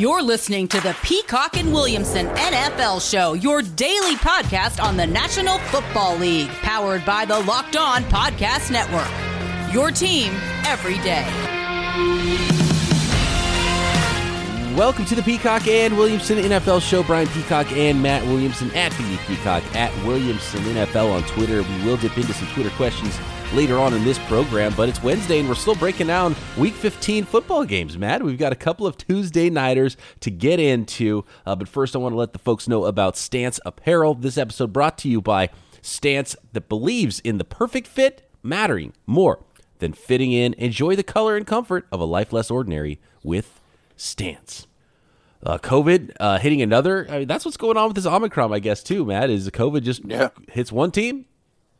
You're 0.00 0.22
listening 0.22 0.66
to 0.68 0.80
the 0.80 0.96
Peacock 1.02 1.58
and 1.58 1.74
Williamson 1.74 2.26
NFL 2.28 3.06
Show, 3.10 3.34
your 3.34 3.60
daily 3.60 4.14
podcast 4.14 4.82
on 4.82 4.96
the 4.96 5.06
National 5.06 5.58
Football 5.58 6.16
League, 6.16 6.48
powered 6.62 7.04
by 7.04 7.26
the 7.26 7.38
Locked 7.40 7.76
On 7.76 8.02
Podcast 8.04 8.70
Network. 8.70 9.74
Your 9.74 9.90
team 9.90 10.32
every 10.64 10.96
day. 11.00 12.59
Welcome 14.80 15.04
to 15.04 15.14
the 15.14 15.22
Peacock 15.22 15.68
and 15.68 15.94
Williamson 15.94 16.38
NFL 16.38 16.80
Show. 16.80 17.02
Brian 17.02 17.28
Peacock 17.28 17.70
and 17.72 18.02
Matt 18.02 18.24
Williamson 18.24 18.70
at 18.70 18.92
BD 18.92 19.18
Peacock 19.26 19.62
at 19.76 19.94
Williamson 20.06 20.62
NFL 20.62 21.12
on 21.12 21.22
Twitter. 21.24 21.62
We 21.62 21.84
will 21.84 21.98
dip 21.98 22.16
into 22.16 22.32
some 22.32 22.48
Twitter 22.48 22.70
questions 22.70 23.18
later 23.52 23.76
on 23.76 23.92
in 23.92 24.02
this 24.04 24.18
program, 24.20 24.72
but 24.78 24.88
it's 24.88 25.02
Wednesday 25.02 25.38
and 25.38 25.46
we're 25.50 25.54
still 25.54 25.74
breaking 25.74 26.06
down 26.06 26.34
Week 26.56 26.72
15 26.72 27.26
football 27.26 27.66
games. 27.66 27.98
Matt, 27.98 28.22
we've 28.22 28.38
got 28.38 28.54
a 28.54 28.56
couple 28.56 28.86
of 28.86 28.96
Tuesday 28.96 29.50
nighters 29.50 29.98
to 30.20 30.30
get 30.30 30.58
into, 30.58 31.26
uh, 31.44 31.54
but 31.54 31.68
first 31.68 31.94
I 31.94 31.98
want 31.98 32.14
to 32.14 32.18
let 32.18 32.32
the 32.32 32.38
folks 32.38 32.66
know 32.66 32.86
about 32.86 33.18
Stance 33.18 33.60
Apparel. 33.66 34.14
This 34.14 34.38
episode 34.38 34.72
brought 34.72 34.96
to 35.00 35.10
you 35.10 35.20
by 35.20 35.50
Stance 35.82 36.34
that 36.54 36.70
believes 36.70 37.20
in 37.20 37.36
the 37.36 37.44
perfect 37.44 37.86
fit 37.86 38.26
mattering 38.42 38.94
more 39.04 39.44
than 39.78 39.92
fitting 39.92 40.32
in. 40.32 40.54
Enjoy 40.54 40.96
the 40.96 41.02
color 41.02 41.36
and 41.36 41.46
comfort 41.46 41.86
of 41.92 42.00
a 42.00 42.06
life 42.06 42.32
less 42.32 42.50
ordinary 42.50 42.98
with 43.22 43.60
Stance. 43.94 44.66
Uh, 45.42 45.56
COVID 45.58 46.12
uh, 46.20 46.38
hitting 46.38 46.60
another. 46.62 47.06
I 47.08 47.20
mean, 47.20 47.28
that's 47.28 47.44
what's 47.44 47.56
going 47.56 47.76
on 47.76 47.88
with 47.88 47.96
this 47.96 48.06
Omicron, 48.06 48.52
I 48.52 48.58
guess, 48.58 48.82
too, 48.82 49.04
Matt. 49.04 49.30
Is 49.30 49.48
COVID 49.50 49.82
just 49.82 50.04
Yeah. 50.04 50.28
hits 50.52 50.70
one 50.70 50.90
team, 50.90 51.24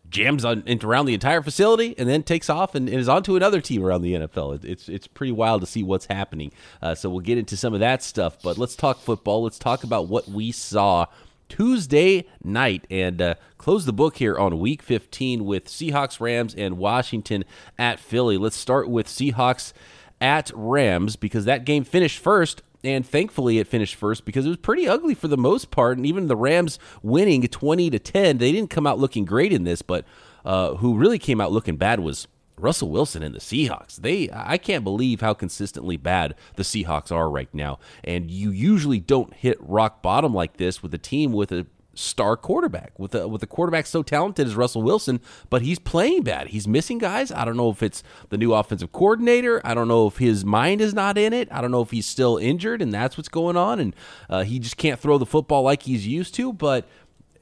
jams 0.09 0.45
on, 0.47 0.63
into 0.67 0.89
around 0.89 1.05
the 1.07 1.15
entire 1.15 1.43
facility, 1.43 1.95
and 1.99 2.09
then 2.09 2.23
takes 2.23 2.49
off 2.49 2.75
and, 2.75 2.89
and 2.89 2.99
is 2.99 3.09
on 3.09 3.23
to 3.25 3.37
another 3.37 3.61
team 3.61 3.85
around 3.85 4.01
the 4.03 4.15
NFL. 4.15 4.55
It, 4.57 4.65
it's 4.65 4.89
it's 4.89 5.07
pretty 5.07 5.33
wild 5.33 5.61
to 5.61 5.67
see 5.67 5.83
what's 5.83 6.07
happening. 6.07 6.53
Uh, 6.81 6.95
so 6.95 7.11
we'll 7.11 7.21
get 7.21 7.37
into 7.37 7.57
some 7.57 7.75
of 7.75 7.81
that 7.81 8.03
stuff, 8.03 8.39
but 8.43 8.57
let's 8.57 8.75
talk 8.77 8.99
football. 8.99 9.43
Let's 9.43 9.59
talk 9.59 9.85
about 9.85 10.09
what 10.09 10.27
we 10.27 10.53
saw 10.53 11.05
Tuesday 11.51 12.27
night 12.43 12.87
and 12.91 13.21
uh, 13.21 13.35
close 13.59 13.85
the 13.85 13.93
book 13.93 14.17
here 14.17 14.39
on 14.39 14.59
Week 14.59 14.81
15 14.83 15.45
with 15.45 15.67
Seahawks, 15.67 16.19
Rams, 16.21 16.55
and 16.55 16.79
Washington 16.79 17.45
at 17.79 17.99
Philly. 17.99 18.39
Let's 18.39 18.57
start 18.57 18.89
with 18.89 19.07
Seahawks 19.07 19.73
at 20.21 20.51
Rams 20.55 21.17
because 21.17 21.45
that 21.47 21.65
game 21.65 21.85
finished 21.85 22.19
first. 22.19 22.63
And 22.83 23.07
thankfully, 23.07 23.59
it 23.59 23.67
finished 23.67 23.95
first 23.95 24.25
because 24.25 24.47
it 24.47 24.49
was 24.49 24.57
pretty 24.57 24.89
ugly 24.89 25.15
for 25.15 25.29
the 25.29 25.37
most 25.37 25.71
part. 25.71 25.97
And 25.97 26.07
even 26.07 26.29
the 26.29 26.37
Rams 26.37 26.79
winning 27.03 27.43
20 27.47 27.91
to 27.91 27.99
10, 27.99 28.39
they 28.39 28.53
didn't 28.53 28.71
come 28.71 28.87
out 28.87 28.99
looking 28.99 29.25
great 29.25 29.53
in 29.53 29.65
this. 29.65 29.83
But 29.83 30.05
uh, 30.45 30.75
who 30.77 30.97
really 30.97 31.19
came 31.19 31.41
out 31.41 31.53
looking 31.53 31.77
bad 31.77 32.01
was 32.01 32.27
Russell 32.57 32.91
Wilson 32.91 33.23
and 33.23 33.35
the 33.35 33.41
Seahawks. 33.41 33.97
They 33.97 34.29
I 34.33 34.59
can't 34.59 34.85
believe 34.85 35.21
how 35.21 35.35
consistently 35.35 35.97
bad 35.97 36.35
the 36.57 36.63
Seahawks 36.63 37.11
are 37.13 37.31
right 37.31 37.53
now. 37.53 37.79
And 38.05 38.31
you 38.31 38.51
usually 38.51 39.01
don't 39.01 39.35
hit 39.35 39.59
rock 39.61 40.03
bottom 40.03 40.35
like 40.35 40.57
this 40.57 40.83
with 40.83 40.95
a 40.95 40.99
team 40.99 41.33
with 41.33 41.53
a 41.53 41.67
star 42.01 42.37
quarterback 42.37 42.99
with 42.99 43.15
a 43.15 43.29
with 43.29 43.43
a 43.43 43.47
quarterback 43.47 43.87
so 43.87 44.03
talented 44.03 44.47
as 44.47 44.55
Russell 44.55 44.83
Wilson, 44.83 45.21
but 45.49 45.63
he's 45.63 45.79
playing 45.79 46.23
bad. 46.23 46.49
He's 46.49 46.67
missing 46.67 46.99
guys. 46.99 47.31
I 47.31 47.45
don't 47.45 47.57
know 47.57 47.71
if 47.71 47.83
it's 47.83 48.03
the 48.31 48.39
new 48.39 48.53
offensive 48.53 48.93
coordinator. 48.93 49.61
I 49.65 49.75
don't 49.75 49.89
know 49.89 50.07
if 50.07 50.19
his 50.19 50.45
mind 50.45 50.81
is 50.81 50.95
not 50.95 51.19
in 51.19 51.33
it. 51.33 51.49
I 51.53 51.61
don't 51.61 51.71
know 51.71 51.83
if 51.83 51.91
he's 51.91 52.07
still 52.07 52.37
injured 52.39 52.83
and 52.83 52.93
that's 52.93 53.17
what's 53.17 53.29
going 53.29 53.57
on, 53.57 53.79
and 53.79 53.97
uh, 54.29 54.43
he 54.43 54.59
just 54.59 54.77
can't 54.77 54.99
throw 54.99 55.19
the 55.19 55.27
football 55.27 55.63
like 55.63 55.83
he's 55.83 56.07
used 56.07 56.35
to. 56.37 56.53
But 56.53 56.89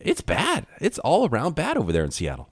it's 0.01 0.20
bad. 0.20 0.67
It's 0.81 0.98
all 0.98 1.29
around 1.29 1.55
bad 1.55 1.77
over 1.77 1.92
there 1.92 2.05
in 2.05 2.11
Seattle. 2.11 2.48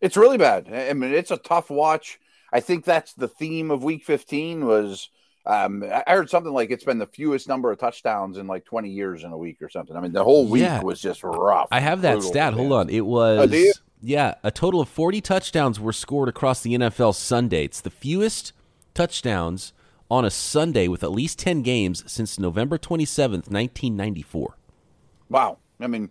It's 0.00 0.16
really 0.16 0.38
bad. 0.38 0.72
I 0.72 0.92
mean, 0.92 1.12
it's 1.12 1.30
a 1.30 1.36
tough 1.38 1.70
watch. 1.70 2.20
I 2.52 2.60
think 2.60 2.84
that's 2.84 3.12
the 3.14 3.28
theme 3.28 3.70
of 3.70 3.82
Week 3.82 4.04
15 4.04 4.66
was. 4.66 5.10
Um, 5.46 5.84
I 5.84 6.02
heard 6.12 6.28
something 6.28 6.52
like 6.52 6.70
it's 6.70 6.82
been 6.82 6.98
the 6.98 7.06
fewest 7.06 7.46
number 7.48 7.70
of 7.70 7.78
touchdowns 7.78 8.36
in 8.36 8.48
like 8.48 8.64
20 8.64 8.90
years 8.90 9.22
in 9.22 9.30
a 9.30 9.38
week 9.38 9.62
or 9.62 9.68
something. 9.68 9.96
I 9.96 10.00
mean, 10.00 10.12
the 10.12 10.24
whole 10.24 10.46
week 10.48 10.62
Yeah. 10.62 10.82
was 10.82 11.00
just 11.00 11.22
rough. 11.22 11.68
I 11.70 11.78
have 11.80 12.02
that 12.02 12.22
stat. 12.22 12.54
Hold 12.54 12.72
on. 12.72 12.90
It 12.90 13.06
was 13.06 13.52
you? 13.52 13.72
yeah, 14.02 14.34
a 14.42 14.50
total 14.50 14.80
of 14.80 14.88
40 14.88 15.20
touchdowns 15.20 15.78
were 15.78 15.92
scored 15.92 16.28
across 16.28 16.62
the 16.62 16.74
NFL 16.74 17.14
Sunday. 17.14 17.64
It's 17.64 17.80
the 17.80 17.90
fewest 17.90 18.52
touchdowns 18.92 19.72
on 20.10 20.24
a 20.24 20.30
Sunday 20.30 20.88
with 20.88 21.04
at 21.04 21.12
least 21.12 21.38
10 21.38 21.62
games 21.62 22.02
since 22.10 22.38
November 22.40 22.76
27th, 22.76 23.48
1994. 23.50 24.56
Wow. 25.28 25.58
I 25.80 25.86
mean, 25.86 26.10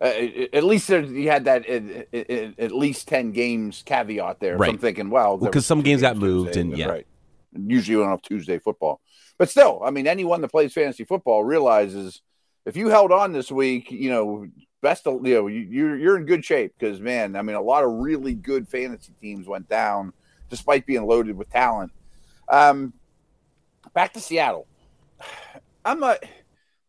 uh, 0.00 0.06
at 0.52 0.64
least 0.64 0.88
there, 0.88 1.02
you 1.02 1.30
had 1.30 1.44
that 1.44 1.66
at, 1.66 2.58
at, 2.58 2.72
least 2.72 3.06
10 3.06 3.30
games 3.32 3.82
caveat 3.86 4.40
there. 4.40 4.54
So 4.54 4.58
Right. 4.60 4.70
I'm 4.70 4.78
thinking, 4.78 5.10
well, 5.10 5.36
because 5.38 5.54
was 5.54 5.66
some 5.66 5.80
two 5.80 5.84
games 5.84 6.00
got 6.02 6.16
moved 6.16 6.56
and- 6.56 6.76
yeah. 6.76 6.86
Right. 6.86 7.06
Usually 7.54 8.02
don't 8.02 8.22
Tuesday 8.22 8.58
football. 8.58 9.00
But 9.38 9.50
still, 9.50 9.82
I 9.84 9.90
mean, 9.90 10.06
anyone 10.06 10.40
that 10.40 10.50
plays 10.50 10.72
fantasy 10.72 11.04
football 11.04 11.44
realizes 11.44 12.22
if 12.64 12.76
you 12.76 12.88
held 12.88 13.12
on 13.12 13.32
this 13.32 13.50
week, 13.50 13.90
you 13.90 14.10
know, 14.10 14.46
best 14.80 15.06
of, 15.06 15.26
you 15.26 15.34
know, 15.34 15.46
you, 15.46 15.60
you're, 15.60 15.96
you're 15.96 16.16
in 16.16 16.26
good 16.26 16.44
shape 16.44 16.74
because, 16.78 17.00
man, 17.00 17.36
I 17.36 17.42
mean, 17.42 17.56
a 17.56 17.62
lot 17.62 17.84
of 17.84 17.90
really 17.92 18.34
good 18.34 18.68
fantasy 18.68 19.12
teams 19.20 19.46
went 19.46 19.68
down 19.68 20.12
despite 20.48 20.86
being 20.86 21.06
loaded 21.06 21.36
with 21.36 21.50
talent. 21.50 21.92
Um, 22.48 22.92
back 23.94 24.12
to 24.14 24.20
Seattle. 24.20 24.66
I'm 25.84 26.00
not. 26.00 26.24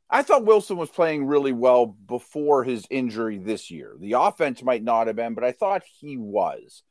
I 0.10 0.22
thought 0.22 0.46
Wilson 0.46 0.78
was 0.78 0.90
playing 0.90 1.26
really 1.26 1.54
well 1.54 1.88
before 1.88 2.64
his 2.64 2.86
injury 2.92 3.40
this 3.40 3.72
year. 3.72 3.96
The 3.98 4.14
offense 4.14 4.62
might 4.62 4.84
not 4.84 5.08
have 5.08 5.16
been, 5.16 5.34
but 5.34 5.44
I 5.44 5.52
thought 5.52 5.82
he 6.00 6.18
was. 6.18 6.84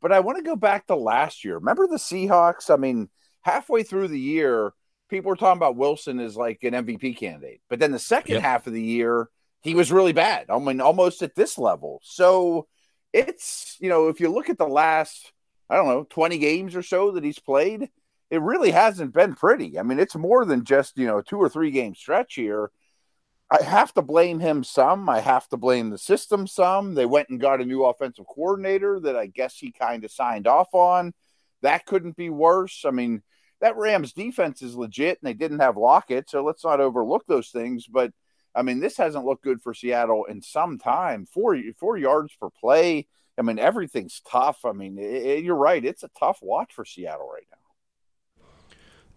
But 0.00 0.12
I 0.12 0.20
want 0.20 0.38
to 0.38 0.44
go 0.44 0.54
back 0.54 0.86
to 0.86 0.94
last 0.94 1.44
year. 1.44 1.54
Remember 1.54 1.88
the 1.88 1.96
Seahawks? 1.96 2.72
I 2.72 2.76
mean, 2.76 3.08
halfway 3.42 3.82
through 3.82 4.08
the 4.08 4.20
year, 4.20 4.72
people 5.08 5.28
were 5.30 5.36
talking 5.36 5.58
about 5.58 5.76
Wilson 5.76 6.20
as 6.20 6.36
like 6.36 6.62
an 6.64 6.74
MVP 6.74 7.16
candidate. 7.16 7.60
But 7.68 7.78
then 7.78 7.92
the 7.92 7.98
second 7.98 8.36
Yep. 8.36 8.42
half 8.42 8.66
of 8.66 8.72
the 8.72 8.82
year, 8.82 9.28
he 9.62 9.74
was 9.74 9.92
really 9.92 10.12
bad. 10.12 10.46
I 10.50 10.58
mean, 10.58 10.80
almost 10.80 11.22
at 11.22 11.34
this 11.34 11.58
level. 11.58 12.00
So 12.04 12.66
it's, 13.12 13.76
you 13.80 13.88
know, 13.88 14.08
if 14.08 14.20
you 14.20 14.28
look 14.30 14.50
at 14.50 14.58
the 14.58 14.66
last, 14.68 15.32
I 15.70 15.76
don't 15.76 15.88
know, 15.88 16.04
20 16.08 16.38
games 16.38 16.76
or 16.76 16.82
so 16.82 17.12
that 17.12 17.24
he's 17.24 17.38
played, 17.38 17.88
it 18.30 18.42
really 18.42 18.70
hasn't 18.70 19.14
been 19.14 19.34
pretty. 19.34 19.78
I 19.78 19.82
mean, 19.82 19.98
it's 19.98 20.14
more 20.14 20.44
than 20.44 20.64
just, 20.64 20.98
you 20.98 21.06
know, 21.06 21.18
a 21.18 21.22
two 21.24 21.38
or 21.38 21.48
three 21.48 21.70
game 21.70 21.94
stretch 21.94 22.34
here. 22.34 22.70
I 23.50 23.62
have 23.62 23.94
to 23.94 24.02
blame 24.02 24.40
him 24.40 24.62
some. 24.62 25.08
I 25.08 25.20
have 25.20 25.48
to 25.48 25.56
blame 25.56 25.88
the 25.88 25.96
system 25.96 26.46
some. 26.46 26.94
They 26.94 27.06
went 27.06 27.30
and 27.30 27.40
got 27.40 27.62
a 27.62 27.64
new 27.64 27.84
offensive 27.84 28.26
coordinator 28.26 29.00
that 29.00 29.16
I 29.16 29.26
guess 29.26 29.56
he 29.56 29.72
kind 29.72 30.04
of 30.04 30.10
signed 30.12 30.46
off 30.46 30.68
on. 30.74 31.14
That 31.62 31.86
couldn't 31.86 32.16
be 32.16 32.30
worse. 32.30 32.84
I 32.86 32.90
mean, 32.90 33.22
that 33.60 33.76
Rams 33.76 34.12
defense 34.12 34.62
is 34.62 34.76
legit 34.76 35.18
and 35.20 35.28
they 35.28 35.34
didn't 35.34 35.60
have 35.60 35.76
Lockett, 35.76 36.30
so 36.30 36.44
let's 36.44 36.64
not 36.64 36.80
overlook 36.80 37.24
those 37.26 37.48
things. 37.50 37.86
But 37.86 38.12
I 38.54 38.62
mean, 38.62 38.80
this 38.80 38.96
hasn't 38.96 39.24
looked 39.24 39.44
good 39.44 39.60
for 39.62 39.74
Seattle 39.74 40.24
in 40.26 40.42
some 40.42 40.78
time. 40.78 41.26
Four 41.26 41.56
four 41.78 41.96
yards 41.98 42.34
per 42.40 42.50
play. 42.50 43.06
I 43.36 43.42
mean, 43.42 43.58
everything's 43.58 44.20
tough. 44.28 44.64
I 44.64 44.72
mean, 44.72 44.98
it, 44.98 45.04
it- 45.04 45.44
you're 45.44 45.54
right. 45.56 45.84
It's 45.84 46.02
a 46.02 46.10
tough 46.18 46.38
watch 46.42 46.72
for 46.74 46.84
Seattle 46.84 47.30
right 47.32 47.46
now. 47.50 47.58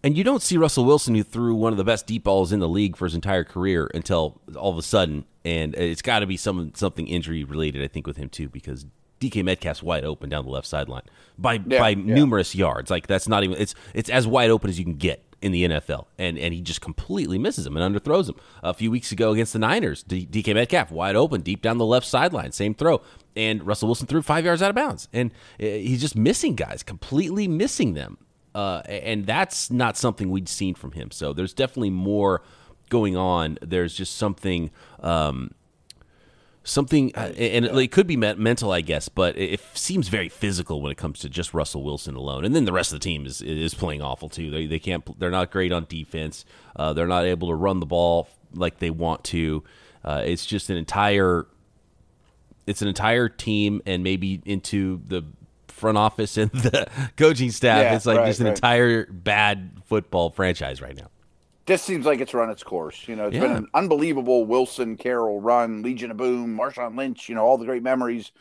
And 0.04 0.16
you 0.16 0.24
don't 0.24 0.42
see 0.42 0.56
Russell 0.56 0.84
Wilson, 0.84 1.14
who 1.14 1.22
threw 1.22 1.54
one 1.54 1.72
of 1.72 1.76
the 1.76 1.84
best 1.84 2.06
deep 2.08 2.24
balls 2.24 2.50
in 2.52 2.58
the 2.58 2.68
league 2.68 2.96
for 2.96 3.04
his 3.04 3.14
entire 3.14 3.44
career, 3.44 3.88
until 3.94 4.40
all 4.56 4.70
of 4.72 4.78
a 4.78 4.82
sudden, 4.82 5.24
and 5.44 5.74
it's 5.76 6.02
got 6.02 6.20
to 6.20 6.26
be 6.26 6.36
some 6.36 6.72
something 6.74 7.06
injury 7.06 7.44
related, 7.44 7.82
I 7.84 7.88
think, 7.88 8.06
with 8.06 8.16
him 8.16 8.28
too, 8.28 8.48
because 8.48 8.84
DK 9.30 9.44
Metcalf's 9.44 9.82
wide 9.82 10.04
open 10.04 10.28
down 10.28 10.44
the 10.44 10.50
left 10.50 10.66
sideline 10.66 11.02
by 11.38 11.54
Yeah, 11.66 11.78
by 11.78 11.90
yeah. 11.90 12.14
numerous 12.14 12.54
yards. 12.54 12.90
Like 12.90 13.06
that's 13.06 13.28
not 13.28 13.44
even 13.44 13.56
it's 13.58 13.74
it's 13.94 14.10
as 14.10 14.26
wide 14.26 14.50
open 14.50 14.68
as 14.70 14.78
you 14.78 14.84
can 14.84 14.94
get 14.94 15.24
in 15.40 15.50
the 15.52 15.64
NFL, 15.64 16.06
and 16.18 16.38
and 16.38 16.54
he 16.54 16.60
just 16.60 16.80
completely 16.80 17.38
misses 17.38 17.66
him 17.66 17.76
and 17.76 17.94
underthrows 17.96 18.28
him. 18.28 18.36
A 18.62 18.72
few 18.74 18.90
weeks 18.90 19.10
ago 19.12 19.32
against 19.32 19.52
the 19.52 19.58
Niners, 19.58 20.02
D- 20.02 20.26
DK 20.26 20.54
Metcalf 20.54 20.90
wide 20.92 21.16
open 21.16 21.40
deep 21.40 21.62
down 21.62 21.78
the 21.78 21.86
left 21.86 22.06
sideline, 22.06 22.52
same 22.52 22.74
throw, 22.74 23.00
and 23.34 23.66
Russell 23.66 23.88
Wilson 23.88 24.06
threw 24.06 24.22
five 24.22 24.44
yards 24.44 24.62
out 24.62 24.70
of 24.70 24.76
bounds, 24.76 25.08
and 25.12 25.32
uh, 25.60 25.64
he's 25.64 26.00
just 26.00 26.14
missing 26.16 26.54
guys, 26.54 26.82
completely 26.82 27.48
missing 27.48 27.94
them. 27.94 28.18
Uh, 28.54 28.82
and 28.86 29.24
that's 29.26 29.70
not 29.70 29.96
something 29.96 30.30
we'd 30.30 30.48
seen 30.48 30.74
from 30.74 30.92
him. 30.92 31.10
So 31.10 31.32
there's 31.32 31.54
definitely 31.54 31.88
more 31.90 32.42
going 32.90 33.16
on. 33.16 33.56
There's 33.62 33.94
just 33.94 34.16
something, 34.16 34.70
um, 35.00 35.52
something, 36.64 37.12
uh, 37.16 37.32
and 37.36 37.64
it, 37.64 37.74
it 37.76 37.92
could 37.92 38.06
be 38.06 38.16
me- 38.16 38.34
mental, 38.34 38.72
I 38.72 38.80
guess, 38.80 39.08
but 39.08 39.36
it, 39.36 39.54
it 39.54 39.60
seems 39.74 40.08
very 40.08 40.28
physical 40.28 40.80
when 40.82 40.92
it 40.92 40.98
comes 40.98 41.18
to 41.20 41.28
just 41.28 41.54
Russell 41.54 41.82
Wilson 41.82 42.14
alone. 42.14 42.44
And 42.44 42.54
then 42.54 42.64
the 42.64 42.72
rest 42.72 42.92
of 42.92 43.00
the 43.00 43.04
team 43.04 43.26
is 43.26 43.42
is 43.42 43.74
playing 43.74 44.02
awful 44.02 44.28
too. 44.28 44.50
They 44.50 44.66
they 44.66 44.78
can't. 44.78 45.18
They're 45.18 45.30
not 45.30 45.50
great 45.50 45.72
on 45.72 45.86
defense. 45.88 46.44
Uh, 46.76 46.92
they're 46.92 47.06
not 47.06 47.24
able 47.24 47.48
to 47.48 47.54
run 47.54 47.80
the 47.80 47.86
ball 47.86 48.28
like 48.54 48.78
they 48.78 48.90
want 48.90 49.24
to. 49.24 49.64
Uh, 50.04 50.22
it's 50.24 50.46
just 50.46 50.70
an 50.70 50.76
entire 50.76 51.46
it's 52.66 52.82
an 52.82 52.88
entire 52.88 53.28
team 53.28 53.82
and 53.86 54.02
maybe 54.02 54.40
into 54.44 55.00
the 55.06 55.24
front 55.68 55.98
office 55.98 56.36
and 56.36 56.50
the 56.52 56.88
coaching 57.16 57.50
staff. 57.50 57.82
Yeah, 57.82 57.96
it's 57.96 58.06
like 58.06 58.18
right, 58.18 58.26
just 58.26 58.40
an 58.40 58.46
right. 58.46 58.56
entire 58.56 59.06
bad 59.06 59.82
football 59.86 60.30
franchise 60.30 60.80
right 60.80 60.96
now. 60.96 61.08
Just 61.66 61.84
seems 61.84 62.04
like 62.04 62.20
it's 62.20 62.34
run 62.34 62.50
its 62.50 62.62
course. 62.64 63.06
You 63.06 63.14
know, 63.14 63.28
it's 63.28 63.38
been 63.38 63.52
an 63.52 63.68
unbelievable 63.72 64.44
Wilson, 64.44 64.96
Carroll 64.96 65.40
run, 65.40 65.82
Legion 65.82 66.10
of 66.10 66.16
Boom, 66.16 66.56
Marshawn 66.58 66.96
Lynch. 66.96 67.28
You 67.28 67.34
know, 67.36 67.44
all 67.44 67.56
the 67.56 67.64
great 67.66 67.82
memories. 67.84 68.32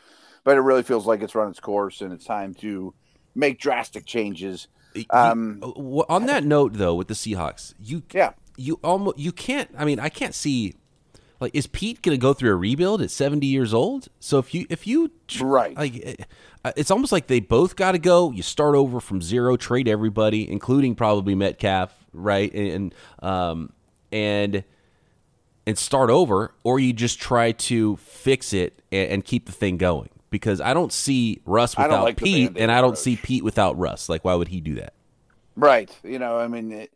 But 0.44 0.58
it 0.58 0.62
really 0.62 0.82
feels 0.82 1.06
like 1.06 1.22
it's 1.22 1.36
run 1.36 1.50
its 1.52 1.60
course, 1.60 2.02
and 2.02 2.12
it's 2.12 2.26
time 2.26 2.56
to 2.56 2.96
make 3.36 3.60
drastic 3.60 4.06
changes. 4.08 4.68
Um, 5.12 5.60
You- 5.62 6.04
on 6.10 6.26
that 6.26 6.44
note, 6.44 6.74
though, 6.74 6.96
with 6.96 7.08
the 7.10 7.14
Seahawks, 7.14 7.76
you 7.80 8.02
Yeah. 8.12 8.32
you 8.58 8.80
almost 8.84 9.20
you 9.20 9.32
can't. 9.32 9.70
I 9.78 9.86
mean, 9.86 10.00
I 10.00 10.10
can't 10.10 10.34
see. 10.34 10.74
Like, 11.42 11.56
is 11.56 11.66
Pete 11.66 12.04
going 12.04 12.16
to 12.16 12.22
go 12.22 12.34
through 12.34 12.52
a 12.52 12.56
rebuild 12.56 13.02
at 13.02 13.10
seventy 13.10 13.48
years 13.48 13.74
old? 13.74 14.08
So 14.20 14.38
if 14.38 14.54
you 14.54 14.68
if 14.70 14.86
you 14.86 15.10
right, 15.40 15.76
like, 15.76 16.28
uh, 16.64 16.72
it's 16.78 16.92
almost 16.92 17.12
like 17.12 17.26
they 17.26 17.40
both 17.40 17.76
got 17.76 17.94
to 17.94 18.00
go. 18.00 18.32
You 18.32 18.44
start 18.44 18.76
over 18.76 19.00
from 19.00 19.24
zero, 19.24 19.58
trade 19.58 19.88
everybody, 19.88 20.50
including 20.50 20.94
probably 20.94 21.34
Metcalf, 21.34 21.92
right? 22.14 22.54
And 22.54 22.94
um 23.24 23.74
and 24.12 24.64
and 25.66 25.78
start 25.78 26.12
over, 26.12 26.54
or 26.64 26.80
you 26.80 26.94
just 26.94 27.20
try 27.20 27.52
to 27.54 27.98
fix 27.98 28.54
it 28.54 28.82
and, 28.92 29.12
and 29.12 29.26
keep 29.26 29.48
the 29.48 29.52
thing 29.52 29.78
going. 29.78 30.10
Because 30.30 30.62
I 30.62 30.74
don't 30.74 30.94
see 30.94 31.42
Russ 31.46 31.76
without 31.76 32.04
like 32.04 32.18
Pete, 32.18 32.54
and 32.56 32.72
I 32.72 32.82
don't 32.82 32.98
see 32.98 33.18
Pete 33.18 33.44
without 33.44 33.78
Russ. 33.78 34.08
Like, 34.08 34.24
why 34.24 34.36
would 34.36 34.48
he 34.48 34.62
do 34.62 34.76
that? 34.76 34.94
Right. 35.58 35.94
You 36.04 36.20
know, 36.20 36.38
I 36.38 36.48
mean, 36.48 36.72
it, 36.72 36.94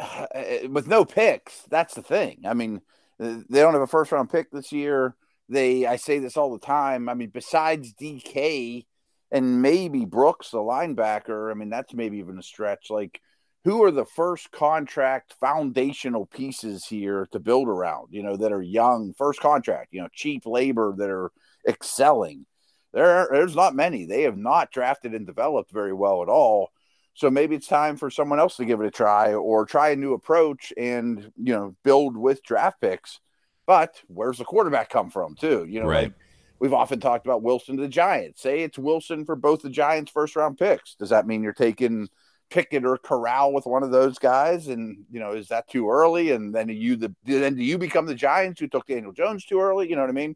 with 0.70 0.88
no 0.88 1.04
picks, 1.04 1.62
that's 1.68 1.94
the 1.94 2.02
thing. 2.02 2.40
I 2.44 2.54
mean, 2.54 2.80
they 3.22 3.60
don't 3.60 3.74
have 3.74 3.82
a 3.82 3.86
first 3.86 4.12
round 4.12 4.30
pick 4.30 4.50
this 4.50 4.72
year. 4.72 5.14
They, 5.48 5.86
I 5.86 5.96
say 5.96 6.18
this 6.18 6.36
all 6.36 6.52
the 6.52 6.64
time. 6.64 7.08
I 7.08 7.14
mean, 7.14 7.30
besides 7.32 7.94
DK 7.94 8.86
and 9.30 9.62
maybe 9.62 10.04
Brooks, 10.04 10.50
the 10.50 10.58
linebacker, 10.58 11.50
I 11.50 11.54
mean, 11.54 11.70
that's 11.70 11.94
maybe 11.94 12.18
even 12.18 12.38
a 12.38 12.42
stretch. 12.42 12.90
Like, 12.90 13.20
who 13.64 13.84
are 13.84 13.90
the 13.90 14.04
first 14.04 14.50
contract 14.50 15.34
foundational 15.40 16.26
pieces 16.26 16.84
here 16.86 17.28
to 17.32 17.38
build 17.38 17.68
around, 17.68 18.08
you 18.10 18.22
know, 18.22 18.36
that 18.36 18.52
are 18.52 18.62
young, 18.62 19.14
first 19.16 19.40
contract, 19.40 19.92
you 19.92 20.00
know, 20.00 20.08
cheap 20.12 20.46
labor 20.46 20.94
that 20.96 21.10
are 21.10 21.30
excelling? 21.68 22.46
There, 22.92 23.28
there's 23.30 23.56
not 23.56 23.74
many. 23.74 24.04
They 24.04 24.22
have 24.22 24.36
not 24.36 24.72
drafted 24.72 25.14
and 25.14 25.26
developed 25.26 25.70
very 25.70 25.92
well 25.92 26.22
at 26.22 26.28
all. 26.28 26.70
So 27.14 27.30
maybe 27.30 27.54
it's 27.54 27.66
time 27.66 27.96
for 27.96 28.10
someone 28.10 28.38
else 28.38 28.56
to 28.56 28.64
give 28.64 28.80
it 28.80 28.86
a 28.86 28.90
try 28.90 29.34
or 29.34 29.66
try 29.66 29.90
a 29.90 29.96
new 29.96 30.14
approach 30.14 30.72
and, 30.76 31.30
you 31.36 31.52
know, 31.52 31.76
build 31.82 32.16
with 32.16 32.42
draft 32.42 32.80
picks. 32.80 33.20
But 33.66 34.00
where's 34.08 34.38
the 34.38 34.44
quarterback 34.44 34.88
come 34.88 35.10
from, 35.10 35.34
too? 35.36 35.66
You 35.68 35.80
know, 35.80 35.86
right. 35.86 36.04
like 36.04 36.12
we've 36.58 36.72
often 36.72 37.00
talked 37.00 37.26
about 37.26 37.42
Wilson 37.42 37.76
to 37.76 37.82
the 37.82 37.88
Giants. 37.88 38.40
Say 38.40 38.62
it's 38.62 38.78
Wilson 38.78 39.24
for 39.24 39.36
both 39.36 39.62
the 39.62 39.70
Giants' 39.70 40.10
first 40.10 40.36
round 40.36 40.58
picks. 40.58 40.94
Does 40.94 41.10
that 41.10 41.26
mean 41.26 41.42
you're 41.42 41.52
taking 41.52 42.08
Pickett 42.50 42.84
or 42.84 42.98
Corral 42.98 43.52
with 43.52 43.66
one 43.66 43.82
of 43.82 43.90
those 43.90 44.18
guys? 44.18 44.68
And, 44.68 45.04
you 45.10 45.20
know, 45.20 45.32
is 45.32 45.48
that 45.48 45.68
too 45.68 45.90
early? 45.90 46.30
And 46.30 46.54
then 46.54 46.68
you 46.68 46.96
the 46.96 47.14
then 47.24 47.56
do 47.56 47.62
you 47.62 47.78
become 47.78 48.06
the 48.06 48.14
Giants 48.14 48.60
who 48.60 48.68
took 48.68 48.86
Daniel 48.86 49.12
Jones 49.12 49.44
too 49.44 49.60
early? 49.60 49.88
You 49.88 49.96
know 49.96 50.02
what 50.02 50.10
I 50.10 50.14
mean? 50.14 50.34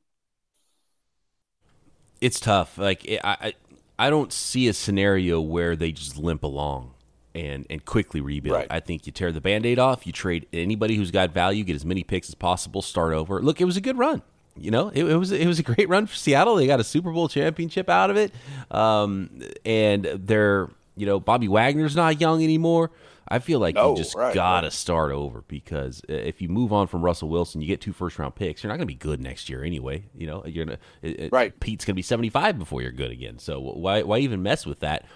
It's 2.21 2.41
tough. 2.41 2.79
Like 2.79 3.07
I, 3.23 3.55
I 3.99 4.11
don't 4.11 4.33
see 4.33 4.69
a 4.69 4.73
scenario 4.73 5.41
where 5.41 5.77
they 5.77 5.93
just 5.93 6.19
limp 6.19 6.43
along 6.43 6.95
and 7.35 7.67
and 7.69 7.85
quickly 7.85 8.21
rebuild. 8.21 8.57
Right. 8.57 8.67
I 8.71 8.81
think 8.81 9.07
you 9.07 9.13
tear 9.13 9.33
the 9.33 9.41
band-aid 9.41 9.79
off, 9.79 10.07
you 10.07 10.13
trade 10.13 10.47
anybody 10.53 10.97
who's 10.97 11.11
got 11.11 11.33
value, 11.33 11.65
get 11.65 11.77
as 11.77 11.85
many 11.85 12.03
picks 12.03 12.29
as 12.29 12.35
possible, 12.35 12.83
start 12.83 13.13
over. 13.13 13.41
Look, 13.41 13.61
it 13.61 13.65
was 13.65 13.77
a 13.77 13.81
good 13.81 13.99
run. 13.99 14.23
You 14.59 14.71
know, 14.71 14.89
it, 14.89 15.05
it 15.05 15.17
was 15.17 15.33
it 15.33 15.47
was 15.47 15.59
a 15.59 15.63
great 15.63 15.89
run 15.89 16.07
for 16.07 16.15
Seattle. 16.15 16.57
They 16.57 16.67
got 16.67 16.81
a 16.81 16.85
Super 16.85 17.13
Bowl 17.13 17.29
championship 17.29 17.91
out 17.91 18.11
of 18.11 18.17
it, 18.17 18.33
um, 18.71 19.43
and 19.67 20.05
they're 20.05 20.71
you 20.97 21.07
know 21.07 21.21
Bobby 21.21 21.49
Wagner's 21.49 21.95
not 21.95 22.21
young 22.21 22.43
anymore. 22.43 22.91
I 23.29 23.41
feel 23.41 23.59
like 23.59 23.75
no, 23.75 23.91
you 23.91 23.97
just 23.97 24.15
right, 24.15 24.33
gotta 24.33 24.67
right. 24.67 24.73
start 24.73 25.11
over 25.11 25.43
because 25.49 26.01
if 26.09 26.41
you 26.41 26.49
move 26.49 26.73
on 26.73 26.87
from 26.87 27.03
Russell 27.03 27.29
Wilson, 27.29 27.61
you 27.61 27.67
get 27.67 27.81
two 27.81 27.93
first 27.93 28.19
round 28.19 28.35
picks. 28.37 28.63
You're 28.63 28.73
not 28.73 28.77
gonna 28.77 28.87
be 28.87 28.95
good 28.95 29.21
next 29.21 29.49
year 29.49 29.65
anyway. 29.65 30.05
You 30.15 30.29
know, 30.29 30.45
you're 30.47 30.65
gonna 30.65 30.79
it, 31.03 31.33
right. 31.33 31.59
Pete's 31.59 31.85
gonna 31.85 31.95
be 31.95 32.03
75 32.03 32.59
before 32.59 32.83
you're 32.83 32.93
good 32.93 33.11
again. 33.11 33.39
So 33.39 33.61
why 33.61 34.03
why 34.03 34.19
even 34.19 34.43
mess 34.43 34.65
with 34.65 34.81
that? 34.81 35.07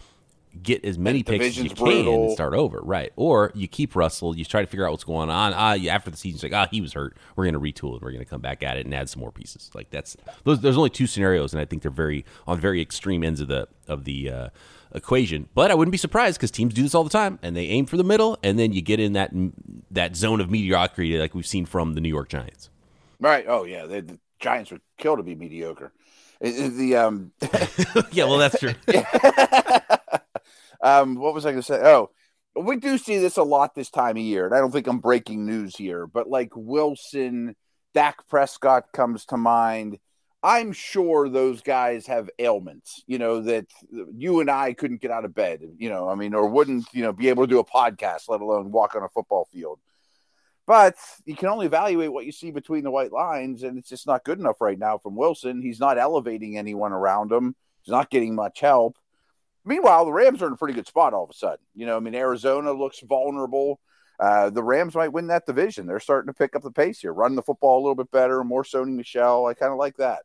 Get 0.61 0.85
as 0.85 0.99
many 0.99 1.23
picks 1.23 1.45
as 1.45 1.59
you 1.59 1.71
can 1.71 2.09
and 2.09 2.33
start 2.33 2.55
over, 2.55 2.81
right? 2.81 3.13
Or 3.15 3.53
you 3.55 3.69
keep 3.69 3.95
Russell. 3.95 4.37
You 4.37 4.45
try 4.45 4.63
to 4.63 4.67
figure 4.67 4.85
out 4.85 4.91
what's 4.91 5.05
going 5.05 5.31
on. 5.31 5.53
Ah, 5.55 5.77
after 5.89 6.11
the 6.11 6.17
season's 6.17 6.43
like, 6.43 6.53
ah, 6.53 6.67
he 6.69 6.81
was 6.81 6.93
hurt. 6.93 7.17
We're 7.37 7.45
gonna 7.45 7.61
retool 7.61 7.93
and 7.93 8.03
we're 8.03 8.11
gonna 8.11 8.25
come 8.25 8.41
back 8.41 8.65
at 8.65 8.77
it 8.77 8.85
and 8.85 8.93
add 8.93 9.09
some 9.09 9.21
more 9.21 9.31
pieces. 9.31 9.71
Like 9.73 9.91
that's 9.91 10.17
those. 10.43 10.61
There's 10.61 10.77
only 10.77 10.91
two 10.91 11.07
scenarios, 11.07 11.53
and 11.53 11.61
I 11.61 11.65
think 11.65 11.83
they're 11.83 11.93
very 11.93 12.25
on 12.49 12.59
very 12.59 12.83
extreme 12.83 13.23
ends 13.23 13.41
of 13.41 13.47
the 13.47 13.69
of 13.87 14.03
the. 14.03 14.31
Uh, 14.31 14.49
equation. 14.93 15.49
But 15.55 15.71
I 15.71 15.75
wouldn't 15.75 15.93
be 15.93 15.99
surprised 15.99 16.39
because 16.39 16.51
teams 16.51 16.75
do 16.75 16.83
this 16.83 16.95
all 16.95 17.05
the 17.05 17.11
time, 17.11 17.39
and 17.43 17.57
they 17.57 17.67
aim 17.67 17.87
for 17.87 17.97
the 17.97 18.05
middle, 18.05 18.39
and 18.43 18.59
then 18.59 18.73
you 18.73 18.83
get 18.83 19.01
in 19.01 19.13
that 19.15 19.31
that 19.91 20.17
zone 20.17 20.41
of 20.41 20.51
mediocrity 20.51 21.19
like 21.19 21.35
we've 21.35 21.47
seen 21.47 21.67
from 21.67 21.95
the 21.95 22.01
New 22.01 22.09
York 22.09 22.29
Giants. 22.29 22.71
Right. 23.19 23.45
Oh 23.49 23.65
yeah, 23.65 23.87
the, 23.87 24.01
the 24.03 24.19
Giants 24.39 24.71
would 24.71 24.83
kill 24.99 25.17
to 25.17 25.23
be 25.23 25.35
mediocre. 25.35 25.93
The 26.41 26.97
um, 26.97 27.33
yeah, 28.13 28.25
well 28.25 28.39
that's 28.39 28.59
true. 28.59 28.75
um, 30.83 31.17
what 31.17 31.35
was 31.35 31.45
I 31.45 31.51
going 31.51 31.63
to 31.63 31.67
say? 31.67 31.81
Oh, 31.83 32.11
we 32.57 32.77
do 32.77 32.99
see 32.99 33.19
this 33.19 33.37
a 33.37 33.43
lot 33.43 33.75
this 33.75 33.91
time 33.91 34.17
of 34.17 34.23
year, 34.23 34.47
and 34.47 34.55
I 34.55 34.59
don't 34.59 34.73
think 34.73 34.87
I'm 34.87 35.01
breaking 35.01 35.45
news 35.45 35.77
here, 35.77 36.07
but 36.07 36.29
like 36.29 36.51
Wilson, 36.55 37.57
Dak 37.95 38.27
Prescott 38.29 38.87
comes 38.93 39.27
to 39.27 39.37
mind 39.37 39.99
I'm 40.43 40.73
sure 40.73 41.29
those 41.29 41.61
guys 41.61 42.07
have 42.07 42.31
ailments, 42.39 43.03
you 43.07 43.19
know, 43.19 43.43
that 43.43 43.67
you 44.17 44.41
and 44.41 44.51
I 44.51 44.73
couldn't 44.73 45.03
get 45.03 45.11
out 45.11 45.27
of 45.27 45.35
bed, 45.35 45.61
you 45.77 45.91
know, 45.91 46.09
I 46.09 46.15
mean, 46.15 46.33
or 46.33 46.49
wouldn't, 46.49 46.87
you 46.93 47.03
know, 47.03 47.13
be 47.13 47.29
able 47.29 47.43
to 47.43 47.51
do 47.51 47.59
a 47.59 47.65
podcast, 47.65 48.29
let 48.29 48.41
alone 48.41 48.73
walk 48.73 48.95
on 48.95 49.03
a 49.03 49.09
football 49.11 49.49
field. 49.53 49.81
But 50.67 50.95
you 51.27 51.37
can 51.37 51.49
only 51.49 51.67
evaluate 51.67 52.13
what 52.13 52.25
you 52.25 52.33
see 52.33 52.53
between 52.53 52.85
the 52.85 52.91
white 52.91 53.13
lines, 53.13 53.65
and 53.65 53.77
it's 53.77 53.91
just 53.91 54.07
not 54.07 54.25
good 54.25 54.39
enough 54.39 54.61
right 54.61 54.79
now 54.79 54.97
from 54.97 55.15
Wilson. 55.15 55.61
He's 55.61 55.81
not 55.81 55.99
elevating 55.99 56.57
anyone 56.57 56.93
around 56.93 57.33
him, 57.33 57.55
he's 57.83 57.93
not 57.93 58.11
getting 58.11 58.35
much 58.35 58.61
help. 58.61 58.97
Meanwhile, 59.65 60.07
the 60.07 60.13
Rams 60.13 60.41
are 60.43 60.47
in 60.47 60.55
a 60.55 60.57
pretty 60.57 60.75
good 60.75 60.87
spot 60.87 61.13
all 61.13 61.25
of 61.25 61.31
a 61.31 61.35
sudden. 61.35 61.65
You 61.75 61.85
know, 61.85 61.99
I 61.99 62.01
mean, 62.01 62.15
Arizona 62.15 62.73
looks 62.73 63.01
vulnerable. 63.01 63.79
Uh, 64.19 64.49
the 64.49 64.63
Rams 64.63 64.95
might 64.95 65.13
win 65.13 65.27
that 65.27 65.45
division. 65.45 65.87
They're 65.87 66.01
starting 66.01 66.33
to 66.33 66.37
pick 66.37 66.57
up 66.57 66.63
the 66.63 66.71
pace 66.71 67.01
here, 67.01 67.13
run 67.13 67.35
the 67.35 67.43
football 67.43 67.79
a 67.79 67.83
little 67.83 67.95
bit 67.95 68.11
better, 68.11 68.43
more 68.43 68.63
Sony 68.63 68.95
Michel. 68.95 69.47
I 69.47 69.55
kind 69.55 69.73
of 69.73 69.79
like 69.79 69.97
that. 69.99 70.23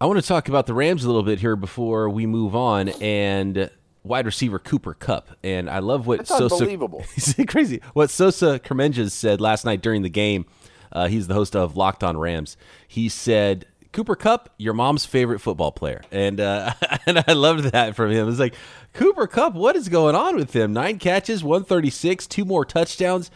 I 0.00 0.06
want 0.06 0.20
to 0.20 0.26
talk 0.26 0.48
about 0.48 0.66
the 0.66 0.74
Rams 0.74 1.04
a 1.04 1.06
little 1.06 1.22
bit 1.22 1.38
here 1.38 1.56
before 1.56 2.10
we 2.10 2.26
move 2.26 2.56
on 2.56 2.88
and 3.00 3.70
wide 4.02 4.26
receiver 4.26 4.58
Cooper 4.58 4.92
Kupp. 4.92 5.30
And 5.42 5.70
I 5.70 5.78
love 5.78 6.06
what 6.06 6.18
That's 6.18 6.30
Sosa 6.30 6.56
unbelievable. 6.56 7.04
crazy. 7.48 7.80
What 7.92 8.10
Sosa 8.10 8.58
Kremenjas 8.58 9.12
said 9.12 9.40
last 9.40 9.64
night 9.64 9.82
during 9.82 10.02
the 10.02 10.10
game. 10.10 10.46
Uh, 10.92 11.08
he's 11.08 11.26
the 11.26 11.34
host 11.34 11.56
of 11.56 11.76
Locked 11.76 12.04
On 12.04 12.16
Rams. 12.16 12.56
He 12.86 13.08
said, 13.08 13.66
Cooper 13.92 14.16
Kupp, 14.16 14.52
your 14.58 14.74
mom's 14.74 15.06
favorite 15.06 15.40
football 15.40 15.72
player. 15.72 16.02
And 16.10 16.40
uh, 16.40 16.72
and 17.06 17.24
I 17.26 17.32
loved 17.32 17.64
that 17.66 17.94
from 17.94 18.10
him. 18.10 18.28
It's 18.28 18.38
like, 18.38 18.54
Cooper 18.92 19.26
Kupp, 19.26 19.54
what 19.54 19.76
is 19.76 19.88
going 19.88 20.14
on 20.16 20.36
with 20.36 20.54
him? 20.54 20.72
Nine 20.72 20.98
catches, 20.98 21.42
136, 21.42 22.26
two 22.26 22.44
more 22.44 22.64
touchdowns. 22.64 23.30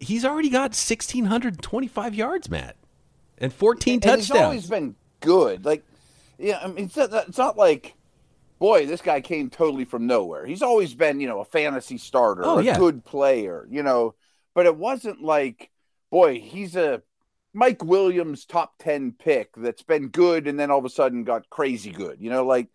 He's 0.00 0.24
already 0.24 0.50
got 0.50 0.70
1,625 0.70 2.14
yards, 2.14 2.50
Matt, 2.50 2.76
and 3.38 3.52
14 3.52 3.94
and 3.94 4.02
touchdowns. 4.02 4.26
He's 4.26 4.36
always 4.36 4.66
been 4.68 4.96
good. 5.24 5.64
Like, 5.64 5.84
yeah, 6.38 6.60
I 6.62 6.66
mean, 6.68 6.86
it's 6.86 6.96
not, 6.96 7.28
it's 7.28 7.38
not 7.38 7.56
like, 7.56 7.94
boy, 8.58 8.86
this 8.86 9.00
guy 9.00 9.20
came 9.20 9.50
totally 9.50 9.84
from 9.84 10.06
nowhere. 10.06 10.46
He's 10.46 10.62
always 10.62 10.94
been, 10.94 11.20
you 11.20 11.26
know, 11.26 11.40
a 11.40 11.44
fantasy 11.44 11.98
starter, 11.98 12.44
oh, 12.44 12.58
a 12.58 12.62
yeah. 12.62 12.78
good 12.78 13.04
player, 13.04 13.66
you 13.70 13.82
know, 13.82 14.14
but 14.54 14.66
it 14.66 14.76
wasn't 14.76 15.22
like, 15.22 15.70
boy, 16.10 16.38
he's 16.40 16.76
a 16.76 17.02
Mike 17.52 17.84
Williams 17.84 18.44
top 18.44 18.74
10 18.78 19.12
pick 19.12 19.50
that's 19.56 19.82
been 19.82 20.08
good 20.08 20.46
and 20.46 20.58
then 20.58 20.70
all 20.70 20.78
of 20.78 20.84
a 20.84 20.90
sudden 20.90 21.24
got 21.24 21.50
crazy 21.50 21.90
good, 21.90 22.20
you 22.20 22.30
know, 22.30 22.44
like, 22.44 22.68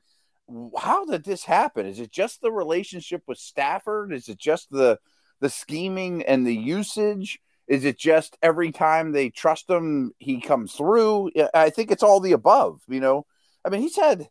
how 0.78 1.06
did 1.06 1.24
this 1.24 1.44
happen? 1.44 1.86
Is 1.86 2.00
it 2.00 2.12
just 2.12 2.42
the 2.42 2.52
relationship 2.52 3.24
with 3.28 3.38
Stafford? 3.38 4.12
Is 4.12 4.30
it 4.30 4.38
just 4.38 4.70
the 4.72 5.00
the 5.40 5.50
scheming 5.50 6.24
and 6.24 6.46
the 6.46 6.56
usage? 6.56 7.40
Is 7.70 7.86
it 7.86 8.00
just 8.00 8.36
every 8.42 8.72
time 8.72 9.12
they 9.12 9.30
trust 9.30 9.70
him, 9.70 10.12
he 10.18 10.42
comes 10.42 10.74
through? 10.74 11.32
I 11.54 11.70
think 11.70 11.92
it's 11.92 12.04
all 12.04 12.20
the 12.20 12.32
above. 12.32 12.82
You 12.88 13.00
know, 13.00 13.26
I 13.64 13.70
mean, 13.70 13.82
he's 13.82 13.96
had 13.96 14.28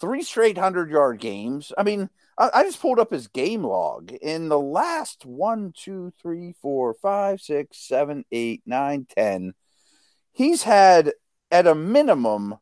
three 0.00 0.22
straight 0.22 0.56
hundred 0.56 0.90
yard 0.90 1.20
games. 1.20 1.72
I 1.76 1.82
mean, 1.82 2.08
I, 2.38 2.50
I, 2.54 2.64
just 2.64 2.80
pulled 2.80 2.98
up 2.98 3.10
his 3.10 3.28
game 3.28 3.62
log 3.62 4.12
in 4.12 4.48
the 4.48 4.58
last 4.58 5.26
one, 5.26 5.74
two, 5.76 6.12
three, 6.22 6.54
four, 6.62 6.94
five, 6.94 7.42
six, 7.42 7.86
seven, 7.86 8.24
eight, 8.32 8.62
nine, 8.64 9.06
ten. 9.14 9.52
He's 10.32 10.62
had 10.62 11.12
at 11.50 11.66
a 11.66 11.74
minimum 11.74 12.56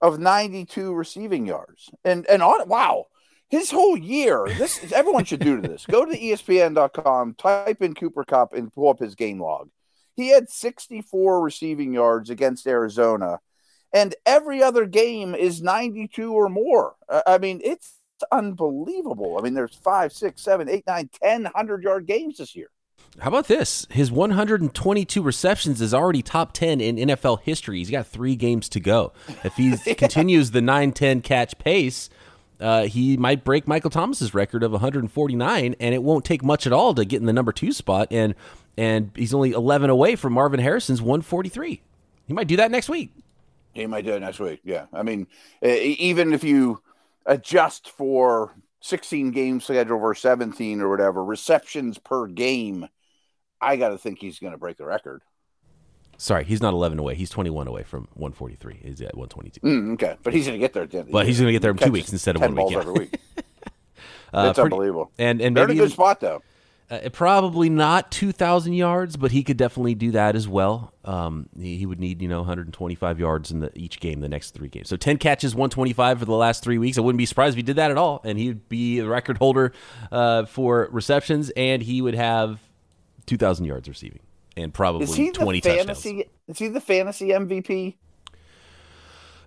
of 0.00 0.18
92 0.18 0.92
receiving 0.92 1.46
yards. 1.46 1.90
And 2.04 2.26
and 2.26 2.42
on 2.42 2.68
wow, 2.68 3.06
his 3.50 3.70
whole 3.70 3.96
year, 3.96 4.46
this 4.56 4.92
everyone 4.92 5.24
should 5.24 5.40
do 5.40 5.60
to 5.60 5.68
this. 5.68 5.84
Go 5.86 6.04
to 6.04 6.10
the 6.10 6.18
ESPN.com, 6.18 7.34
type 7.34 7.82
in 7.82 7.94
Cooper 7.94 8.24
Kupp, 8.24 8.52
and 8.52 8.72
pull 8.72 8.88
up 8.88 9.00
his 9.00 9.16
game 9.16 9.42
log. 9.42 9.68
He 10.14 10.28
had 10.28 10.48
64 10.48 11.40
receiving 11.40 11.92
yards 11.92 12.30
against 12.30 12.66
Arizona, 12.66 13.40
and 13.92 14.14
every 14.24 14.62
other 14.62 14.86
game 14.86 15.34
is 15.34 15.62
92 15.62 16.32
or 16.32 16.48
more. 16.48 16.94
I 17.26 17.38
mean, 17.38 17.60
it's 17.64 17.94
unbelievable. 18.30 19.36
I 19.38 19.42
mean, 19.42 19.54
there's 19.54 19.74
five, 19.74 20.12
six, 20.12 20.42
seven, 20.42 20.68
eight, 20.68 20.84
nine, 20.86 21.10
ten 21.22 21.46
hundred 21.46 21.82
yard 21.82 22.06
games 22.06 22.38
this 22.38 22.54
year. 22.54 22.68
How 23.18 23.28
about 23.28 23.48
this? 23.48 23.86
His 23.90 24.12
122 24.12 25.20
receptions 25.20 25.80
is 25.80 25.92
already 25.92 26.22
top 26.22 26.52
10 26.52 26.80
in 26.80 26.96
NFL 26.96 27.40
history. 27.40 27.78
He's 27.78 27.90
got 27.90 28.06
three 28.06 28.36
games 28.36 28.68
to 28.68 28.80
go. 28.80 29.12
If 29.42 29.56
he 29.56 29.74
yeah. 29.86 29.94
continues 29.94 30.52
the 30.52 30.60
9 30.60 30.92
10 30.92 31.20
catch 31.22 31.58
pace, 31.58 32.08
uh, 32.60 32.82
he 32.84 33.16
might 33.16 33.44
break 33.44 33.66
Michael 33.66 33.90
Thomas's 33.90 34.34
record 34.34 34.62
of 34.62 34.72
149, 34.72 35.76
and 35.78 35.94
it 35.94 36.02
won't 36.02 36.24
take 36.24 36.42
much 36.42 36.66
at 36.66 36.72
all 36.72 36.94
to 36.94 37.04
get 37.04 37.20
in 37.20 37.26
the 37.26 37.32
number 37.32 37.52
two 37.52 37.72
spot. 37.72 38.08
And 38.10 38.34
and 38.76 39.10
he's 39.14 39.34
only 39.34 39.50
11 39.50 39.90
away 39.90 40.16
from 40.16 40.32
Marvin 40.32 40.60
Harrison's 40.60 41.02
143. 41.02 41.82
He 42.26 42.32
might 42.32 42.46
do 42.46 42.56
that 42.56 42.70
next 42.70 42.88
week. 42.88 43.12
He 43.72 43.86
might 43.86 44.04
do 44.04 44.14
it 44.14 44.20
next 44.20 44.40
week. 44.40 44.60
Yeah, 44.64 44.86
I 44.92 45.02
mean, 45.02 45.26
even 45.62 46.32
if 46.32 46.44
you 46.44 46.82
adjust 47.26 47.90
for 47.90 48.54
16 48.80 49.30
game 49.30 49.60
schedule 49.60 49.98
versus 49.98 50.22
17 50.22 50.80
or 50.80 50.88
whatever 50.88 51.24
receptions 51.24 51.98
per 51.98 52.26
game, 52.26 52.88
I 53.60 53.76
got 53.76 53.90
to 53.90 53.98
think 53.98 54.18
he's 54.18 54.38
going 54.38 54.52
to 54.52 54.58
break 54.58 54.76
the 54.76 54.86
record. 54.86 55.22
Sorry, 56.20 56.44
he's 56.44 56.60
not 56.60 56.74
11 56.74 56.98
away. 56.98 57.14
He's 57.14 57.30
21 57.30 57.66
away 57.66 57.82
from 57.82 58.06
143. 58.12 58.80
He's 58.82 59.00
at 59.00 59.16
122. 59.16 59.60
Mm, 59.60 59.94
okay, 59.94 60.18
but 60.22 60.34
he's 60.34 60.46
going 60.46 60.60
to 60.60 60.62
get 60.62 60.74
there. 60.74 60.82
At 60.82 61.10
but 61.10 61.26
he's 61.26 61.38
going 61.38 61.46
to 61.46 61.52
get 61.52 61.62
there 61.62 61.70
in 61.70 61.78
two 61.78 61.90
weeks 61.90 62.12
instead 62.12 62.36
of 62.36 62.42
one 62.42 62.54
week. 62.54 62.76
Every 62.76 62.92
week. 62.92 63.14
uh, 64.34 64.48
it's 64.50 64.58
pretty, 64.58 64.60
unbelievable. 64.60 65.10
And 65.18 65.40
and 65.40 65.56
they're 65.56 65.66
maybe 65.66 65.78
in 65.78 65.84
a 65.84 65.86
good 65.86 65.92
spot 65.92 66.20
though. 66.20 66.42
Uh, 66.90 67.08
probably 67.10 67.70
not 67.70 68.10
2,000 68.10 68.74
yards, 68.74 69.16
but 69.16 69.30
he 69.30 69.42
could 69.42 69.56
definitely 69.56 69.94
do 69.94 70.10
that 70.10 70.36
as 70.36 70.46
well. 70.46 70.92
Um, 71.06 71.48
he, 71.58 71.78
he, 71.78 71.86
would 71.86 72.00
need, 72.00 72.20
you 72.20 72.28
know, 72.28 72.40
125 72.40 73.18
yards 73.20 73.50
in 73.50 73.60
the, 73.60 73.70
each 73.78 74.00
game, 74.00 74.20
the 74.20 74.28
next 74.28 74.50
three 74.50 74.68
games. 74.68 74.88
So 74.88 74.96
10 74.96 75.18
catches, 75.18 75.54
125 75.54 76.18
for 76.18 76.24
the 76.24 76.32
last 76.32 76.64
three 76.64 76.78
weeks. 76.78 76.98
I 76.98 77.00
wouldn't 77.00 77.18
be 77.18 77.26
surprised 77.26 77.54
if 77.54 77.58
he 77.58 77.62
did 77.62 77.76
that 77.76 77.92
at 77.92 77.96
all. 77.96 78.20
And 78.24 78.36
he'd 78.36 78.68
be 78.68 78.98
the 78.98 79.06
record 79.06 79.38
holder 79.38 79.72
uh, 80.10 80.46
for 80.46 80.88
receptions, 80.90 81.50
and 81.50 81.80
he 81.80 82.02
would 82.02 82.16
have 82.16 82.58
2,000 83.26 83.66
yards 83.66 83.88
receiving 83.88 84.18
and 84.56 84.72
probably 84.72 85.04
is 85.04 85.14
he 85.14 85.30
20 85.30 85.60
the 85.60 85.68
fantasy, 85.68 86.16
touchdowns. 86.16 86.36
Is 86.48 86.58
he 86.58 86.68
the 86.68 86.80
fantasy 86.80 87.28
MVP? 87.28 87.94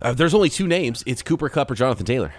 Uh, 0.01 0.13
there's 0.13 0.33
only 0.33 0.49
two 0.49 0.67
names. 0.67 1.03
It's 1.05 1.21
Cooper 1.21 1.49
Kupp 1.49 1.71
or 1.71 1.75
Jonathan 1.75 2.05
Taylor. 2.05 2.33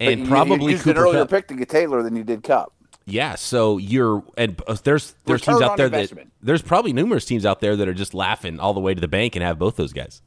And 0.00 0.26
probably 0.26 0.72
you 0.72 0.78
Cooper 0.78 0.90
an 0.90 0.96
earlier 0.96 1.20
Kupp. 1.22 1.30
pick 1.30 1.48
to 1.48 1.54
get 1.54 1.68
Taylor 1.68 2.02
than 2.02 2.16
you 2.16 2.24
did 2.24 2.42
Kupp. 2.42 2.72
Yeah, 3.04 3.34
so 3.34 3.76
you're 3.76 4.22
and 4.36 4.60
uh, 4.66 4.76
there's 4.82 5.14
there's 5.24 5.40
Return 5.40 5.54
teams 5.56 5.62
out 5.62 5.76
there 5.76 5.86
investment. 5.86 6.28
that 6.40 6.46
there's 6.46 6.62
probably 6.62 6.92
numerous 6.92 7.24
teams 7.24 7.44
out 7.44 7.60
there 7.60 7.76
that 7.76 7.88
are 7.88 7.94
just 7.94 8.14
laughing 8.14 8.60
all 8.60 8.72
the 8.72 8.80
way 8.80 8.94
to 8.94 9.00
the 9.00 9.08
bank 9.08 9.36
and 9.36 9.44
have 9.44 9.58
both 9.58 9.76
those 9.76 9.92
guys. 9.92 10.22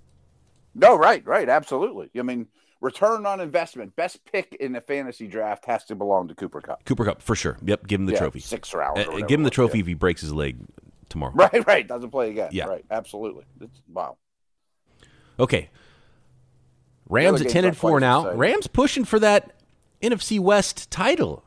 No, 0.76 0.96
right, 0.96 1.26
right, 1.26 1.48
absolutely. 1.50 2.10
I 2.18 2.24
mean, 2.24 2.48
return 2.82 3.26
on 3.26 3.40
investment, 3.40 3.96
best 3.96 4.20
pick 4.26 4.58
in 4.60 4.74
the 4.74 4.82
fantasy 4.82 5.28
draft 5.28 5.66
has 5.66 5.86
to 5.86 5.96
belong 5.96 6.28
to 6.28 6.36
Cooper 6.36 6.62
Kupp. 6.62 6.84
Cooper 6.86 7.06
Kupp 7.06 7.22
for 7.22 7.36
sure. 7.36 7.58
Yep, 7.64 7.88
give 7.88 8.00
him 8.00 8.06
the 8.06 8.14
yeah, 8.14 8.20
trophy. 8.20 8.40
Six 8.40 8.74
round. 8.74 8.98
Uh, 8.98 9.20
give 9.20 9.40
him 9.40 9.44
the 9.44 9.50
trophy 9.50 9.78
yeah. 9.78 9.84
if 9.84 9.88
he 9.88 9.94
breaks 9.94 10.22
his 10.22 10.34
leg 10.34 10.58
tomorrow. 11.14 11.34
Right, 11.34 11.66
right. 11.68 11.88
Doesn't 11.88 12.12
play 12.12 12.32
again. 12.32 12.50
Yeah, 12.52 12.66
right. 12.66 12.84
Absolutely. 12.92 13.46
It's, 13.62 13.82
wow. 13.88 14.18
Okay. 15.40 15.70
Rams 17.08 17.42
at 17.42 17.50
ten 17.50 17.64
and 17.64 17.78
four 17.78 18.00
now. 18.00 18.34
Rams 18.34 18.68
pushing 18.68 19.06
for 19.06 19.20
that 19.20 19.54
NFC 20.02 20.40
West 20.40 20.92
title 20.92 21.46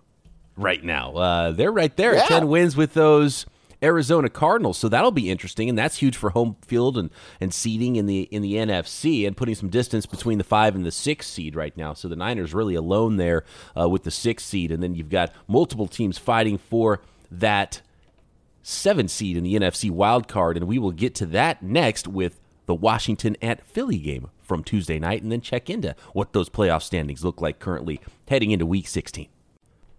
right 0.57 0.83
now. 0.83 1.15
Uh, 1.15 1.51
they're 1.53 1.73
right 1.73 1.95
there 1.97 2.15
yeah. 2.15 2.23
at 2.23 2.29
10 2.29 2.49
wins 2.49 2.77
with 2.77 2.95
those 2.95 3.45
Arizona 3.83 4.31
Cardinals. 4.31 4.79
So 4.79 4.89
that'll 4.89 5.11
be 5.11 5.31
interesting, 5.31 5.69
and 5.69 5.77
that's 5.77 5.97
huge 5.99 6.17
for 6.17 6.31
home 6.31 6.57
field 6.63 6.97
and, 6.97 7.11
and 7.41 7.53
seeding 7.53 7.97
in 7.97 8.07
the 8.07 8.23
in 8.23 8.43
the 8.43 8.55
NFC 8.55 9.27
and 9.27 9.37
putting 9.37 9.55
some 9.55 9.69
distance 9.69 10.07
between 10.07 10.39
the 10.39 10.45
five 10.45 10.75
and 10.75 10.85
the 10.85 10.91
six 10.91 11.27
seed 11.27 11.55
right 11.55 11.77
now. 11.77 11.93
So 11.93 12.09
the 12.09 12.17
Niners 12.17 12.55
really 12.55 12.75
alone 12.75 13.17
there 13.17 13.45
uh, 13.79 13.89
with 13.89 14.05
the 14.05 14.11
six 14.11 14.45
seed, 14.45 14.73
and 14.73 14.83
then 14.83 14.95
you've 14.95 15.11
got 15.11 15.33
multiple 15.47 15.89
teams 15.89 16.17
fighting 16.19 16.59
for 16.59 17.01
that 17.31 17.83
seven 18.67 19.07
seed 19.07 19.37
in 19.37 19.45
the 19.45 19.55
NFC 19.55 19.93
wild 19.93 20.27
card, 20.27 20.57
and 20.57 20.67
we 20.67 20.77
will 20.77 20.91
get 20.91 21.15
to 21.15 21.27
that 21.27 21.63
next 21.63 22.09
with 22.09 22.41
the 22.67 22.75
Washington 22.75 23.37
at 23.41 23.65
Philly 23.65 23.99
game 23.99 24.29
from 24.43 24.65
Tuesday 24.65 24.99
night, 24.99 25.23
and 25.23 25.31
then 25.31 25.41
check 25.41 25.71
into 25.71 25.95
what 26.13 26.33
those 26.33 26.49
playoff 26.49 26.83
standings 26.83 27.25
look 27.25 27.41
like 27.41 27.61
currently 27.61 28.01
heading 28.27 28.51
into 28.51 28.67
Week 28.67 28.89
16. 28.89 29.29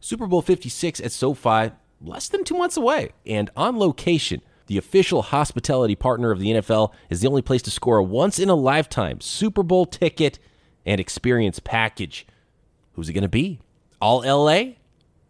Super 0.02 0.28
Bowl 0.28 0.42
56 0.42 1.00
at 1.00 1.14
SoFi, 1.14 1.72
less 2.02 2.28
than 2.28 2.44
two 2.44 2.58
months 2.58 2.76
away. 2.76 3.12
And 3.26 3.50
on 3.56 3.80
location, 3.80 4.42
the 4.68 4.78
official 4.78 5.22
hospitality 5.22 5.96
partner 5.96 6.32
of 6.32 6.40
the 6.40 6.52
NFL 6.52 6.92
is 7.10 7.22
the 7.22 7.30
only 7.30 7.42
place 7.42 7.62
to 7.64 7.72
score 7.72 7.98
a 7.98 8.04
once 8.04 8.38
in 8.38 8.50
a 8.50 8.56
lifetime 8.56 9.22
Super 9.22 9.64
Bowl 9.64 9.86
ticket 9.86 10.40
and 10.86 11.00
experience 11.00 11.60
package. 11.60 12.28
Who's 12.94 13.08
it 13.08 13.14
going 13.14 13.22
to 13.22 13.30
be? 13.30 13.62
All 14.02 14.24
LA? 14.26 14.74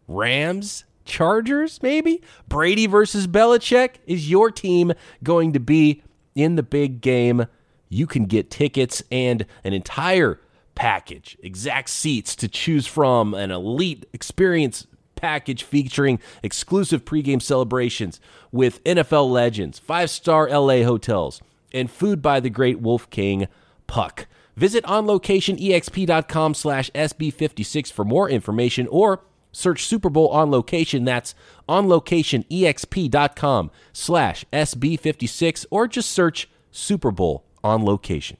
Rams? 0.07 0.85
Chargers, 1.07 1.81
maybe? 1.81 2.21
Brady 2.47 2.85
versus 2.85 3.25
Belichick? 3.25 3.95
Is 4.05 4.29
your 4.29 4.51
team 4.51 4.93
going 5.23 5.53
to 5.53 5.59
be 5.59 6.03
in 6.35 6.55
the 6.55 6.63
big 6.63 7.01
game? 7.01 7.47
You 7.89 8.05
can 8.05 8.25
get 8.25 8.51
tickets 8.51 9.01
and 9.11 9.45
an 9.63 9.73
entire 9.73 10.39
package, 10.75 11.37
exact 11.41 11.89
seats 11.89 12.35
to 12.35 12.47
choose 12.47 12.85
from, 12.85 13.33
an 13.33 13.49
elite 13.49 14.05
experience 14.13 14.85
package 15.15 15.63
featuring 15.63 16.19
exclusive 16.43 17.03
pregame 17.03 17.41
celebrations 17.41 18.21
with 18.51 18.83
NFL 18.83 19.31
legends, 19.31 19.79
five 19.79 20.09
star 20.09 20.47
LA 20.49 20.83
hotels, 20.83 21.41
and 21.73 21.89
food 21.89 22.21
by 22.21 22.39
the 22.39 22.49
great 22.49 22.79
Wolfgang 22.79 23.47
Puck. 23.87 24.27
Visit 24.55 24.83
onlocationexp.com 24.85 26.53
slash 26.53 26.91
SB56 26.91 27.91
for 27.91 28.05
more 28.05 28.29
information 28.29 28.87
or 28.87 29.21
search 29.57 29.85
Super 29.85 30.09
Bowl 30.09 30.29
on 30.29 30.49
location. 30.51 31.03
That's 31.03 31.35
onlocationexp.com 31.67 33.71
slash 33.91 34.45
SB56 34.53 35.65
or 35.71 35.87
just 35.87 36.11
search 36.11 36.47
Super 36.71 37.11
Bowl 37.11 37.43
on 37.63 37.83
location. 37.83 38.37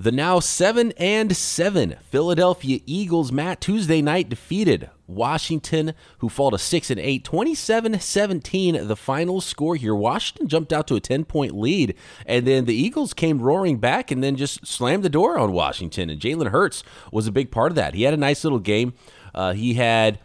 The 0.00 0.12
now 0.12 0.38
7 0.38 0.92
and 0.96 1.36
7 1.36 1.96
Philadelphia 2.08 2.78
Eagles 2.86 3.32
Matt 3.32 3.60
Tuesday 3.60 4.00
night 4.00 4.28
defeated 4.28 4.90
Washington 5.08 5.92
who 6.18 6.28
fall 6.28 6.52
to 6.52 6.58
6 6.58 6.90
and 6.92 7.00
8 7.00 7.24
27-17 7.24 8.86
the 8.86 8.94
final 8.94 9.40
score 9.40 9.74
here. 9.74 9.96
Washington 9.96 10.46
jumped 10.46 10.72
out 10.72 10.86
to 10.86 10.94
a 10.94 11.00
10-point 11.00 11.58
lead 11.58 11.96
and 12.26 12.46
then 12.46 12.66
the 12.66 12.76
Eagles 12.76 13.12
came 13.12 13.42
roaring 13.42 13.78
back 13.78 14.12
and 14.12 14.22
then 14.22 14.36
just 14.36 14.64
slammed 14.64 15.02
the 15.02 15.08
door 15.08 15.36
on 15.36 15.50
Washington 15.50 16.10
and 16.10 16.20
Jalen 16.20 16.50
Hurts 16.50 16.84
was 17.10 17.26
a 17.26 17.32
big 17.32 17.50
part 17.50 17.72
of 17.72 17.76
that. 17.76 17.94
He 17.94 18.04
had 18.04 18.14
a 18.14 18.18
nice 18.18 18.44
little 18.44 18.60
game. 18.60 18.92
Uh, 19.34 19.52
he 19.52 19.74
had 19.74 20.18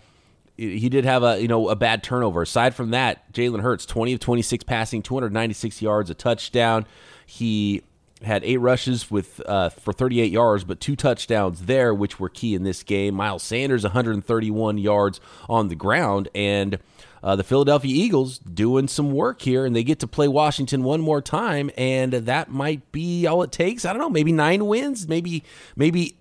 he 0.56 0.88
did 0.88 1.04
have 1.04 1.24
a 1.24 1.42
you 1.42 1.48
know 1.48 1.70
a 1.70 1.76
bad 1.76 2.04
turnover. 2.04 2.44
Aside 2.44 2.76
from 2.76 2.92
that, 2.92 3.32
Jalen 3.34 3.62
Hurts 3.62 3.86
20 3.86 4.14
of 4.14 4.20
26 4.20 4.64
passing, 4.64 5.02
296 5.02 5.82
yards, 5.82 6.10
a 6.10 6.14
touchdown. 6.14 6.86
He 7.26 7.82
had 8.24 8.44
eight 8.44 8.58
rushes 8.58 9.12
with 9.12 9.42
uh, 9.48 9.70
for 9.70 9.94
38 9.94 10.32
yards, 10.32 10.64
but 10.64 10.80
two 10.80 10.96
touchdowns 10.96 11.66
there, 11.66 11.94
which 11.94 12.20
were 12.20 12.30
key 12.30 12.56
in 12.56 12.64
this 12.64 12.84
game. 12.84 13.16
Miles 13.16 13.44
Sanders 13.44 13.84
131 13.84 14.78
yards 14.78 15.20
on 15.50 15.68
the 15.68 15.76
ground, 15.76 16.30
and 16.34 16.80
uh, 17.24 17.36
the 17.36 17.44
Philadelphia 17.44 17.94
Eagles 17.94 18.38
doing 18.40 18.88
some 18.88 19.12
work 19.12 19.42
here, 19.42 19.66
and 19.66 19.76
they 19.76 19.84
get 19.84 20.00
to 20.00 20.08
play 20.08 20.28
Washington 20.28 20.84
one 20.84 21.02
more 21.02 21.22
time, 21.22 21.72
and 21.78 22.14
that 22.14 22.50
might 22.50 22.92
be 22.92 23.26
all 23.26 23.44
it 23.44 23.52
takes. 23.52 23.86
I 23.86 23.94
don't 23.94 24.02
know, 24.02 24.10
maybe 24.10 24.32
nine 24.32 24.66
wins, 24.66 25.08
maybe 25.08 25.44
maybe 25.76 26.18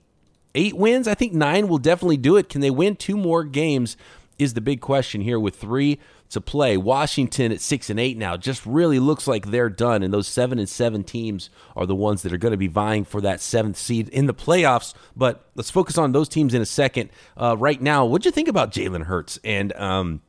eight 0.54 0.76
wins. 0.76 1.08
I 1.08 1.14
think 1.14 1.32
nine 1.32 1.68
will 1.68 1.78
definitely 1.78 2.16
do 2.16 2.36
it. 2.36 2.48
Can 2.48 2.60
they 2.60 2.70
win 2.70 2.96
two 2.96 3.16
more 3.16 3.44
games? 3.44 3.96
Is 4.38 4.54
the 4.54 4.60
big 4.60 4.80
question 4.80 5.20
here 5.20 5.38
with 5.38 5.56
three 5.56 6.00
to 6.32 6.40
play. 6.40 6.76
Washington 6.76 7.52
at 7.52 7.60
six 7.60 7.90
and 7.90 8.00
eight 8.00 8.16
now 8.16 8.36
just 8.36 8.64
really 8.66 8.98
looks 8.98 9.26
like 9.26 9.46
they're 9.46 9.68
done, 9.68 10.02
and 10.02 10.12
those 10.12 10.26
seven 10.26 10.58
and 10.58 10.68
seven 10.68 11.04
teams 11.04 11.50
are 11.76 11.86
the 11.86 11.94
ones 11.94 12.22
that 12.22 12.32
are 12.32 12.38
going 12.38 12.52
to 12.52 12.58
be 12.58 12.68
vying 12.68 13.04
for 13.04 13.20
that 13.20 13.40
seventh 13.40 13.76
seed 13.76 14.08
in 14.08 14.26
the 14.26 14.34
playoffs. 14.34 14.94
But 15.14 15.46
let's 15.54 15.70
focus 15.70 15.98
on 15.98 16.12
those 16.12 16.28
teams 16.28 16.54
in 16.54 16.62
a 16.62 16.66
second. 16.66 17.10
Uh, 17.36 17.56
right 17.58 17.80
now, 17.80 18.04
what'd 18.06 18.24
you 18.24 18.32
think 18.32 18.48
about 18.48 18.72
Jalen 18.72 19.04
Hurts? 19.04 19.38
And 19.44 19.74
um, 19.74 20.22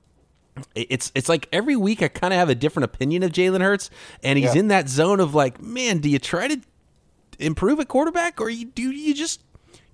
it's 0.76 1.12
it's 1.16 1.30
like 1.30 1.48
every 1.52 1.76
week 1.76 2.02
I 2.02 2.10
kind 2.10 2.34
of 2.34 2.38
have 2.38 2.50
a 2.50 2.56
different 2.56 2.86
opinion 2.86 3.24
of 3.24 3.32
Jalen 3.32 3.62
Hurts, 3.62 3.90
and 4.22 4.38
he's 4.38 4.54
yeah. 4.54 4.60
in 4.60 4.68
that 4.68 4.90
zone 4.90 5.22
of 5.22 5.34
like, 5.34 5.62
man, 5.62 6.00
do 6.00 6.10
you 6.10 6.20
try 6.20 6.50
to 6.50 6.60
improve 7.40 7.80
at 7.80 7.88
quarterback, 7.88 8.42
or 8.42 8.50
you 8.50 8.66
do 8.66 8.92
you 8.92 9.14
just 9.14 9.42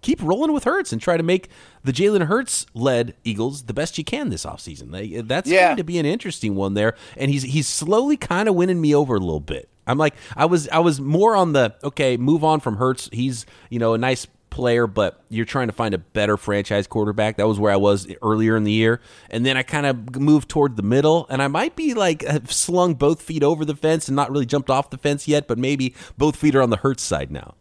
keep 0.02 0.22
rolling 0.22 0.54
with 0.54 0.64
Hurts 0.64 0.92
and 0.92 1.02
try 1.02 1.18
to 1.18 1.24
make 1.24 1.50
the 1.84 1.92
Jalen 1.92 2.26
Hurts 2.26 2.66
led 2.74 3.16
Eagles 3.24 3.64
the 3.64 3.74
best 3.74 3.98
you 3.98 4.04
can 4.04 4.30
this 4.30 4.46
offseason. 4.46 5.28
That's 5.28 5.50
yeah. 5.50 5.68
going 5.68 5.78
to 5.78 5.84
be 5.84 6.00
an 6.00 6.06
interesting 6.06 6.56
one 6.56 6.74
there. 6.74 6.96
And 7.18 7.32
he's 7.32 7.44
he's 7.44 7.68
slowly 7.68 8.18
kind 8.18 8.50
of 8.50 8.56
winning 8.56 8.82
me 8.82 8.94
over 8.96 9.16
a 9.16 9.20
little 9.20 9.40
bit. 9.40 9.70
I'm 9.88 9.98
like 9.98 10.16
I 10.36 10.46
was 10.46 10.68
I 10.70 10.80
was 10.80 11.02
more 11.02 11.36
on 11.36 11.54
the 11.54 11.76
okay, 11.84 12.18
move 12.18 12.44
on 12.44 12.60
from 12.60 12.78
Hurts. 12.78 13.10
He's, 13.12 13.46
you 13.70 13.80
know, 13.80 13.94
a 13.94 13.98
nice 13.98 14.28
player, 14.50 14.88
but 14.88 15.24
you're 15.30 15.46
trying 15.46 15.68
to 15.68 15.74
find 15.74 15.94
a 15.94 15.98
better 15.98 16.38
franchise 16.38 16.88
quarterback. 16.88 17.38
That 17.38 17.48
was 17.48 17.60
where 17.60 17.72
I 17.72 17.78
was 17.78 18.08
earlier 18.22 18.58
in 18.58 18.64
the 18.64 18.72
year. 18.72 19.00
And 19.30 19.46
then 19.46 19.58
I 19.58 19.64
kind 19.64 19.86
of 19.86 20.16
moved 20.16 20.50
toward 20.50 20.76
the 20.76 20.84
middle, 20.84 21.28
and 21.30 21.42
I 21.42 21.48
might 21.48 21.76
be 21.76 21.94
like 21.94 22.24
have 22.24 22.52
slung 22.52 22.96
both 22.96 23.22
feet 23.22 23.44
over 23.44 23.64
the 23.64 23.76
fence 23.76 24.08
and 24.08 24.16
not 24.16 24.32
really 24.32 24.46
jumped 24.46 24.70
off 24.70 24.90
the 24.90 24.98
fence 24.98 25.28
yet, 25.28 25.48
but 25.48 25.58
maybe 25.58 25.96
both 26.18 26.36
feet 26.36 26.56
are 26.56 26.62
on 26.62 26.70
the 26.70 26.78
Hurts 26.78 27.04
side 27.04 27.32
now. 27.32 27.56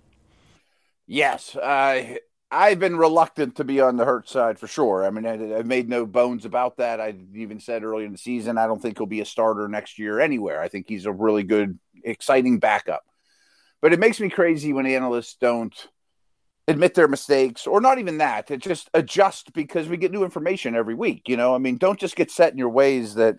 Yes, 1.08 1.56
uh, 1.56 2.16
I've 2.50 2.78
been 2.78 2.96
reluctant 2.96 3.56
to 3.56 3.64
be 3.64 3.80
on 3.80 3.96
the 3.96 4.04
hurt 4.04 4.28
side 4.28 4.58
for 4.58 4.66
sure. 4.66 5.04
I 5.04 5.10
mean, 5.10 5.26
I, 5.26 5.36
have 5.56 5.66
made 5.66 5.88
no 5.88 6.06
bones 6.06 6.44
about 6.44 6.76
that. 6.76 7.00
I 7.00 7.14
even 7.34 7.60
said 7.60 7.82
early 7.82 8.04
in 8.04 8.12
the 8.12 8.18
season, 8.18 8.58
I 8.58 8.66
don't 8.66 8.80
think 8.80 8.98
he'll 8.98 9.06
be 9.06 9.22
a 9.22 9.26
starter 9.26 9.68
next 9.68 9.98
year 9.98 10.20
anywhere. 10.20 10.60
I 10.60 10.68
think 10.68 10.86
he's 10.86 11.06
a 11.06 11.12
really 11.12 11.42
good, 11.42 11.78
exciting 12.04 12.58
backup. 12.58 13.02
But 13.80 13.92
it 13.92 14.00
makes 14.00 14.20
me 14.20 14.28
crazy 14.28 14.72
when 14.72 14.86
analysts 14.86 15.36
don't 15.40 15.74
admit 16.68 16.94
their 16.94 17.08
mistakes 17.08 17.66
or 17.66 17.80
not 17.80 17.98
even 17.98 18.18
that 18.18 18.46
to 18.48 18.58
just 18.58 18.90
adjust 18.92 19.54
because 19.54 19.88
we 19.88 19.96
get 19.96 20.12
new 20.12 20.22
information 20.22 20.76
every 20.76 20.94
week 20.94 21.22
you 21.26 21.34
know 21.34 21.54
i 21.54 21.58
mean 21.58 21.78
don't 21.78 21.98
just 21.98 22.14
get 22.14 22.30
set 22.30 22.52
in 22.52 22.58
your 22.58 22.68
ways 22.68 23.14
that 23.14 23.36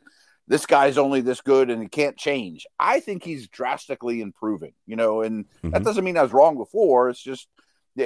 this 0.48 0.66
guy's 0.66 0.98
only 0.98 1.22
this 1.22 1.40
good 1.40 1.70
and 1.70 1.80
he 1.80 1.88
can't 1.88 2.18
change 2.18 2.66
i 2.80 3.00
think 3.00 3.24
he's 3.24 3.48
drastically 3.48 4.20
improving 4.20 4.74
you 4.88 4.96
know 4.96 5.22
and 5.22 5.46
mm-hmm. 5.46 5.70
that 5.70 5.84
doesn't 5.84 6.04
mean 6.04 6.18
i 6.18 6.24
was 6.24 6.34
wrong 6.34 6.58
before 6.58 7.08
it's 7.08 7.22
just 7.22 7.48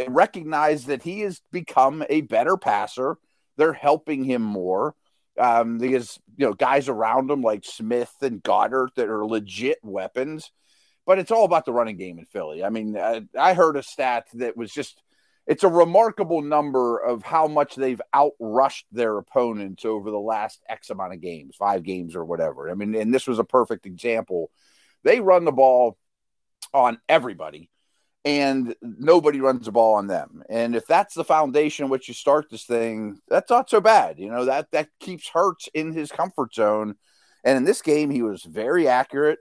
recognize 0.09 0.85
that 0.85 1.03
he 1.03 1.21
has 1.21 1.41
become 1.51 2.03
a 2.09 2.21
better 2.21 2.57
passer 2.57 3.17
they're 3.57 3.73
helping 3.73 4.23
him 4.23 4.41
more 4.41 4.95
um, 5.39 5.77
because 5.77 6.19
you 6.37 6.45
know 6.45 6.53
guys 6.53 6.89
around 6.89 7.29
him 7.29 7.41
like 7.41 7.65
smith 7.65 8.13
and 8.21 8.43
Goedert 8.43 8.95
that 8.95 9.09
are 9.09 9.25
legit 9.25 9.79
weapons 9.83 10.51
but 11.05 11.19
it's 11.19 11.31
all 11.31 11.45
about 11.45 11.65
the 11.65 11.73
running 11.73 11.97
game 11.97 12.17
in 12.19 12.25
Philly. 12.25 12.63
I 12.63 12.69
mean, 12.69 12.97
I, 12.97 13.23
I, 13.37 13.53
heard 13.53 13.75
a 13.75 13.83
stat 13.83 14.25
that 14.35 14.55
was 14.55 14.71
just 14.71 15.01
it's 15.45 15.63
a 15.63 15.69
remarkable 15.69 16.41
number 16.41 16.97
of 16.97 17.23
how 17.23 17.47
much 17.47 17.75
they've 17.75 18.01
outrushed 18.13 18.85
their 18.91 19.17
opponents 19.17 19.83
over 19.83 20.09
the 20.09 20.19
last 20.19 20.61
X 20.69 20.89
amount 20.89 21.13
of 21.13 21.21
games, 21.21 21.55
five 21.57 21.83
games 21.83 22.15
or 22.15 22.23
whatever. 22.23 22.69
I 22.69 22.75
mean, 22.75 22.95
and 22.95 23.13
this 23.13 23.27
was 23.27 23.39
a 23.39 23.43
perfect 23.43 23.85
example. 23.85 24.49
They 25.03 25.19
run 25.19 25.43
the 25.43 25.51
ball 25.51 25.97
on 26.73 26.99
everybody, 27.09 27.69
and 28.25 28.75
nobody 28.81 29.41
runs 29.41 29.65
the 29.65 29.71
ball 29.71 29.95
on 29.95 30.07
them. 30.07 30.43
And 30.49 30.75
if 30.75 30.85
that's 30.87 31.13
the 31.13 31.25
foundation 31.25 31.89
which 31.89 32.07
you 32.07 32.13
start 32.13 32.49
this 32.49 32.63
thing, 32.63 33.19
that's 33.27 33.49
not 33.49 33.69
so 33.69 33.81
bad. 33.81 34.19
You 34.19 34.29
know, 34.29 34.45
that 34.45 34.71
that 34.71 34.89
keeps 34.99 35.27
Hurts 35.27 35.67
in 35.73 35.93
his 35.93 36.11
comfort 36.11 36.53
zone. 36.53 36.95
And 37.43 37.57
in 37.57 37.65
this 37.65 37.81
game, 37.81 38.09
he 38.09 38.21
was 38.21 38.43
very 38.43 38.87
accurate. 38.87 39.39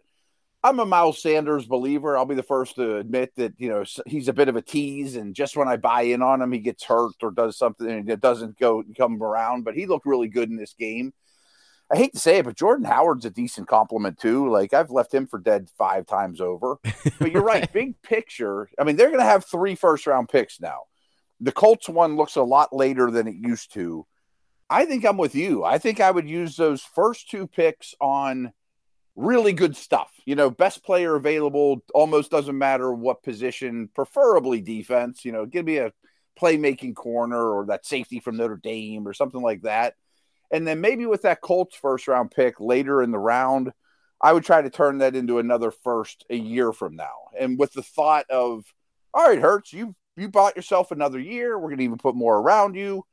I'm 0.65 0.79
a 0.79 0.87
Miles 0.87 1.21
Sanders 1.21 1.67
believer. 1.67 2.17
I'll 2.17 2.25
be 2.25 2.37
the 2.37 2.43
first 2.43 2.77
to 2.77 2.97
admit 2.97 3.33
that 3.37 3.55
you 3.59 3.69
know 3.69 3.85
he's 4.07 4.29
a 4.29 4.33
bit 4.33 4.49
of 4.49 4.57
a 4.57 4.63
tease, 4.63 5.17
and 5.17 5.35
just 5.35 5.57
when 5.57 5.67
I 5.69 5.77
buy 5.77 6.03
in 6.03 6.23
on 6.23 6.41
him, 6.41 6.53
he 6.53 6.61
gets 6.61 6.85
hurt 6.85 7.15
or 7.23 7.33
does 7.33 7.57
something 7.57 7.89
and 7.89 8.09
it 8.09 8.21
doesn't 8.21 8.59
go 8.59 8.81
and 8.81 8.97
come 8.97 9.21
around. 9.21 9.65
But 9.65 9.75
he 9.75 9.87
looked 9.87 10.07
really 10.07 10.29
good 10.29 10.51
in 10.51 10.57
this 10.57 10.75
game. 10.75 11.13
I 11.93 11.97
hate 11.97 12.15
to 12.15 12.19
say 12.19 12.39
it, 12.39 12.47
but 12.47 12.57
Jordan 12.57 12.87
Howard's 12.87 13.27
a 13.27 13.31
decent 13.31 13.69
compliment 13.69 14.19
too. 14.19 14.49
Like 14.49 14.73
I've 14.73 14.91
left 14.91 15.13
him 15.13 15.27
for 15.27 15.39
dead 15.39 15.69
five 15.77 16.07
times 16.07 16.41
over. 16.41 16.79
But 17.19 17.33
you're 17.33 17.43
right, 17.43 17.71
big 17.73 18.01
picture. 18.03 18.71
I 18.79 18.85
mean, 18.85 18.97
they're 18.97 19.09
going 19.09 19.21
to 19.21 19.25
have 19.25 19.45
three 19.45 19.75
first 19.75 20.07
round 20.07 20.31
picks 20.31 20.59
now. 20.59 20.85
The 21.41 21.53
Colts 21.53 21.89
one 21.89 22.17
looks 22.17 22.37
a 22.37 22.43
lot 22.43 22.75
later 22.75 23.11
than 23.11 23.29
it 23.29 23.35
used 23.35 23.75
to. 23.75 24.07
I 24.71 24.87
think 24.87 25.05
I'm 25.05 25.19
with 25.19 25.35
you. 25.35 25.65
I 25.65 25.77
think 25.77 26.01
I 26.01 26.11
would 26.11 26.29
use 26.29 26.57
those 26.57 26.81
first 26.81 27.29
two 27.29 27.47
picks 27.47 27.95
on 28.01 28.53
really 29.15 29.53
good 29.53 29.77
stuff. 29.77 30.11
You 30.25 30.35
know, 30.35 30.49
best 30.51 30.83
player 30.83 31.15
available, 31.15 31.85
almost 31.93 32.31
doesn't 32.31 32.57
matter 32.57 32.91
what 32.91 33.23
position, 33.23 33.91
preferably 33.95 34.63
defense. 34.63 35.27
You 35.27 35.33
know, 35.33 35.45
give 35.45 35.67
me 35.67 35.77
a 35.77 35.93
playmaking 36.41 36.95
corner 36.95 37.51
or 37.51 37.67
that 37.67 37.85
safety 37.85 38.19
from 38.19 38.39
Notre 38.39 38.57
Dame 38.57 39.07
or 39.07 39.13
something 39.13 39.43
like 39.43 39.63
that. 39.63 39.95
And 40.53 40.67
then 40.67 40.81
maybe 40.81 41.07
with 41.07 41.23
that 41.23 41.41
Colts 41.41 41.75
first 41.75 42.07
round 42.07 42.31
pick 42.31 42.61
later 42.61 43.03
in 43.03 43.11
the 43.11 43.19
round, 43.19 43.73
I 44.21 44.33
would 44.33 44.45
try 44.45 44.63
to 44.63 44.71
turn 44.71 44.99
that 44.99 45.17
into 45.17 45.39
another 45.39 45.71
first 45.71 46.25
a 46.31 46.37
year 46.37 46.73
from 46.73 46.95
now. 46.95 47.31
And 47.39 47.59
with 47.59 47.73
the 47.73 47.83
thought 47.83 48.31
of, 48.31 48.65
all 49.13 49.27
right, 49.27 49.41
Hurts, 49.41 49.73
you 49.73 49.95
you 50.17 50.29
bought 50.29 50.57
yourself 50.57 50.91
another 50.91 51.19
year. 51.19 51.59
We're 51.59 51.71
gonna 51.71 51.83
even 51.83 51.99
put 51.99 52.15
more 52.15 52.39
around 52.39 52.77
you 52.77 53.05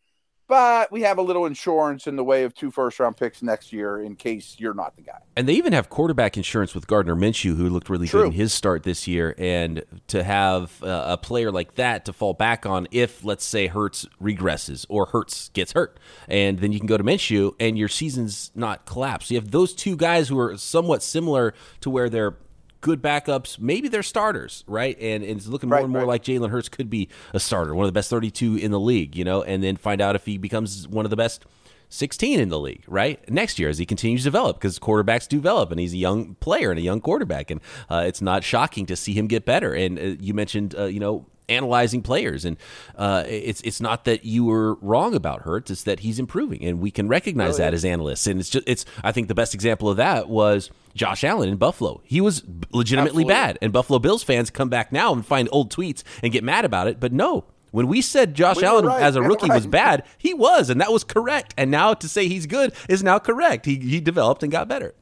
but 0.50 0.92
we 0.92 1.04
have 1.04 1.20
a 1.20 1.22
little 1.22 1.46
insurance 1.46 2.08
in 2.08 2.16
the 2.16 2.24
way 2.24 2.44
of 2.44 2.56
two 2.56 2.72
first 2.72 3.00
round 3.00 3.16
picks 3.16 3.44
next 3.44 3.72
year 3.72 4.02
in 4.02 4.16
case 4.16 4.56
you're 4.58 4.74
not 4.74 4.96
the 4.96 5.04
guy. 5.04 5.20
And 5.38 5.48
they 5.48 5.54
even 5.54 5.74
have 5.74 5.90
quarterback 5.90 6.38
insurance 6.38 6.74
with 6.74 6.88
Gardner 6.88 7.16
Minshew, 7.16 7.56
who 7.56 7.70
looked 7.70 7.88
really 7.88 8.08
True. 8.08 8.24
good 8.24 8.28
in 8.28 8.32
his 8.34 8.52
start 8.52 8.82
this 8.82 9.08
year. 9.08 9.36
And 9.38 9.84
to 10.08 10.24
have 10.24 10.84
uh, 10.84 11.06
a 11.08 11.18
player 11.18 11.52
like 11.52 11.76
that 11.76 12.06
to 12.06 12.14
fall 12.14 12.34
back 12.34 12.66
on 12.66 12.88
if, 12.90 13.24
let's 13.24 13.46
say, 13.46 13.68
Hurts 13.68 14.08
regresses 14.20 14.88
or 14.90 15.06
Hurts 15.06 15.50
gets 15.50 15.74
hurt, 15.74 16.00
and 16.28 16.58
then 16.58 16.72
you 16.72 16.80
can 16.80 16.88
go 16.88 16.98
to 16.98 17.04
Minshew 17.04 17.54
and 17.60 17.78
your 17.78 17.88
season's 17.88 18.52
not 18.56 18.88
collapsed. 18.88 19.30
You 19.30 19.38
have 19.38 19.52
those 19.52 19.76
two 19.76 19.96
guys 19.96 20.30
who 20.30 20.40
are 20.40 20.58
somewhat 20.58 21.04
similar 21.04 21.54
to 21.82 21.92
where 21.92 22.10
they're 22.10 22.36
good 22.82 23.02
backups. 23.02 23.60
Maybe 23.60 23.88
they're 23.88 24.04
starters, 24.04 24.64
right? 24.68 24.98
And, 25.00 25.24
and 25.24 25.38
it's 25.38 25.48
looking 25.48 25.70
more 25.70 25.78
right, 25.78 25.84
and 25.84 25.94
more 25.94 26.02
right. 26.02 26.08
like 26.08 26.24
Jalen 26.24 26.50
Hurts 26.50 26.70
could 26.70 26.90
be 26.90 27.10
a 27.34 27.40
starter, 27.40 27.76
one 27.76 27.86
of 27.86 27.90
the 27.90 27.98
best 27.98 28.10
32 28.10 28.58
in 28.58 28.72
the 28.72 28.80
league, 28.80 29.16
you 29.16 29.24
know, 29.24 29.44
and 29.44 29.64
then 29.64 29.78
find 29.78 30.02
out 30.02 30.16
if 30.16 30.26
he 30.26 30.38
becomes 30.38 30.88
one 30.88 31.06
of 31.06 31.10
the 31.10 31.18
best 31.18 31.46
16 31.90 32.40
in 32.40 32.50
the 32.50 32.60
league, 32.60 32.84
right? 32.88 33.28
Next 33.30 33.60
year 33.60 33.70
as 33.70 33.80
he 33.80 33.86
continues 33.86 34.22
to 34.22 34.26
develop 34.26 34.58
because 34.58 34.78
quarterbacks 34.80 35.28
develop 35.28 35.72
and 35.72 35.80
he's 35.80 35.94
a 35.94 35.98
young 35.98 36.36
player 36.36 36.70
and 36.70 36.80
a 36.80 36.84
young 36.84 37.02
quarterback. 37.02 37.50
And 37.50 37.62
uh, 37.90 38.04
it's 38.06 38.22
not 38.22 38.44
shocking 38.44 38.86
to 38.88 38.96
see 38.96 39.14
him 39.14 39.28
get 39.28 39.46
better. 39.46 39.74
And 39.74 39.98
uh, 39.98 40.02
you 40.20 40.34
mentioned, 40.34 40.76
uh, 40.78 40.86
you 40.86 41.00
know, 41.00 41.26
analyzing 41.50 42.02
players. 42.02 42.46
And 42.46 42.58
uh, 42.96 43.24
it's 43.28 43.62
it's 43.62 43.82
not 43.82 44.06
that 44.06 44.24
you 44.24 44.46
were 44.46 44.76
wrong 44.76 45.16
about 45.16 45.42
Hurts; 45.42 45.72
it's 45.72 45.84
that 45.84 46.02
he's 46.02 46.20
improving, 46.20 46.64
and 46.64 46.80
we 46.80 46.92
can 46.92 47.08
recognize 47.08 47.56
oh, 47.56 47.64
yeah. 47.64 47.70
that 47.70 47.74
as 47.74 47.84
analysts. 47.84 48.28
And 48.28 48.40
it's 48.40 48.50
just 48.50 48.68
it's 48.68 48.86
I 49.04 49.12
think 49.12 49.28
the 49.28 49.36
best 49.36 49.54
example 49.54 49.90
of 49.90 49.98
that 49.98 50.30
was 50.30 50.70
Josh 50.94 51.24
Allen 51.24 51.50
in 51.50 51.58
Buffalo. 51.58 52.02
He 52.04 52.22
was 52.22 52.44
legitimately 52.72 53.24
Absolutely. 53.24 53.34
bad, 53.34 53.58
and 53.62 53.74
Buffalo 53.74 54.00
Bills 54.00 54.24
fans 54.24 54.50
come 54.50 54.70
back 54.70 54.92
now 54.92 55.14
and 55.14 55.26
find 55.26 55.48
old 55.52 55.72
tweets 55.72 56.04
and 56.24 56.32
get 56.32 56.44
mad 56.44 56.66
about 56.66 56.88
it. 56.88 57.00
But 57.00 57.14
no, 57.14 57.46
when 57.72 57.88
we 57.88 58.02
said 58.02 58.34
Josh 58.34 58.58
we 58.58 58.64
Allen 58.64 58.86
right. 58.86 59.02
as 59.02 59.16
a 59.16 59.22
rookie 59.22 59.48
right. 59.48 59.56
was 59.56 59.68
bad, 59.68 60.04
he 60.18 60.34
was, 60.34 60.70
and 60.70 60.82
that 60.82 60.92
was 60.92 61.04
correct. 61.04 61.54
And 61.58 61.72
now 61.72 61.94
to 61.94 62.08
say 62.08 62.28
he's 62.28 62.46
good 62.46 62.74
is 62.88 63.04
now 63.04 63.20
correct. 63.20 63.66
He 63.66 63.76
he 63.78 64.00
developed 64.00 64.44
and 64.44 64.52
got 64.52 64.68
better. 64.68 64.94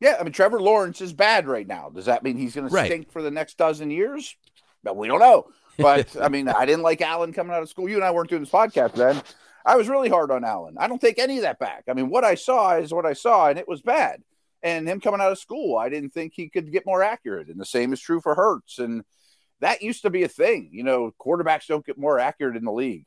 Yeah, 0.00 0.16
I 0.18 0.22
mean 0.22 0.32
Trevor 0.32 0.60
Lawrence 0.60 1.00
is 1.00 1.12
bad 1.12 1.46
right 1.46 1.66
now. 1.66 1.90
Does 1.90 2.06
that 2.06 2.22
mean 2.22 2.36
he's 2.36 2.54
going 2.54 2.68
right. 2.68 2.82
to 2.82 2.86
stink 2.86 3.12
for 3.12 3.22
the 3.22 3.30
next 3.30 3.56
dozen 3.56 3.90
years? 3.90 4.36
But 4.82 4.96
we 4.96 5.08
don't 5.08 5.20
know. 5.20 5.48
But 5.78 6.16
I 6.20 6.28
mean, 6.28 6.48
I 6.48 6.66
didn't 6.66 6.82
like 6.82 7.00
Allen 7.00 7.32
coming 7.32 7.54
out 7.54 7.62
of 7.62 7.68
school. 7.68 7.88
You 7.88 7.96
and 7.96 8.04
I 8.04 8.10
weren't 8.10 8.30
doing 8.30 8.42
this 8.42 8.50
podcast 8.50 8.94
then. 8.94 9.22
I 9.64 9.76
was 9.76 9.88
really 9.88 10.08
hard 10.08 10.30
on 10.30 10.44
Allen. 10.44 10.76
I 10.78 10.88
don't 10.88 11.00
take 11.00 11.18
any 11.18 11.36
of 11.36 11.42
that 11.42 11.58
back. 11.58 11.84
I 11.88 11.92
mean, 11.92 12.08
what 12.08 12.24
I 12.24 12.34
saw 12.34 12.76
is 12.76 12.94
what 12.94 13.04
I 13.04 13.12
saw, 13.12 13.48
and 13.48 13.58
it 13.58 13.68
was 13.68 13.82
bad. 13.82 14.22
And 14.62 14.86
him 14.86 15.00
coming 15.00 15.20
out 15.20 15.32
of 15.32 15.38
school, 15.38 15.78
I 15.78 15.88
didn't 15.88 16.10
think 16.10 16.34
he 16.34 16.48
could 16.48 16.70
get 16.70 16.86
more 16.86 17.02
accurate. 17.02 17.48
And 17.48 17.58
the 17.58 17.64
same 17.64 17.92
is 17.92 18.00
true 18.00 18.20
for 18.20 18.34
Hurts. 18.34 18.78
And 18.78 19.04
that 19.60 19.82
used 19.82 20.02
to 20.02 20.10
be 20.10 20.22
a 20.22 20.28
thing. 20.28 20.70
You 20.72 20.82
know, 20.82 21.14
quarterbacks 21.18 21.66
don't 21.66 21.84
get 21.84 21.98
more 21.98 22.18
accurate 22.18 22.56
in 22.56 22.64
the 22.64 22.72
league. 22.72 23.06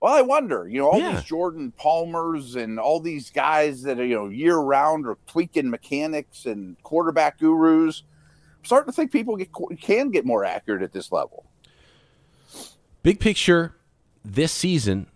Well, 0.00 0.14
I 0.14 0.20
wonder, 0.20 0.68
you 0.68 0.80
know, 0.80 0.90
all 0.90 1.00
yeah. 1.00 1.14
these 1.14 1.24
Jordan 1.24 1.72
Palmers 1.72 2.56
and 2.56 2.78
all 2.78 3.00
these 3.00 3.30
guys 3.30 3.82
that 3.82 3.98
are, 3.98 4.04
you 4.04 4.14
know, 4.14 4.28
year 4.28 4.58
round 4.58 5.06
are 5.06 5.16
tweaking 5.26 5.70
mechanics 5.70 6.44
and 6.44 6.76
quarterback 6.82 7.38
gurus. 7.38 8.02
I'm 8.58 8.64
starting 8.64 8.92
to 8.92 8.96
think 8.96 9.12
people 9.12 9.36
get, 9.36 9.48
can 9.80 10.10
get 10.10 10.26
more 10.26 10.44
accurate 10.44 10.82
at 10.82 10.92
this 10.92 11.10
level. 11.10 11.46
Big 13.02 13.18
picture 13.18 13.76
this 14.22 14.52
season 14.52 15.06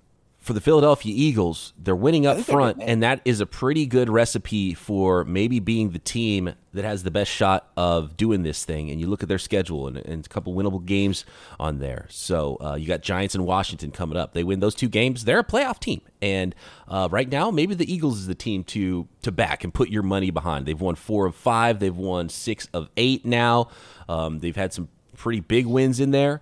for 0.48 0.54
the 0.54 0.62
Philadelphia 0.62 1.12
Eagles, 1.14 1.74
they're 1.76 1.94
winning 1.94 2.26
up 2.26 2.38
front, 2.38 2.78
and 2.80 3.02
that 3.02 3.20
is 3.26 3.42
a 3.42 3.44
pretty 3.44 3.84
good 3.84 4.08
recipe 4.08 4.72
for 4.72 5.22
maybe 5.26 5.60
being 5.60 5.90
the 5.90 5.98
team 5.98 6.54
that 6.72 6.86
has 6.86 7.02
the 7.02 7.10
best 7.10 7.30
shot 7.30 7.70
of 7.76 8.16
doing 8.16 8.44
this 8.44 8.64
thing. 8.64 8.90
And 8.90 8.98
you 8.98 9.08
look 9.08 9.22
at 9.22 9.28
their 9.28 9.38
schedule, 9.38 9.86
and, 9.86 9.98
and 9.98 10.24
a 10.24 10.28
couple 10.30 10.54
winnable 10.54 10.82
games 10.82 11.26
on 11.60 11.80
there. 11.80 12.06
So 12.08 12.56
uh, 12.62 12.76
you 12.76 12.86
got 12.86 13.02
Giants 13.02 13.34
and 13.34 13.44
Washington 13.44 13.90
coming 13.90 14.16
up. 14.16 14.32
They 14.32 14.42
win 14.42 14.60
those 14.60 14.74
two 14.74 14.88
games, 14.88 15.26
they're 15.26 15.40
a 15.40 15.44
playoff 15.44 15.80
team. 15.80 16.00
And 16.22 16.54
uh, 16.88 17.08
right 17.10 17.28
now, 17.28 17.50
maybe 17.50 17.74
the 17.74 17.92
Eagles 17.92 18.18
is 18.18 18.26
the 18.26 18.34
team 18.34 18.64
to 18.64 19.06
to 19.20 19.30
back 19.30 19.64
and 19.64 19.74
put 19.74 19.90
your 19.90 20.02
money 20.02 20.30
behind. 20.30 20.64
They've 20.64 20.80
won 20.80 20.94
four 20.94 21.26
of 21.26 21.34
five. 21.34 21.78
They've 21.78 21.94
won 21.94 22.30
six 22.30 22.68
of 22.72 22.88
eight 22.96 23.26
now. 23.26 23.68
Um, 24.08 24.38
they've 24.38 24.56
had 24.56 24.72
some 24.72 24.88
pretty 25.14 25.40
big 25.40 25.66
wins 25.66 26.00
in 26.00 26.10
there 26.10 26.40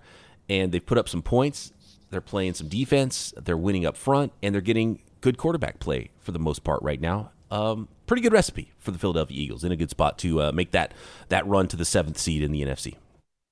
and 0.49 0.71
they've 0.71 0.85
put 0.85 0.97
up 0.97 1.09
some 1.09 1.21
points. 1.21 1.73
They're 2.09 2.21
playing 2.21 2.53
some 2.53 2.67
defense. 2.67 3.33
They're 3.37 3.57
winning 3.57 3.85
up 3.85 3.97
front, 3.97 4.33
and 4.41 4.53
they're 4.53 4.61
getting 4.61 5.01
good 5.21 5.37
quarterback 5.37 5.79
play 5.79 6.09
for 6.19 6.31
the 6.31 6.39
most 6.39 6.63
part 6.63 6.81
right 6.81 7.01
now. 7.01 7.31
Um, 7.49 7.87
pretty 8.05 8.21
good 8.21 8.33
recipe 8.33 8.71
for 8.77 8.91
the 8.91 8.99
Philadelphia 8.99 9.39
Eagles 9.39 9.63
in 9.63 9.71
a 9.71 9.75
good 9.75 9.89
spot 9.89 10.17
to 10.19 10.41
uh, 10.41 10.51
make 10.51 10.71
that 10.71 10.93
that 11.29 11.45
run 11.47 11.67
to 11.69 11.77
the 11.77 11.85
seventh 11.85 12.17
seed 12.17 12.43
in 12.43 12.51
the 12.51 12.61
NFC. 12.61 12.95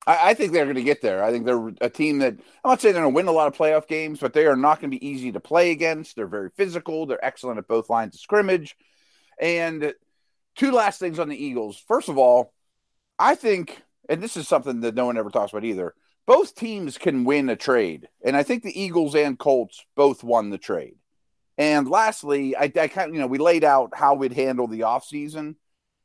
I, 0.08 0.32
I 0.32 0.34
think 0.34 0.54
they're 0.54 0.65
going 0.65 0.76
to 0.76 0.84
get 0.84 1.02
there. 1.02 1.24
I 1.24 1.32
think 1.32 1.46
they're 1.46 1.74
a 1.82 1.89
team 1.89 2.20
that 2.20 2.34
I'm 2.34 2.72
not 2.72 2.82
saying 2.82 2.94
they're 2.94 3.04
going 3.04 3.13
to 3.13 3.15
win 3.15 3.28
a 3.28 3.32
lot 3.32 3.48
of 3.48 3.58
playoff 3.58 3.88
games, 3.88 4.20
but 4.20 4.34
they 4.34 4.46
are 4.46 4.56
not 4.56 4.80
going 4.80 4.91
to 4.91 4.98
be 4.98 5.06
easy 5.06 5.32
to 5.32 5.39
play 5.39 5.72
against. 5.72 6.15
They're 6.15 6.28
very 6.28 6.50
physical. 6.56 7.06
They're 7.06 7.24
excellent 7.24 7.58
at 7.58 7.68
both 7.68 7.89
lines 7.89 8.15
of 8.15 8.22
scrimmage. 8.22 8.76
And 9.39 9.94
two 10.56 10.72
last 10.72 11.00
things 11.00 11.20
on 11.20 11.30
the 11.30 11.44
Eagles. 11.44 11.82
First 11.88 12.10
of 12.10 12.18
all, 12.18 12.54
I 13.18 13.36
think, 13.36 13.82
and 14.08 14.22
this 14.22 14.38
is 14.38 14.48
something 14.48 14.82
that 14.82 14.96
no 14.96 15.06
one 15.06 15.18
ever 15.18 15.30
talks 15.30 15.52
about 15.52 15.65
either 15.65 15.94
both 16.25 16.55
teams 16.55 16.97
can 16.97 17.23
win 17.23 17.49
a 17.49 17.55
trade. 17.55 18.07
And 18.23 18.35
I 18.35 18.43
think 18.43 18.63
the 18.63 18.79
Eagles 18.79 19.15
and 19.15 19.38
Colts 19.38 19.85
both 19.95 20.23
won 20.23 20.49
the 20.49 20.57
trade. 20.57 20.95
And 21.57 21.88
lastly, 21.88 22.55
I, 22.55 22.63
I 22.63 22.88
kind 22.88 23.09
of, 23.09 23.13
you 23.13 23.21
know, 23.21 23.27
we 23.27 23.38
laid 23.38 23.63
out 23.63 23.91
how 23.93 24.15
we'd 24.15 24.33
handle 24.33 24.67
the 24.67 24.81
offseason. 24.81 25.55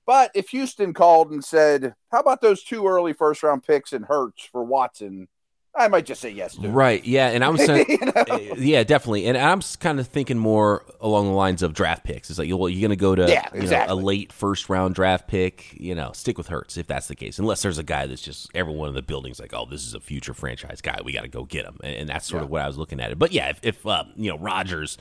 But 0.06 0.30
if 0.34 0.50
Houston 0.50 0.92
called 0.92 1.30
and 1.30 1.44
said, 1.44 1.94
how 2.10 2.20
about 2.20 2.40
those 2.40 2.62
two 2.62 2.86
early 2.86 3.12
first 3.12 3.42
round 3.42 3.64
picks 3.64 3.92
and 3.92 4.04
Hurts 4.04 4.44
for 4.44 4.64
Watson? 4.64 5.28
I 5.74 5.86
might 5.88 6.04
just 6.04 6.20
say 6.20 6.30
yes 6.30 6.56
to. 6.56 6.64
it. 6.66 6.68
Right. 6.70 7.04
Yeah. 7.04 7.28
And 7.28 7.44
I'm 7.44 7.56
saying, 7.68 7.86
You 7.88 7.98
know? 7.98 8.12
uh, 8.16 8.38
yeah, 8.58 8.82
definitely. 8.82 9.26
And 9.26 9.38
I'm 9.38 9.60
kind 9.78 10.00
of 10.00 10.08
thinking 10.08 10.36
more 10.36 10.84
along 11.00 11.26
the 11.26 11.32
lines 11.34 11.62
of 11.62 11.74
draft 11.74 12.02
picks. 12.04 12.28
It's 12.28 12.38
like, 12.40 12.50
well, 12.50 12.68
you're 12.68 12.80
going 12.80 12.90
to 12.90 13.00
go 13.00 13.14
to 13.14 13.30
Yeah, 13.30 13.46
you 13.54 13.62
know, 13.68 13.84
a 13.88 13.94
late 13.94 14.32
first 14.32 14.68
round 14.68 14.96
draft 14.96 15.28
pick. 15.28 15.72
You 15.78 15.94
know, 15.94 16.10
stick 16.12 16.36
with 16.36 16.48
Hurts 16.48 16.76
if 16.76 16.88
that's 16.88 17.06
the 17.06 17.14
case. 17.14 17.38
Unless 17.38 17.62
there's 17.62 17.78
a 17.78 17.84
guy 17.84 18.06
that's 18.06 18.20
just 18.20 18.50
everyone 18.52 18.88
in 18.88 18.94
the 18.96 19.02
building's 19.02 19.38
like, 19.38 19.54
oh, 19.54 19.64
this 19.70 19.86
is 19.86 19.94
a 19.94 20.00
future 20.00 20.34
franchise 20.34 20.80
guy. 20.80 20.98
We 21.04 21.12
got 21.12 21.22
to 21.22 21.28
go 21.28 21.44
get 21.44 21.64
him. 21.64 21.78
And, 21.84 21.94
and 21.94 22.08
that's 22.08 22.26
sort 22.26 22.42
of 22.42 22.50
what 22.50 22.62
I 22.62 22.66
was 22.66 22.76
looking 22.76 23.00
at 23.00 23.12
it. 23.12 23.18
But 23.18 23.32
yeah, 23.32 23.50
if, 23.50 23.60
if 23.62 23.86
uh, 23.86 24.04
you 24.16 24.28
know 24.30 24.38
Rodgers, 24.38 24.98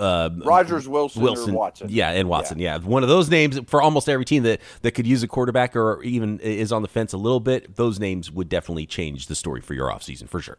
uh, 0.00 0.30
Rodgers, 0.44 0.88
Wilson, 0.88 1.22
Wilson, 1.22 1.54
or 1.54 1.58
Watson. 1.58 1.86
yeah, 1.90 2.10
and 2.10 2.28
Watson, 2.28 2.58
yeah. 2.58 2.78
one 2.78 3.04
of 3.04 3.08
those 3.08 3.30
names 3.30 3.60
for 3.68 3.80
almost 3.80 4.08
every 4.08 4.24
team 4.24 4.42
that 4.42 4.60
that 4.82 4.92
could 4.92 5.06
use 5.06 5.22
a 5.22 5.28
quarterback 5.28 5.76
or 5.76 6.02
even 6.02 6.40
is 6.40 6.72
on 6.72 6.82
the 6.82 6.88
fence 6.88 7.12
a 7.12 7.18
little 7.18 7.40
bit. 7.40 7.76
Those 7.76 8.00
names 8.00 8.32
would 8.32 8.48
definitely 8.48 8.86
change 8.86 9.28
the 9.28 9.36
story 9.36 9.60
for 9.60 9.74
your 9.74 9.88
offseason 9.88 10.07
for 10.16 10.40
sure. 10.40 10.58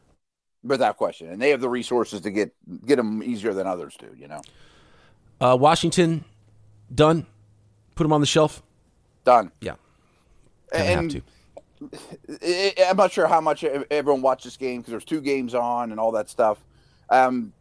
without 0.64 0.98
question. 0.98 1.30
And 1.30 1.42
they 1.42 1.50
have 1.52 1.62
the 1.62 1.70
resources 1.70 2.22
to 2.22 2.32
get 2.32 2.54
get 2.86 2.98
them 2.98 3.24
easier 3.24 3.54
than 3.54 3.66
others 3.68 3.96
do. 3.98 4.14
You 4.18 4.28
know, 4.28 4.42
Uh, 5.42 5.58
Washington, 5.60 6.24
done. 6.94 7.26
Put 7.96 8.04
them 8.04 8.14
on 8.14 8.22
the 8.22 8.28
shelf. 8.28 8.62
done. 9.26 9.52
Yeah, 9.62 9.76
Kinda 10.72 10.86
have 10.88 11.08
to. 11.10 11.22
I'm 12.90 12.98
not 12.98 13.12
sure 13.12 13.28
how 13.28 13.42
much 13.42 13.64
everyone 13.64 14.22
watched 14.22 14.44
this 14.44 14.58
game 14.58 14.82
because 14.82 14.92
there's 14.92 15.06
two 15.06 15.22
games 15.22 15.56
on 15.56 15.92
and 15.92 16.00
all 16.00 16.12
that 16.14 16.30
stuff. 16.30 16.58
Um, 17.10 17.54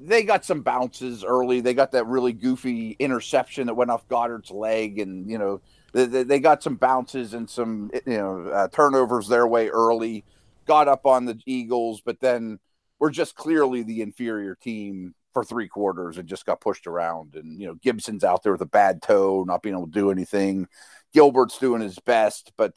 they 0.00 0.22
got 0.24 0.44
some 0.44 0.62
bounces 0.62 1.24
early. 1.24 1.60
They 1.60 1.74
got 1.74 1.92
that 1.92 2.06
really 2.06 2.32
goofy 2.32 2.96
interception 2.98 3.66
that 3.68 3.74
went 3.74 3.90
off 3.90 4.06
Goedert's 4.08 4.50
leg, 4.50 4.98
and 4.98 5.30
you 5.30 5.38
know 5.38 5.60
they, 5.92 6.06
they 6.06 6.22
they 6.24 6.40
got 6.40 6.62
some 6.62 6.74
bounces 6.76 7.34
and 7.34 7.48
some 7.48 7.90
you 8.06 8.18
know 8.18 8.48
uh, 8.48 8.68
turnovers 8.68 9.28
their 9.28 9.46
way 9.46 9.68
early. 9.68 10.24
Got 10.66 10.88
up 10.88 11.06
on 11.06 11.24
the 11.24 11.38
Eagles, 11.46 12.00
but 12.04 12.20
then 12.20 12.58
we're 12.98 13.10
just 13.10 13.34
clearly 13.34 13.82
the 13.82 14.02
inferior 14.02 14.54
team 14.54 15.14
for 15.32 15.44
three 15.44 15.66
quarters 15.66 16.18
and 16.18 16.28
just 16.28 16.44
got 16.46 16.60
pushed 16.60 16.86
around. 16.86 17.34
And 17.34 17.60
you 17.60 17.66
know 17.66 17.74
Gibson's 17.74 18.22
out 18.24 18.42
there 18.42 18.52
with 18.52 18.60
a 18.62 18.66
bad 18.66 19.02
toe, 19.02 19.44
not 19.46 19.62
being 19.62 19.74
able 19.74 19.86
to 19.86 19.92
do 19.92 20.10
anything. 20.10 20.68
Gilbert's 21.14 21.58
doing 21.58 21.82
his 21.82 21.98
best, 21.98 22.52
but 22.56 22.74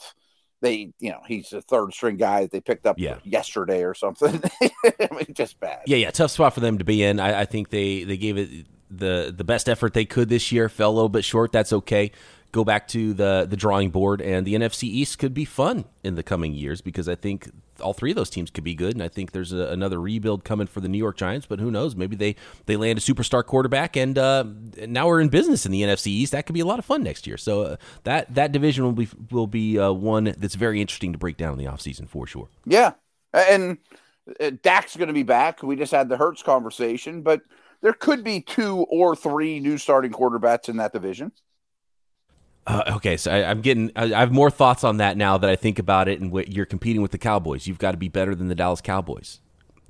they, 0.61 0.93
you 0.99 1.11
know, 1.11 1.19
he's 1.27 1.53
a 1.53 1.61
third 1.61 1.93
string 1.93 2.17
guy 2.17 2.41
that 2.41 2.51
they 2.51 2.61
picked 2.61 2.85
up 2.85 2.97
Yeah. 2.97 3.17
yesterday 3.23 3.83
or 3.83 3.93
something. 3.93 4.41
I 4.63 5.07
mean, 5.11 5.27
just 5.33 5.59
bad. 5.59 5.81
Yeah, 5.85 5.97
yeah, 5.97 6.11
tough 6.11 6.31
spot 6.31 6.53
for 6.53 6.59
them 6.61 6.77
to 6.79 6.83
be 6.83 7.03
in. 7.03 7.19
I, 7.19 7.41
I 7.41 7.45
think 7.45 7.69
they 7.69 8.03
they 8.03 8.17
gave 8.17 8.37
it 8.37 8.65
the 8.89 9.33
the 9.35 9.43
best 9.43 9.69
effort 9.69 9.93
they 9.93 10.05
could 10.05 10.29
this 10.29 10.51
year. 10.51 10.69
Fell 10.69 10.89
a 10.91 10.95
little 10.95 11.09
bit 11.09 11.23
short. 11.25 11.51
That's 11.51 11.71
okay. 11.73 12.11
Go 12.51 12.63
back 12.63 12.87
to 12.89 13.13
the 13.13 13.45
the 13.49 13.57
drawing 13.57 13.89
board, 13.89 14.21
and 14.21 14.47
the 14.47 14.55
NFC 14.55 14.83
East 14.83 15.19
could 15.19 15.33
be 15.33 15.45
fun 15.45 15.85
in 16.03 16.15
the 16.15 16.23
coming 16.23 16.53
years 16.53 16.81
because 16.81 17.07
I 17.09 17.15
think 17.15 17.49
all 17.79 17.93
three 17.93 18.11
of 18.11 18.15
those 18.15 18.29
teams 18.29 18.49
could 18.49 18.63
be 18.63 18.75
good, 18.75 18.93
and 18.93 19.03
I 19.03 19.07
think 19.07 19.31
there's 19.31 19.51
a, 19.51 19.67
another 19.67 19.99
rebuild 19.99 20.43
coming 20.43 20.67
for 20.67 20.79
the 20.81 20.87
New 20.87 20.97
York 20.97 21.17
Giants. 21.17 21.45
But 21.45 21.59
who 21.59 21.71
knows? 21.71 21.95
Maybe 21.95 22.15
they 22.15 22.35
they 22.65 22.75
land 22.75 22.97
a 22.99 23.01
superstar 23.01 23.45
quarterback, 23.45 23.95
and 23.95 24.17
uh, 24.17 24.45
now 24.87 25.07
we're 25.07 25.21
in 25.21 25.29
business 25.29 25.65
in 25.65 25.71
the 25.71 25.81
NFC 25.81 26.07
East. 26.07 26.31
That 26.31 26.45
could 26.45 26.53
be 26.53 26.59
a 26.59 26.65
lot 26.65 26.79
of 26.79 26.85
fun 26.85 27.03
next 27.03 27.27
year. 27.27 27.37
So 27.37 27.61
uh, 27.61 27.75
that 28.03 28.33
that 28.35 28.51
division 28.51 28.83
will 28.83 28.91
be 28.93 29.07
will 29.31 29.47
be 29.47 29.79
uh, 29.79 29.91
one 29.91 30.35
that's 30.37 30.55
very 30.55 30.81
interesting 30.81 31.11
to 31.13 31.17
break 31.17 31.37
down 31.37 31.53
in 31.53 31.59
the 31.59 31.71
offseason 31.71 32.07
for 32.07 32.27
sure. 32.27 32.49
Yeah. 32.65 32.93
And 33.33 33.77
uh, 34.39 34.51
Dak's 34.61 34.95
going 34.95 35.07
to 35.07 35.13
be 35.13 35.23
back. 35.23 35.61
We 35.61 35.75
just 35.75 35.91
had 35.91 36.09
the 36.09 36.17
Hurts 36.17 36.41
conversation, 36.41 37.21
but 37.21 37.41
there 37.81 37.93
could 37.93 38.23
be 38.23 38.41
two 38.41 38.85
or 38.89 39.15
three 39.15 39.59
new 39.59 39.77
starting 39.77 40.11
quarterbacks 40.11 40.69
in 40.69 40.77
that 40.77 40.93
division. 40.93 41.31
Uh, 42.67 42.93
okay, 42.95 43.15
so 43.15 43.31
I, 43.31 43.49
I'm 43.49 43.61
getting. 43.61 43.91
I, 43.95 44.05
I 44.05 44.19
have 44.19 44.31
more 44.31 44.49
thoughts 44.49 44.83
on 44.83 44.97
that 44.97 45.17
now 45.17 45.37
that 45.37 45.49
I 45.49 45.55
think 45.55 45.77
about 45.77 46.07
it. 46.07 46.19
And 46.19 46.31
what 46.31 46.51
you're 46.51 46.65
competing 46.65 47.01
with 47.01 47.11
the 47.11 47.17
Cowboys, 47.17 47.67
you've 47.67 47.77
got 47.77 47.91
to 47.91 47.97
be 47.97 48.09
better 48.09 48.33
than 48.33 48.47
the 48.47 48.55
Dallas 48.55 48.81
Cowboys. 48.81 49.39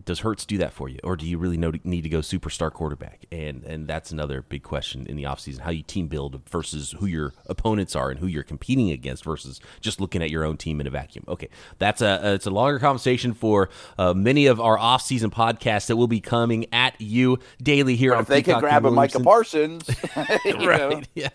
Does 0.03 0.19
Hurts 0.19 0.45
do 0.45 0.57
that 0.59 0.73
for 0.73 0.87
you, 0.89 0.99
or 1.03 1.15
do 1.15 1.25
you 1.25 1.37
really 1.37 1.57
know, 1.57 1.71
need 1.83 2.01
to 2.01 2.09
go 2.09 2.19
superstar 2.19 2.71
quarterback? 2.71 3.25
And 3.31 3.63
and 3.63 3.87
that's 3.87 4.11
another 4.11 4.41
big 4.43 4.61
question 4.61 5.07
in 5.07 5.15
the 5.15 5.23
offseason, 5.23 5.59
how 5.61 5.71
you 5.71 5.81
team 5.83 6.07
build 6.07 6.41
versus 6.49 6.93
who 6.99 7.05
your 7.07 7.33
opponents 7.47 7.95
are 7.95 8.11
and 8.11 8.19
who 8.19 8.27
you're 8.27 8.43
competing 8.43 8.91
against 8.91 9.23
versus 9.23 9.59
just 9.81 9.99
looking 9.99 10.21
at 10.21 10.29
your 10.29 10.43
own 10.43 10.57
team 10.57 10.79
in 10.79 10.85
a 10.85 10.89
vacuum. 10.91 11.23
Okay, 11.27 11.49
that's 11.79 12.01
a 12.01 12.33
it's 12.35 12.45
a 12.45 12.51
longer 12.51 12.77
conversation 12.77 13.33
for 13.33 13.69
uh, 13.97 14.13
many 14.13 14.45
of 14.45 14.59
our 14.61 14.77
offseason 14.77 15.31
podcasts 15.31 15.87
that 15.87 15.95
will 15.95 16.07
be 16.07 16.19
coming 16.21 16.65
at 16.71 16.99
you 17.01 17.39
daily 17.63 17.95
here 17.95 18.11
But 18.11 18.17
on. 18.17 18.21
if 18.23 18.27
they 18.27 18.41
can 18.43 18.59
grab 18.59 18.85
a 18.85 18.91
Micah 18.91 19.21
Parsons, 19.21 19.89
you 20.45 20.57
know, 20.57 20.67
right? 20.67 21.07
Yeah. 21.15 21.29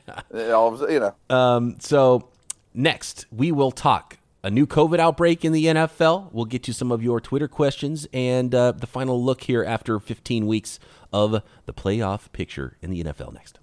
all 0.52 0.78
you 0.90 1.00
know, 1.00 1.14
Um, 1.28 1.76
so 1.80 2.28
next 2.72 3.26
we 3.32 3.50
will 3.50 3.72
talk 3.72 4.16
a 4.42 4.50
new 4.50 4.66
COVID 4.66 4.98
outbreak 4.98 5.44
in 5.44 5.52
the 5.52 5.66
NFL. 5.66 6.32
We'll 6.32 6.44
get 6.44 6.62
to 6.64 6.72
some 6.72 6.90
of 6.90 7.02
your 7.02 7.20
Twitter 7.20 7.48
questions 7.48 8.06
and 8.12 8.54
uh, 8.54 8.72
the 8.72 8.86
final 8.86 9.22
look 9.22 9.42
here 9.42 9.64
after 9.64 9.98
15 9.98 10.46
weeks 10.46 10.78
of 11.12 11.42
the 11.66 11.72
playoff 11.72 12.32
picture 12.32 12.76
in 12.80 12.90
the 12.90 13.04
NFL 13.04 13.34
next. 13.34 13.58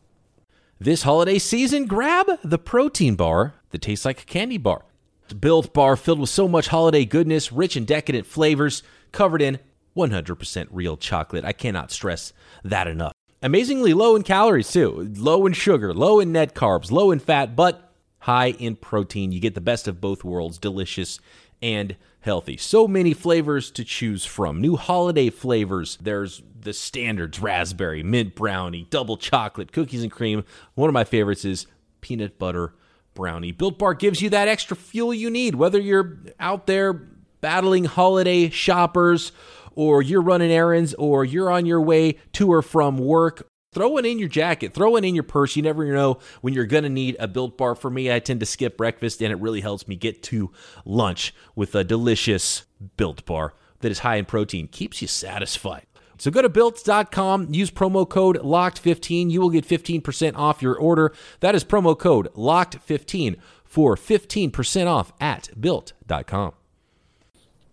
This 0.79 1.03
holiday 1.03 1.39
season, 1.39 1.85
grab 1.85 2.27
the 2.43 2.59
protein 2.59 3.15
bar 3.15 3.55
that 3.71 3.81
tastes 3.81 4.05
like 4.05 4.21
a 4.21 4.25
candy 4.25 4.57
bar. 4.57 4.85
It's 5.23 5.33
a 5.33 5.35
Built 5.35 5.73
bar 5.73 5.95
filled 5.95 6.19
with 6.19 6.29
so 6.29 6.47
much 6.47 6.67
holiday 6.67 7.03
goodness, 7.03 7.51
rich 7.51 7.75
and 7.75 7.87
decadent 7.87 8.27
flavors, 8.27 8.83
covered 9.11 9.41
in 9.41 9.59
100% 9.95 10.67
real 10.71 10.95
chocolate. 10.95 11.43
I 11.43 11.53
cannot 11.53 11.91
stress 11.91 12.31
that 12.63 12.87
enough. 12.87 13.11
Amazingly 13.41 13.93
low 13.93 14.15
in 14.15 14.23
calories, 14.23 14.71
too. 14.71 15.11
Low 15.17 15.45
in 15.45 15.53
sugar, 15.53 15.93
low 15.93 16.19
in 16.19 16.31
net 16.31 16.53
carbs, 16.53 16.91
low 16.91 17.11
in 17.11 17.19
fat, 17.19 17.55
but 17.55 17.86
high 18.19 18.51
in 18.51 18.75
protein. 18.75 19.31
You 19.31 19.39
get 19.39 19.55
the 19.55 19.61
best 19.61 19.87
of 19.87 20.01
both 20.01 20.23
worlds, 20.23 20.57
delicious 20.57 21.19
and 21.61 21.95
healthy. 22.19 22.57
So 22.57 22.87
many 22.87 23.13
flavors 23.13 23.71
to 23.71 23.83
choose 23.83 24.25
from. 24.25 24.61
New 24.61 24.75
holiday 24.75 25.29
flavors. 25.29 25.97
There's 26.01 26.41
the 26.59 26.73
standards 26.73 27.39
raspberry, 27.39 28.03
mint 28.03 28.35
brownie, 28.35 28.87
double 28.89 29.17
chocolate, 29.17 29.71
cookies 29.71 30.03
and 30.03 30.11
cream. 30.11 30.43
One 30.75 30.89
of 30.89 30.93
my 30.93 31.03
favorites 31.03 31.45
is 31.45 31.67
peanut 32.01 32.37
butter 32.37 32.73
brownie. 33.13 33.51
Built 33.51 33.79
Bar 33.79 33.93
gives 33.93 34.21
you 34.21 34.29
that 34.29 34.47
extra 34.47 34.77
fuel 34.77 35.13
you 35.13 35.29
need, 35.29 35.55
whether 35.55 35.79
you're 35.79 36.19
out 36.39 36.67
there 36.67 36.93
battling 37.41 37.85
holiday 37.85 38.49
shoppers 38.49 39.31
or 39.75 40.01
you're 40.01 40.21
running 40.21 40.51
errands 40.51 40.93
or 40.95 41.23
you're 41.23 41.51
on 41.51 41.65
your 41.65 41.81
way 41.81 42.17
to 42.33 42.51
or 42.51 42.61
from 42.61 42.97
work 42.97 43.46
Throw 43.73 43.97
it 43.97 44.05
in 44.05 44.17
your 44.17 44.29
jacket, 44.29 44.73
throw 44.73 44.95
it 44.95 45.03
in 45.03 45.13
your 45.13 45.23
purse. 45.23 45.55
You 45.55 45.61
never 45.61 45.85
know 45.85 46.19
when 46.41 46.53
you're 46.53 46.65
going 46.65 46.83
to 46.83 46.89
need 46.89 47.17
a 47.19 47.27
built 47.27 47.57
bar. 47.57 47.75
For 47.75 47.89
me, 47.89 48.11
I 48.11 48.19
tend 48.19 48.39
to 48.39 48.45
skip 48.45 48.77
breakfast, 48.77 49.21
and 49.21 49.31
it 49.31 49.39
really 49.39 49.61
helps 49.61 49.87
me 49.87 49.95
get 49.95 50.23
to 50.23 50.51
lunch 50.85 51.33
with 51.55 51.75
a 51.75 51.83
delicious 51.83 52.65
built 52.95 53.25
bar 53.25 53.53
that 53.81 53.91
is 53.91 53.99
high 53.99 54.15
in 54.15 54.25
protein, 54.25 54.67
keeps 54.67 55.01
you 55.01 55.07
satisfied. 55.07 55.85
So 56.17 56.31
go 56.31 56.41
to 56.41 56.49
built.com, 56.49 57.53
use 57.53 57.69
promo 57.69 58.07
code 58.07 58.37
LOCKED15. 58.39 59.29
You 59.29 59.41
will 59.41 59.51
get 59.51 59.67
15% 59.67 60.35
off 60.35 60.61
your 60.61 60.75
order. 60.75 61.13
That 61.41 61.53
is 61.53 61.63
promo 61.63 61.97
code 61.97 62.33
LOCKED15 62.33 63.37
for 63.63 63.95
15% 63.95 64.87
off 64.87 65.13
at 65.19 65.49
built.com. 65.59 66.53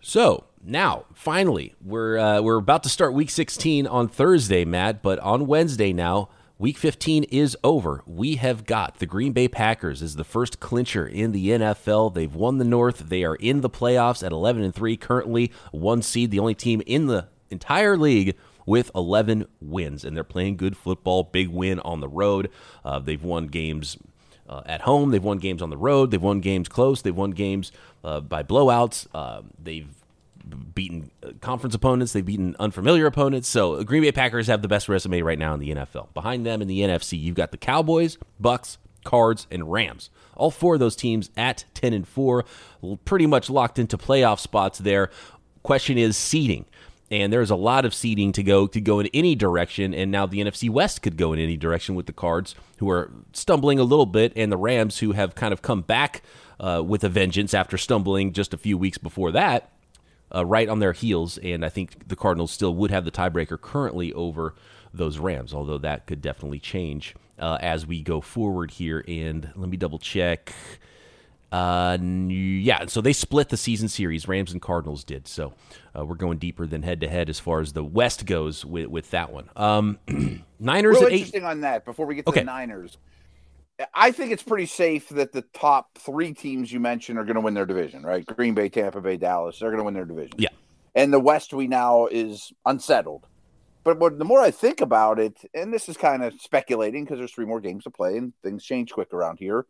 So 0.02 0.44
now, 0.64 1.04
finally, 1.14 1.74
we're 1.84 2.18
uh, 2.18 2.40
we're 2.40 2.56
about 2.56 2.82
to 2.84 2.88
start 2.88 3.12
Week 3.12 3.30
16 3.30 3.86
on 3.86 4.08
Thursday, 4.08 4.64
Matt. 4.64 5.02
But 5.02 5.18
on 5.18 5.46
Wednesday 5.46 5.92
now, 5.92 6.30
Week 6.56 6.78
15 6.78 7.24
is 7.24 7.56
over. 7.62 8.02
We 8.06 8.36
have 8.36 8.64
got 8.64 8.98
the 8.98 9.06
Green 9.06 9.32
Bay 9.32 9.48
Packers 9.48 10.02
as 10.02 10.16
the 10.16 10.24
first 10.24 10.60
clincher 10.60 11.06
in 11.06 11.32
the 11.32 11.48
NFL. 11.48 12.14
They've 12.14 12.34
won 12.34 12.58
the 12.58 12.64
North. 12.64 13.10
They 13.10 13.24
are 13.24 13.34
in 13.34 13.60
the 13.60 13.68
playoffs 13.68 14.24
at 14.24 14.32
11 14.32 14.62
and 14.62 14.74
three, 14.74 14.96
currently 14.96 15.52
one 15.72 16.00
seed, 16.00 16.30
the 16.30 16.38
only 16.38 16.54
team 16.54 16.80
in 16.86 17.06
the 17.06 17.28
entire 17.50 17.96
league 17.96 18.36
with 18.66 18.90
11 18.94 19.46
wins, 19.60 20.04
and 20.04 20.16
they're 20.16 20.24
playing 20.24 20.56
good 20.56 20.76
football. 20.76 21.24
Big 21.24 21.48
win 21.48 21.80
on 21.80 22.00
the 22.00 22.08
road. 22.08 22.50
Uh, 22.84 22.98
they've 22.98 23.22
won 23.22 23.48
games 23.48 23.98
uh, 24.48 24.62
at 24.64 24.82
home. 24.82 25.10
They've 25.10 25.22
won 25.22 25.38
games 25.38 25.60
on 25.60 25.70
the 25.70 25.76
road. 25.76 26.10
They've 26.10 26.22
won 26.22 26.40
games 26.40 26.68
close. 26.68 27.02
They've 27.02 27.14
won 27.14 27.32
games 27.32 27.72
uh, 28.02 28.20
by 28.20 28.42
blowouts. 28.42 29.08
Uh, 29.12 29.42
they've 29.62 29.88
beaten 30.74 31.10
conference 31.40 31.74
opponents. 31.74 32.12
They've 32.12 32.24
beaten 32.24 32.56
unfamiliar 32.58 33.06
opponents. 33.06 33.48
So 33.48 33.82
Green 33.84 34.02
Bay 34.02 34.12
Packers 34.12 34.46
have 34.46 34.62
the 34.62 34.68
best 34.68 34.88
resume 34.88 35.22
right 35.22 35.38
now 35.38 35.54
in 35.54 35.60
the 35.60 35.74
NFL. 35.74 36.12
Behind 36.14 36.44
them 36.44 36.62
in 36.62 36.68
the 36.68 36.80
NFC, 36.80 37.20
you've 37.20 37.36
got 37.36 37.50
the 37.50 37.56
Cowboys, 37.56 38.18
Bucks, 38.38 38.78
Cards, 39.04 39.46
and 39.50 39.70
Rams. 39.70 40.10
All 40.36 40.50
four 40.50 40.74
of 40.74 40.80
those 40.80 40.96
teams 40.96 41.30
at 41.36 41.64
10 41.74 41.92
and 41.92 42.08
4, 42.08 42.44
pretty 43.04 43.26
much 43.26 43.48
locked 43.48 43.78
into 43.78 43.96
playoff 43.96 44.40
spots 44.40 44.78
there. 44.78 45.10
Question 45.62 45.96
is 45.96 46.16
seeding 46.16 46.66
and 47.10 47.32
there's 47.32 47.50
a 47.50 47.56
lot 47.56 47.84
of 47.84 47.94
seeding 47.94 48.32
to 48.32 48.42
go 48.42 48.66
to 48.66 48.80
go 48.80 48.98
in 49.00 49.08
any 49.14 49.34
direction 49.34 49.94
and 49.94 50.10
now 50.10 50.26
the 50.26 50.38
NFC 50.38 50.70
West 50.70 51.02
could 51.02 51.16
go 51.16 51.32
in 51.32 51.38
any 51.38 51.56
direction 51.56 51.94
with 51.94 52.06
the 52.06 52.12
Cards 52.12 52.54
who 52.78 52.90
are 52.90 53.10
stumbling 53.32 53.78
a 53.78 53.84
little 53.84 54.06
bit 54.06 54.32
and 54.36 54.50
the 54.50 54.56
Rams 54.56 54.98
who 54.98 55.12
have 55.12 55.34
kind 55.34 55.52
of 55.52 55.62
come 55.62 55.82
back 55.82 56.22
uh, 56.58 56.82
with 56.84 57.04
a 57.04 57.08
vengeance 57.08 57.54
after 57.54 57.76
stumbling 57.76 58.32
just 58.32 58.54
a 58.54 58.58
few 58.58 58.78
weeks 58.78 58.98
before 58.98 59.32
that 59.32 59.70
uh, 60.34 60.44
right 60.44 60.68
on 60.68 60.78
their 60.80 60.92
heels 60.92 61.38
and 61.38 61.64
I 61.64 61.68
think 61.68 62.08
the 62.08 62.16
Cardinals 62.16 62.50
still 62.50 62.74
would 62.74 62.90
have 62.90 63.04
the 63.04 63.10
tiebreaker 63.10 63.60
currently 63.60 64.12
over 64.12 64.54
those 64.92 65.18
Rams 65.18 65.52
although 65.54 65.78
that 65.78 66.06
could 66.06 66.20
definitely 66.20 66.58
change 66.60 67.14
uh, 67.38 67.58
as 67.60 67.86
we 67.86 68.00
go 68.02 68.20
forward 68.20 68.70
here 68.72 69.04
and 69.08 69.50
let 69.56 69.68
me 69.68 69.76
double 69.76 69.98
check 69.98 70.52
Uh, 71.52 71.96
yeah, 72.00 72.84
so 72.86 73.00
they 73.00 73.12
split 73.12 73.48
the 73.48 73.56
season 73.56 73.86
series. 73.88 74.26
Rams 74.26 74.50
and 74.52 74.60
Cardinals 74.60 75.04
did. 75.04 75.28
So 75.28 75.52
uh, 75.96 76.04
we're 76.04 76.16
going 76.16 76.38
deeper 76.38 76.66
than 76.66 76.82
head 76.82 77.00
to 77.02 77.08
head 77.08 77.28
as 77.30 77.38
far 77.38 77.60
as 77.60 77.72
the 77.74 77.84
West 77.84 78.26
goes 78.26 78.64
with, 78.64 78.88
with 78.88 79.10
that 79.12 79.32
one. 79.32 79.48
Um, 79.54 80.00
Niners 80.58 80.96
Real 80.96 81.06
at 81.06 81.12
eight. 81.12 81.18
interesting 81.18 81.44
on 81.44 81.60
that 81.60 81.84
before 81.84 82.06
we 82.06 82.16
get 82.16 82.24
to 82.26 82.30
Okay. 82.30 82.40
the 82.40 82.46
Niners. 82.46 82.98
I 83.92 84.12
think 84.12 84.30
it's 84.30 84.42
pretty 84.42 84.66
safe 84.66 85.08
that 85.10 85.32
the 85.32 85.42
top 85.52 85.98
three 85.98 86.32
teams 86.32 86.72
you 86.72 86.78
mentioned 86.78 87.18
are 87.18 87.24
going 87.24 87.34
to 87.34 87.40
win 87.40 87.54
their 87.54 87.66
division, 87.66 88.02
right? 88.02 88.24
Green 88.24 88.54
Bay, 88.54 88.68
Tampa 88.68 89.00
Bay, 89.00 89.16
Dallas. 89.16 89.58
They're 89.58 89.70
going 89.70 89.78
to 89.80 89.84
win 89.84 89.94
their 89.94 90.04
division. 90.04 90.34
Yeah. 90.38 90.50
And 90.94 91.12
the 91.12 91.18
West 91.20 91.52
we 91.52 91.66
now 91.66 92.06
is 92.06 92.52
unsettled. 92.64 93.26
But 93.82 93.98
what, 93.98 94.18
the 94.18 94.24
more 94.24 94.40
I 94.40 94.50
think 94.52 94.80
about 94.80 95.18
it, 95.18 95.36
and 95.52 95.72
this 95.72 95.88
is 95.88 95.96
kind 95.96 96.22
of 96.22 96.40
speculating 96.40 97.04
because 97.04 97.18
there's 97.18 97.32
three 97.32 97.44
more 97.44 97.60
games 97.60 97.84
to 97.84 97.90
play 97.90 98.16
and 98.16 98.32
things 98.42 98.64
change 98.64 98.92
quick 98.92 99.12
around 99.12 99.38
here. 99.38 99.66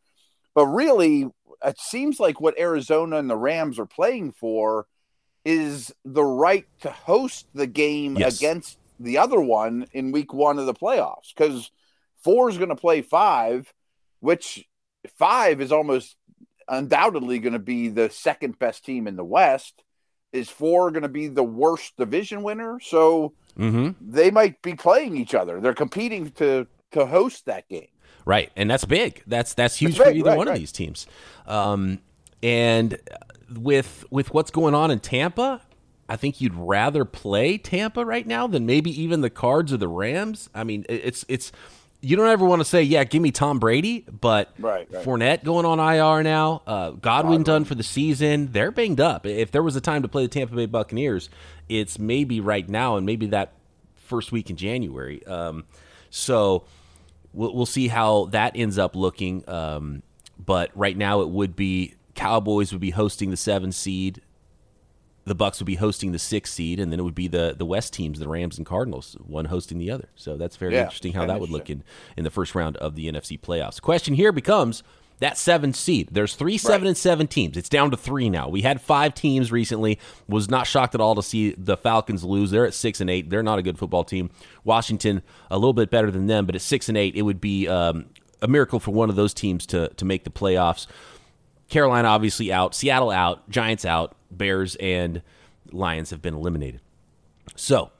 But 0.54 0.66
really, 0.66 1.28
it 1.64 1.80
seems 1.80 2.20
like 2.20 2.40
what 2.40 2.58
Arizona 2.58 3.16
and 3.16 3.28
the 3.28 3.36
Rams 3.36 3.78
are 3.78 3.86
playing 3.86 4.32
for 4.32 4.86
is 5.44 5.92
the 6.04 6.22
right 6.24 6.66
to 6.82 6.90
host 6.90 7.46
the 7.54 7.66
game 7.66 8.16
Yes. 8.16 8.36
against 8.38 8.78
the 9.00 9.18
other 9.18 9.40
one 9.40 9.86
in 9.92 10.12
week 10.12 10.32
one 10.32 10.58
of 10.58 10.66
the 10.66 10.74
playoffs 10.74 11.34
because 11.36 11.70
four 12.22 12.48
is 12.48 12.56
going 12.56 12.68
to 12.68 12.76
play 12.76 13.02
five, 13.02 13.72
which 14.24 14.66
five 15.18 15.60
is 15.60 15.70
almost 15.70 16.16
undoubtedly 16.66 17.38
going 17.38 17.52
to 17.52 17.58
be 17.58 17.88
the 17.88 18.08
second 18.08 18.58
best 18.58 18.84
team 18.84 19.06
in 19.06 19.16
the 19.16 19.24
West. 19.24 19.82
Is 20.32 20.48
four 20.50 20.90
going 20.90 21.02
to 21.02 21.08
be 21.08 21.28
the 21.28 21.44
worst 21.44 21.96
division 21.96 22.42
winner? 22.42 22.80
So 22.80 23.34
Mm-hmm. 23.56 23.90
they 24.00 24.32
might 24.32 24.60
be 24.62 24.74
playing 24.74 25.16
each 25.16 25.32
other. 25.32 25.60
They're 25.60 25.74
competing 25.74 26.32
to 26.32 26.66
to 26.90 27.06
host 27.06 27.46
that 27.46 27.68
game. 27.68 27.86
Right, 28.26 28.50
and 28.56 28.68
that's 28.68 28.84
big. 28.84 29.22
That's 29.28 29.54
that's 29.54 29.76
huge 29.76 29.96
That's 29.96 30.10
for 30.10 30.16
either 30.16 30.30
right, 30.30 30.36
one 30.38 30.48
of 30.48 30.56
these 30.56 30.72
teams. 30.72 31.06
Um, 31.46 32.00
and 32.42 32.98
with 33.54 34.04
with 34.10 34.34
what's 34.34 34.50
going 34.50 34.74
on 34.74 34.90
in 34.90 34.98
Tampa, 34.98 35.60
I 36.08 36.16
think 36.16 36.40
you'd 36.40 36.54
rather 36.54 37.04
play 37.04 37.56
Tampa 37.56 38.04
right 38.04 38.26
now 38.26 38.48
than 38.48 38.66
maybe 38.66 38.90
even 39.00 39.20
the 39.20 39.30
Cards 39.30 39.72
or 39.72 39.76
the 39.76 39.86
Rams. 39.86 40.50
I 40.52 40.64
mean, 40.64 40.84
it's 40.88 41.24
it's 41.28 41.52
you 42.04 42.16
don't 42.16 42.28
ever 42.28 42.44
want 42.44 42.60
to 42.60 42.64
say, 42.64 42.82
yeah, 42.82 43.04
give 43.04 43.22
me 43.22 43.30
Tom 43.30 43.58
Brady, 43.58 44.04
but 44.08 44.52
Right, 44.58 44.86
right. 44.90 45.04
Fournette 45.04 45.42
going 45.42 45.64
on 45.64 45.80
IR 45.80 46.22
now, 46.22 46.62
uh, 46.66 46.90
Godwin 46.90 47.42
done 47.42 47.64
for 47.64 47.74
the 47.74 47.82
season. 47.82 48.52
They're 48.52 48.70
banged 48.70 49.00
up. 49.00 49.26
If 49.26 49.50
there 49.50 49.62
was 49.62 49.74
a 49.76 49.80
time 49.80 50.02
to 50.02 50.08
play 50.08 50.22
the 50.22 50.28
Tampa 50.28 50.54
Bay 50.54 50.66
Buccaneers, 50.66 51.30
it's 51.68 51.98
maybe 51.98 52.40
right 52.40 52.68
now, 52.68 52.96
and 52.96 53.06
maybe 53.06 53.26
that 53.26 53.54
first 53.96 54.32
week 54.32 54.50
in 54.50 54.56
January. 54.56 55.24
Um, 55.26 55.64
so 56.10 56.64
we'll, 57.32 57.54
we'll 57.54 57.66
see 57.66 57.88
how 57.88 58.26
that 58.26 58.52
ends 58.54 58.78
up 58.78 58.94
looking. 58.94 59.48
Um, 59.48 60.02
but 60.38 60.70
right 60.74 60.96
now, 60.96 61.22
it 61.22 61.30
would 61.30 61.56
be 61.56 61.94
Cowboys 62.14 62.72
would 62.72 62.80
be 62.80 62.90
hosting 62.90 63.30
the 63.30 63.36
seven 63.36 63.72
seed. 63.72 64.20
The 65.26 65.34
Bucks 65.34 65.58
would 65.58 65.66
be 65.66 65.76
hosting 65.76 66.12
the 66.12 66.18
six 66.18 66.52
seed, 66.52 66.78
and 66.78 66.92
then 66.92 67.00
it 67.00 67.02
would 67.02 67.14
be 67.14 67.28
the 67.28 67.54
the 67.56 67.64
West 67.64 67.92
teams, 67.94 68.18
the 68.18 68.28
Rams 68.28 68.58
and 68.58 68.66
Cardinals, 68.66 69.16
one 69.26 69.46
hosting 69.46 69.78
the 69.78 69.90
other. 69.90 70.08
So 70.16 70.36
that's 70.36 70.56
very 70.56 70.74
Yeah, 70.74 70.82
interesting 70.84 71.12
how 71.14 71.26
that 71.26 71.40
would 71.40 71.50
look 71.50 71.70
in 71.70 71.82
in 72.16 72.24
the 72.24 72.30
first 72.30 72.54
round 72.54 72.76
of 72.76 72.94
the 72.94 73.08
NFC 73.10 73.38
playoffs. 73.40 73.80
Question 73.80 74.14
here 74.14 74.32
becomes 74.32 74.82
that 75.20 75.38
seven 75.38 75.72
seed. 75.72 76.08
There's 76.10 76.34
three, 76.34 76.58
seven, 76.58 76.82
Right. 76.82 76.88
and 76.88 76.96
seven 76.96 77.26
teams. 77.28 77.56
It's 77.56 77.68
down 77.68 77.90
to 77.92 77.96
three 77.96 78.28
now. 78.28 78.48
We 78.48 78.62
had 78.62 78.80
five 78.80 79.14
teams 79.14 79.50
recently. 79.52 79.98
Was 80.28 80.50
not 80.50 80.66
shocked 80.66 80.94
at 80.94 81.00
all 81.00 81.14
to 81.14 81.22
see 81.22 81.54
the 81.56 81.76
Falcons 81.76 82.24
lose. 82.24 82.50
They're 82.50 82.66
at 82.66 82.74
six 82.74 83.00
and 83.00 83.08
eight. 83.08 83.30
They're 83.30 83.42
not 83.42 83.58
a 83.58 83.62
good 83.62 83.78
football 83.78 84.04
team. 84.04 84.28
Washington 84.64 85.22
a 85.50 85.56
little 85.56 85.72
bit 85.72 85.90
better 85.90 86.10
than 86.10 86.26
them, 86.26 86.46
but 86.46 86.54
at 86.54 86.60
six 86.62 86.88
and 86.88 86.98
eight, 86.98 87.14
it 87.14 87.22
would 87.22 87.40
be 87.40 87.68
um, 87.68 88.06
a 88.42 88.48
miracle 88.48 88.80
for 88.80 88.90
one 88.90 89.08
of 89.08 89.16
those 89.16 89.32
teams 89.32 89.64
to 89.66 89.88
to 89.96 90.04
make 90.04 90.24
the 90.24 90.30
playoffs. 90.30 90.86
Carolina 91.68 92.08
obviously 92.08 92.52
out, 92.52 92.74
Seattle 92.74 93.10
out, 93.10 93.48
Giants 93.50 93.84
out, 93.84 94.14
Bears 94.30 94.76
and 94.76 95.22
Lions 95.72 96.10
have 96.10 96.22
been 96.22 96.34
eliminated. 96.34 96.80
So, 97.56 97.90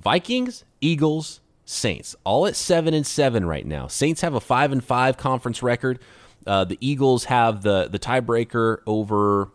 Vikings, 0.00 0.64
Eagles, 0.80 1.40
Saints, 1.64 2.14
all 2.24 2.46
at 2.46 2.56
seven 2.56 2.92
and 2.92 3.06
seven 3.06 3.44
right 3.46 3.66
now. 3.66 3.86
Saints 3.86 4.20
have 4.20 4.34
a 4.34 4.40
five 4.40 4.72
and 4.72 4.82
five 4.84 5.16
conference 5.16 5.62
record. 5.62 6.00
Uh, 6.46 6.64
the 6.64 6.76
Eagles 6.80 7.24
have 7.24 7.62
the 7.62 7.88
the 7.88 7.98
tiebreaker 7.98 8.78
over 8.86 9.50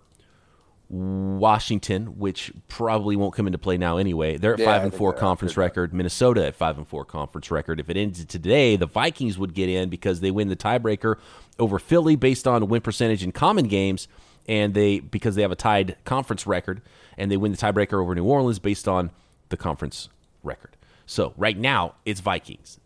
Washington, 0.89 2.17
which 2.17 2.51
probably 2.69 3.17
won't 3.17 3.33
come 3.33 3.45
into 3.45 3.57
play 3.57 3.77
now 3.77 3.97
anyway. 3.97 4.37
They're 4.37 4.53
at 4.53 4.59
Yeah, 4.59 4.65
five 4.65 4.83
and 4.83 4.93
four 4.93 5.11
conference 5.13 5.57
record. 5.57 5.93
Minnesota 5.93 6.45
at 6.45 6.55
five 6.55 6.77
and 6.77 6.87
four 6.87 7.03
conference 7.03 7.51
record. 7.51 7.79
If 7.79 7.89
it 7.89 7.97
ended 7.97 8.29
today, 8.29 8.77
the 8.77 8.85
Vikings 8.85 9.37
would 9.37 9.53
get 9.53 9.67
in 9.69 9.89
because 9.89 10.21
they 10.21 10.31
win 10.31 10.47
the 10.47 10.55
tiebreaker 10.55 11.17
over 11.59 11.79
Philly 11.79 12.15
based 12.15 12.47
on 12.47 12.67
win 12.67 12.81
percentage 12.81 13.23
in 13.23 13.31
common 13.31 13.67
games, 13.67 14.07
and 14.47 14.73
they 14.73 14.99
because 14.99 15.35
they 15.35 15.41
have 15.41 15.51
a 15.51 15.55
tied 15.55 15.97
conference 16.05 16.47
record, 16.47 16.81
and 17.17 17.31
they 17.31 17.37
win 17.37 17.51
the 17.51 17.57
tiebreaker 17.57 18.01
over 18.01 18.13
New 18.15 18.25
Orleans 18.25 18.59
based 18.59 18.87
on 18.87 19.11
the 19.49 19.57
conference 19.57 20.09
record. 20.43 20.75
So 21.05 21.33
right 21.37 21.57
now 21.57 21.95
it's 22.05 22.19
Vikings, 22.19 22.79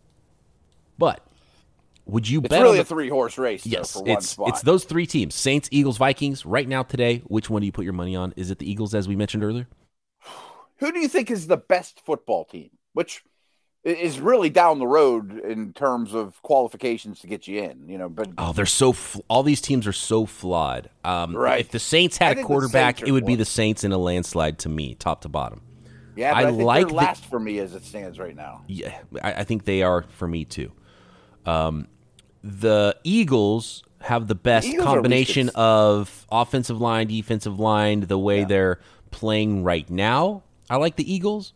but 0.98 1.26
would 2.06 2.28
you 2.28 2.40
It's 2.40 2.48
bet 2.48 2.62
really 2.62 2.78
on 2.78 2.82
a 2.82 2.84
three 2.84 3.08
horse 3.08 3.38
race 3.38 3.64
though, 3.64 3.70
Yes, 3.70 3.96
one 3.96 4.08
it's 4.08 4.36
it's 4.40 4.62
those 4.62 4.84
three 4.84 5.06
teams: 5.06 5.34
Saints, 5.34 5.68
Eagles, 5.70 5.98
Vikings. 5.98 6.44
Right 6.44 6.68
now, 6.68 6.82
today, 6.82 7.22
which 7.26 7.48
one 7.48 7.62
do 7.62 7.66
you 7.66 7.72
put 7.72 7.84
your 7.84 7.92
money 7.92 8.16
on? 8.16 8.32
Is 8.36 8.50
it 8.50 8.58
the 8.58 8.70
Eagles, 8.70 8.94
as 8.94 9.06
we 9.06 9.16
mentioned 9.16 9.44
earlier? 9.44 9.68
Who 10.78 10.90
do 10.90 10.98
you 10.98 11.08
think 11.08 11.30
is 11.30 11.46
the 11.46 11.56
best 11.56 12.00
football 12.04 12.44
team? 12.44 12.70
Which 12.92 13.24
is 13.84 14.20
really 14.20 14.48
down 14.48 14.78
the 14.78 14.86
road 14.86 15.40
in 15.40 15.72
terms 15.72 16.14
of 16.14 16.40
qualifications 16.42 17.18
to 17.20 17.26
get 17.26 17.48
you 17.48 17.62
in, 17.62 17.88
you 17.88 17.98
know, 17.98 18.08
but 18.08 18.28
Oh, 18.38 18.52
they're 18.52 18.64
so 18.66 18.92
fl- 18.92 19.20
all 19.28 19.42
these 19.42 19.60
teams 19.60 19.86
are 19.88 19.92
so 19.92 20.24
flawed. 20.24 20.88
Um, 21.04 21.34
Right. 21.36 21.60
If 21.60 21.70
the 21.72 21.80
Saints 21.80 22.16
had 22.18 22.38
a 22.38 22.42
quarterback, 22.44 23.02
it 23.02 23.10
would 23.10 23.26
be 23.26 23.34
the 23.34 23.44
Saints 23.44 23.82
in 23.82 23.90
a 23.92 23.98
landslide 23.98 24.58
to 24.60 24.68
me, 24.68 24.94
top 24.94 25.22
to 25.22 25.28
bottom. 25.28 25.62
yeah, 26.14 26.32
I 26.32 26.42
I, 26.44 26.50
like 26.50 26.88
the- 26.88 26.94
last 26.94 27.24
for 27.26 27.40
me 27.40 27.58
as 27.58 27.74
it 27.74 27.84
stands 27.84 28.18
right 28.20 28.36
now. 28.36 28.62
Yeah, 28.68 28.96
I, 29.20 29.32
I 29.32 29.44
think 29.44 29.64
they 29.64 29.82
are 29.82 30.02
for 30.02 30.28
me 30.28 30.44
too. 30.44 30.70
Um, 31.44 31.88
the 32.44 32.96
Eagles 33.04 33.82
have 34.00 34.26
the 34.28 34.34
best 34.34 34.68
are 34.74 34.78
combination 34.82 35.48
of 35.56 36.26
offensive 36.30 36.80
line, 36.80 37.08
defensive 37.08 37.58
line, 37.58 38.00
the 38.00 38.18
way 38.18 38.44
they're 38.44 38.78
playing 39.10 39.64
right 39.64 39.88
now. 39.90 40.42
I 40.70 40.76
like 40.76 40.96
the 40.96 41.12
Eagles, 41.12 41.52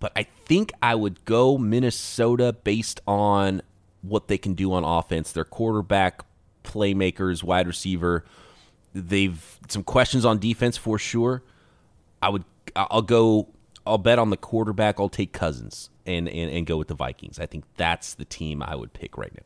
but 0.00 0.12
I 0.16 0.24
think 0.44 0.72
I 0.82 0.94
would 0.94 1.24
go 1.24 1.58
Minnesota 1.58 2.52
based 2.52 3.00
on 3.06 3.62
what 4.02 4.28
they 4.28 4.38
can 4.38 4.54
do 4.54 4.72
on 4.72 4.84
offense. 4.84 5.32
Their 5.32 5.44
quarterback, 5.44 6.24
playmakers, 6.64 7.42
wide 7.42 7.66
receiver. 7.66 8.24
They've 8.94 9.58
some 9.68 9.82
questions 9.82 10.24
on 10.24 10.38
defense 10.38 10.76
for 10.76 10.98
sure. 10.98 11.42
I 12.22 12.28
would 12.28 12.44
I'll 12.74 13.02
go 13.02 13.48
I'll 13.86 13.98
bet 13.98 14.18
on 14.18 14.30
the 14.30 14.36
quarterback. 14.36 14.98
I'll 14.98 15.08
take 15.08 15.32
Cousins 15.32 15.90
and, 16.04 16.28
and, 16.28 16.50
and 16.50 16.66
go 16.66 16.76
with 16.76 16.88
the 16.88 16.94
Vikings. 16.94 17.38
I 17.38 17.46
think 17.46 17.64
that's 17.76 18.14
the 18.14 18.24
team 18.24 18.62
I 18.62 18.74
would 18.74 18.92
pick 18.92 19.16
right 19.16 19.32
now. 19.32 19.42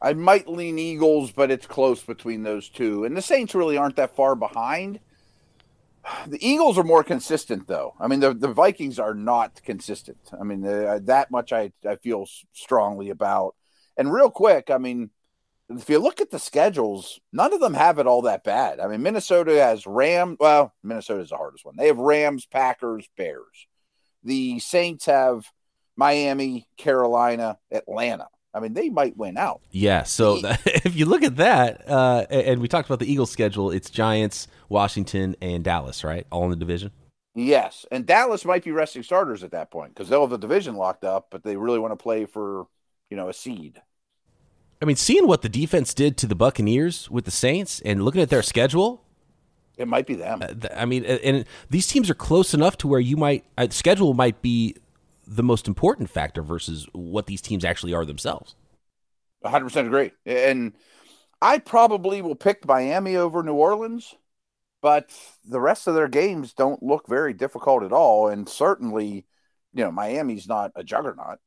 I 0.00 0.12
might 0.12 0.48
lean 0.48 0.78
Eagles, 0.78 1.32
but 1.32 1.50
it's 1.50 1.66
close 1.66 2.02
between 2.02 2.42
those 2.42 2.68
two. 2.68 3.04
And 3.04 3.16
the 3.16 3.22
Saints 3.22 3.54
really 3.54 3.76
aren't 3.76 3.96
that 3.96 4.14
far 4.14 4.34
behind. 4.36 5.00
The 6.26 6.46
Eagles 6.46 6.78
are 6.78 6.84
more 6.84 7.04
consistent, 7.04 7.66
though. 7.66 7.94
I 7.98 8.08
mean, 8.08 8.20
the, 8.20 8.34
the 8.34 8.52
Vikings 8.52 8.98
are 8.98 9.14
not 9.14 9.62
consistent. 9.62 10.18
I 10.38 10.44
mean, 10.44 10.60
the, 10.60 10.88
uh, 10.88 10.98
that 11.04 11.30
much 11.30 11.52
I, 11.52 11.72
I 11.88 11.96
feel 11.96 12.26
strongly 12.52 13.10
about. 13.10 13.54
And 13.96 14.12
real 14.12 14.30
quick, 14.30 14.70
I 14.70 14.78
mean, 14.78 15.10
if 15.70 15.88
you 15.88 15.98
look 15.98 16.20
at 16.20 16.30
the 16.30 16.38
schedules, 16.38 17.20
none 17.32 17.54
of 17.54 17.60
them 17.60 17.74
have 17.74 17.98
it 17.98 18.06
all 18.06 18.22
that 18.22 18.44
bad. 18.44 18.80
I 18.80 18.86
mean, 18.86 19.02
Minnesota 19.02 19.52
has 19.58 19.86
Rams. 19.86 20.36
Well, 20.38 20.74
Minnesota's 20.82 21.30
the 21.30 21.36
hardest 21.36 21.64
one. 21.64 21.76
They 21.76 21.86
have 21.86 21.98
Rams, 21.98 22.46
Packers, 22.46 23.08
Bears. 23.16 23.66
The 24.22 24.58
Saints 24.58 25.06
have 25.06 25.50
Miami, 25.96 26.68
Carolina, 26.76 27.58
Atlanta. 27.70 28.26
I 28.54 28.60
mean, 28.60 28.72
they 28.72 28.88
might 28.88 29.16
win 29.16 29.36
out. 29.36 29.62
Yeah, 29.72 30.04
so 30.04 30.38
if 30.66 30.94
you 30.96 31.06
look 31.06 31.22
at 31.24 31.36
that, 31.36 31.88
uh, 31.88 32.24
and 32.30 32.60
we 32.60 32.68
talked 32.68 32.88
about 32.88 33.00
the 33.00 33.10
Eagles 33.12 33.30
schedule, 33.30 33.70
it's 33.70 33.90
Giants, 33.90 34.46
Washington, 34.68 35.34
and 35.42 35.64
Dallas, 35.64 36.04
right? 36.04 36.26
All 36.30 36.44
in 36.44 36.50
the 36.50 36.56
division. 36.56 36.92
Yes, 37.34 37.84
and 37.90 38.06
Dallas 38.06 38.44
might 38.44 38.62
be 38.64 38.70
resting 38.70 39.02
starters 39.02 39.42
at 39.42 39.50
that 39.50 39.70
point 39.72 39.92
because 39.92 40.08
they'll 40.08 40.20
have 40.20 40.30
the 40.30 40.38
division 40.38 40.76
locked 40.76 41.04
up, 41.04 41.26
but 41.30 41.42
they 41.42 41.56
really 41.56 41.80
want 41.80 41.90
to 41.92 41.96
play 41.96 42.26
for 42.26 42.66
you 43.10 43.16
know 43.16 43.28
a 43.28 43.32
seed. 43.32 43.82
I 44.80 44.84
mean, 44.84 44.96
seeing 44.96 45.26
what 45.26 45.42
the 45.42 45.48
defense 45.48 45.94
did 45.94 46.16
to 46.18 46.26
the 46.26 46.34
Buccaneers 46.36 47.10
with 47.10 47.24
the 47.24 47.30
Saints 47.32 47.80
and 47.84 48.04
looking 48.04 48.20
at 48.20 48.28
their 48.30 48.42
schedule, 48.42 49.02
It 49.76 49.88
might 49.88 50.06
be 50.06 50.14
them. 50.14 50.42
I 50.76 50.84
mean, 50.84 51.04
and- 51.04 51.20
and 51.20 51.44
these 51.70 51.88
teams 51.88 52.08
are 52.08 52.14
close 52.14 52.54
enough 52.54 52.76
to 52.78 52.86
where 52.88 53.00
you 53.00 53.16
might 53.16 53.44
uh, 53.58 53.66
schedule 53.70 54.14
might 54.14 54.40
be 54.42 54.76
the 55.26 55.42
most 55.42 55.68
important 55.68 56.10
factor 56.10 56.42
versus 56.42 56.86
what 56.92 57.26
these 57.26 57.40
teams 57.40 57.64
actually 57.64 57.94
are 57.94 58.04
themselves. 58.04 58.54
100 59.40 59.64
percent 59.64 59.86
agree. 59.86 60.12
And 60.24 60.72
I 61.42 61.58
probably 61.58 62.22
will 62.22 62.34
pick 62.34 62.66
Miami 62.66 63.16
over 63.16 63.42
New 63.42 63.54
Orleans, 63.54 64.14
but 64.80 65.10
the 65.44 65.60
rest 65.60 65.86
of 65.86 65.94
their 65.94 66.08
games 66.08 66.54
don't 66.54 66.82
look 66.82 67.06
very 67.06 67.34
difficult 67.34 67.82
at 67.82 67.92
all. 67.92 68.28
And 68.28 68.48
certainly, 68.48 69.26
you 69.74 69.84
know, 69.84 69.92
Miami's 69.92 70.48
not 70.48 70.72
a 70.74 70.82
juggernaut. 70.84 71.38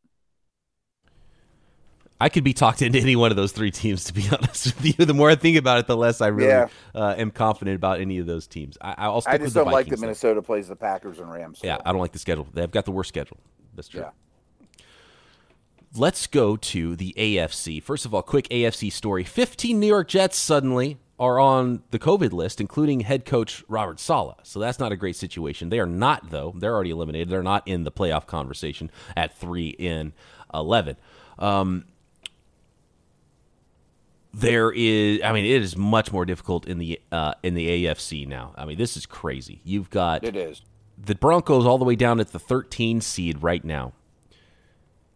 I 2.19 2.29
could 2.29 2.43
be 2.43 2.53
talked 2.53 2.81
into 2.81 2.99
any 2.99 3.15
one 3.15 3.29
of 3.31 3.37
those 3.37 3.51
three 3.51 3.69
teams. 3.71 4.05
To 4.05 4.13
be 4.13 4.27
honest 4.31 4.65
with 4.65 4.99
you, 4.99 5.05
the 5.05 5.13
more 5.13 5.29
I 5.29 5.35
think 5.35 5.57
about 5.57 5.79
it, 5.79 5.87
the 5.87 5.95
less 5.97 6.19
I 6.21 6.27
really 6.27 6.49
Yeah. 6.49 6.67
uh, 6.95 7.13
am 7.17 7.29
confident 7.31 7.75
about 7.75 7.99
any 8.01 8.17
of 8.17 8.25
those 8.25 8.47
teams. 8.47 8.77
I, 8.81 8.95
I'll 8.97 9.21
stick 9.21 9.33
I 9.33 9.37
with 9.37 9.41
just 9.43 9.53
the 9.53 9.63
don't 9.63 9.71
like 9.71 9.85
that 9.85 9.91
Vikings, 9.91 10.01
though. 10.01 10.05
Minnesota 10.07 10.41
plays 10.41 10.67
the 10.67 10.75
Packers 10.75 11.19
and 11.19 11.31
Rams. 11.31 11.61
Yeah, 11.63 11.77
I 11.85 11.91
don't 11.91 12.01
like 12.01 12.13
the 12.13 12.19
schedule. 12.19 12.47
They've 12.53 12.71
got 12.71 12.85
the 12.85 12.91
worst 12.91 13.09
schedule. 13.09 13.37
That's 13.75 13.87
true. 13.87 14.01
Yeah. 14.01 14.09
Let's 15.95 16.27
go 16.27 16.57
to 16.57 16.95
the 16.95 17.13
AFC. 17.17 17.81
First 17.81 18.05
of 18.05 18.13
all, 18.13 18.21
quick 18.21 18.47
AFC 18.49 18.91
story. 18.91 19.23
15 19.23 19.79
New 19.79 19.87
York 19.87 20.07
Jets 20.09 20.37
suddenly 20.37 20.97
are 21.19 21.39
on 21.39 21.81
the 21.91 21.97
COVID 21.97 22.31
list, 22.33 22.59
including 22.61 22.99
head 22.99 23.25
coach 23.25 23.63
Robert 23.67 23.99
Saleh. 23.99 24.35
So 24.43 24.59
that's 24.59 24.79
not 24.79 24.91
a 24.91 24.95
great 24.97 25.15
situation. 25.15 25.69
They 25.69 25.79
are 25.79 25.87
not, 25.87 26.29
though. 26.29 26.53
They're 26.57 26.73
already 26.75 26.91
eliminated. 26.91 27.29
They're 27.29 27.41
not 27.41 27.67
in 27.67 27.83
the 27.85 27.91
playoff 27.91 28.27
conversation 28.27 28.91
at 29.15 29.35
3 29.35 29.69
in 29.69 30.13
11. 30.53 30.97
Um, 31.39 31.85
there 34.33 34.71
is 34.71 35.21
I 35.23 35.31
mean 35.31 35.45
it 35.45 35.61
is 35.61 35.75
much 35.75 36.11
more 36.11 36.25
difficult 36.25 36.67
in 36.67 36.77
the 36.77 36.99
uh, 37.11 37.33
in 37.43 37.53
the 37.53 37.85
AFC 37.85 38.27
now. 38.27 38.53
I 38.57 38.65
mean 38.65 38.77
this 38.77 38.97
is 38.97 39.05
crazy. 39.05 39.61
You've 39.63 39.89
got 39.89 40.23
It 40.23 40.35
is. 40.35 40.61
the 40.97 41.15
Broncos 41.15 41.65
all 41.65 41.77
the 41.77 41.85
way 41.85 41.95
down 41.95 42.19
at 42.19 42.31
the 42.31 42.39
13 42.39 43.01
seed 43.01 43.41
right 43.41 43.63
now. 43.63 43.93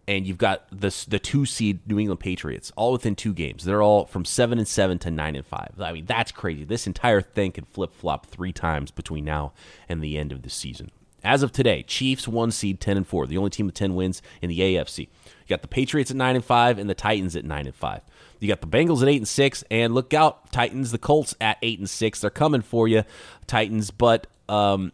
And 0.08 0.26
you've 0.26 0.40
got 0.40 0.66
this 0.72 1.06
the 1.06 1.20
two 1.20 1.46
seed 1.46 1.80
New 1.88 2.00
England 2.00 2.20
Patriots 2.20 2.72
all 2.76 2.92
within 2.92 3.16
two 3.16 3.34
games. 3.34 3.64
They're 3.64 3.84
all 3.84 4.06
from 4.06 4.26
seven 4.26 4.58
and 4.58 4.68
seven 4.68 4.98
to 5.00 5.12
nine 5.12 5.36
and 5.36 5.46
five. 5.46 5.74
I 5.80 5.92
mean 5.92 6.06
that's 6.06 6.32
crazy. 6.32 6.64
This 6.64 6.88
entire 6.88 7.22
thing 7.22 7.52
could 7.52 7.68
flip 7.68 7.94
flop 7.94 8.26
three 8.26 8.52
times 8.52 8.92
between 8.92 9.26
now 9.26 9.54
and 9.88 10.02
the 10.02 10.18
end 10.18 10.32
of 10.32 10.42
the 10.42 10.50
season. 10.50 10.90
As 11.24 11.44
of 11.44 11.52
today, 11.52 11.84
Chiefs 11.84 12.28
one 12.28 12.50
seed 12.50 12.82
ten 12.82 12.98
and 12.98 13.06
four, 13.08 13.28
the 13.28 13.38
only 13.38 13.52
team 13.52 13.68
with 13.68 13.76
ten 13.76 13.94
wins 13.94 14.24
in 14.42 14.50
the 14.50 14.60
AFC. 14.60 15.00
You 15.02 15.08
got 15.48 15.62
the 15.62 15.68
Patriots 15.68 16.10
at 16.10 16.18
nine 16.18 16.36
and 16.36 16.44
five 16.44 16.80
and 16.80 16.90
the 16.90 16.96
Titans 16.96 17.36
at 17.36 17.46
nine 17.46 17.68
and 17.68 17.76
five. 17.76 18.02
You 18.42 18.48
got 18.48 18.60
the 18.60 18.68
Bengals 18.68 19.04
at 19.04 19.08
eight 19.08 19.18
and 19.18 19.28
six, 19.28 19.64
and 19.70 19.94
look 19.94 20.16
out, 20.16 20.52
Titans, 20.52 20.92
the 20.92 20.98
Colts 20.98 21.36
at 21.40 21.58
eight 21.62 21.78
and 21.78 21.90
six. 21.90 22.22
They're 22.22 22.32
coming 22.32 22.62
for 22.62 22.88
you, 22.88 23.04
Titans. 23.46 23.92
But 23.92 24.26
um, 24.50 24.92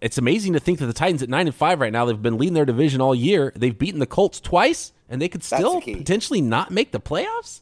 it's 0.00 0.16
amazing 0.16 0.54
to 0.54 0.60
think 0.60 0.78
that 0.78 0.86
the 0.86 0.94
Titans 0.94 1.22
at 1.22 1.28
nine 1.28 1.46
and 1.46 1.54
five 1.54 1.78
right 1.78 1.92
now. 1.92 2.06
They've 2.06 2.20
been 2.20 2.38
leading 2.38 2.54
their 2.54 2.64
division 2.64 3.02
all 3.02 3.14
year. 3.14 3.52
They've 3.54 3.78
beaten 3.78 4.00
the 4.00 4.06
Colts 4.06 4.40
twice, 4.40 4.92
and 5.10 5.20
they 5.20 5.28
could 5.28 5.44
still 5.44 5.80
the 5.80 5.94
potentially 5.94 6.40
not 6.40 6.70
make 6.70 6.90
the 6.90 7.00
playoffs. 7.00 7.60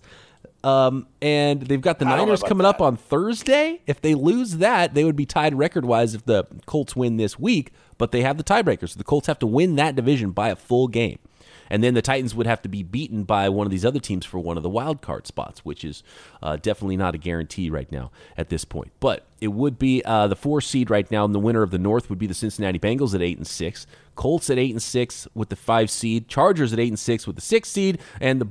Um, 0.63 1.07
and 1.21 1.63
they've 1.63 1.81
got 1.81 1.99
the 1.99 2.07
I 2.07 2.11
don't 2.11 2.19
know 2.19 2.25
Niners 2.27 2.43
coming 2.43 2.65
up 2.65 2.81
on 2.81 2.97
Thursday. 2.97 3.81
If 3.87 4.01
they 4.01 4.15
lose 4.15 4.59
that, 4.59 4.95
they 4.95 5.03
would 5.03 5.17
be 5.17 5.27
tied 5.27 5.55
record 5.55 5.85
wise 5.85 6.15
if 6.15 6.25
the 6.27 6.47
Colts 6.67 6.95
win 6.95 7.17
this 7.17 7.39
week. 7.39 7.73
But 7.97 8.13
they 8.13 8.23
have 8.23 8.39
the 8.39 8.45
tiebreaker, 8.45 8.89
so 8.89 8.97
the 8.97 9.05
Colts 9.05 9.27
have 9.27 9.41
to 9.41 9.47
win 9.47 9.75
that 9.77 9.97
division 9.97 10.31
by 10.31 10.51
a 10.51 10.57
full 10.57 10.87
game. 10.87 11.19
And 11.71 11.83
then 11.83 11.95
the 11.95 12.03
Titans 12.03 12.35
would 12.35 12.47
have 12.47 12.63
to 12.63 12.69
be 12.69 12.83
beaten 12.83 13.25
by 13.25 13.49
one 13.49 13.67
of 13.67 13.71
these 13.71 13.85
other 13.85 14.01
teams 14.01 14.25
for 14.25 14.39
one 14.39 14.57
of 14.57 14.63
the 14.63 14.69
wild 14.69 15.01
card 15.01 15.27
spots, 15.27 15.65
which 15.65 15.85
is 15.85 16.03
uh, 16.43 16.57
definitely 16.57 16.97
not 16.97 17.15
a 17.15 17.19
guarantee 17.19 17.71
right 17.71 17.91
now 17.91 18.11
at 18.37 18.49
this 18.49 18.65
point. 18.65 18.93
But 19.01 19.27
it 19.41 19.49
would 19.49 19.79
be 19.79 20.03
uh, 20.05 20.27
the 20.29 20.37
four 20.37 20.61
seed 20.61 20.91
right 20.91 21.11
now, 21.11 21.25
and 21.25 21.35
the 21.35 21.39
winner 21.39 21.63
of 21.63 21.71
the 21.71 21.79
North 21.79 22.09
would 22.11 22.19
be 22.19 22.27
the 22.27 22.35
Cincinnati 22.35 22.79
Bengals 22.79 23.15
at 23.15 23.23
eight 23.23 23.37
and 23.37 23.47
six, 23.47 23.87
Colts 24.15 24.51
at 24.51 24.59
eight 24.59 24.73
and 24.73 24.83
six 24.83 25.29
with 25.35 25.49
the 25.49 25.57
five 25.57 25.91
seed, 25.91 26.29
Chargers 26.29 26.73
at 26.73 26.79
eight 26.79 26.89
and 26.89 26.99
six 26.99 27.27
with 27.27 27.37
the 27.37 27.43
six 27.43 27.69
seed, 27.69 27.99
and 28.21 28.41
the 28.41 28.49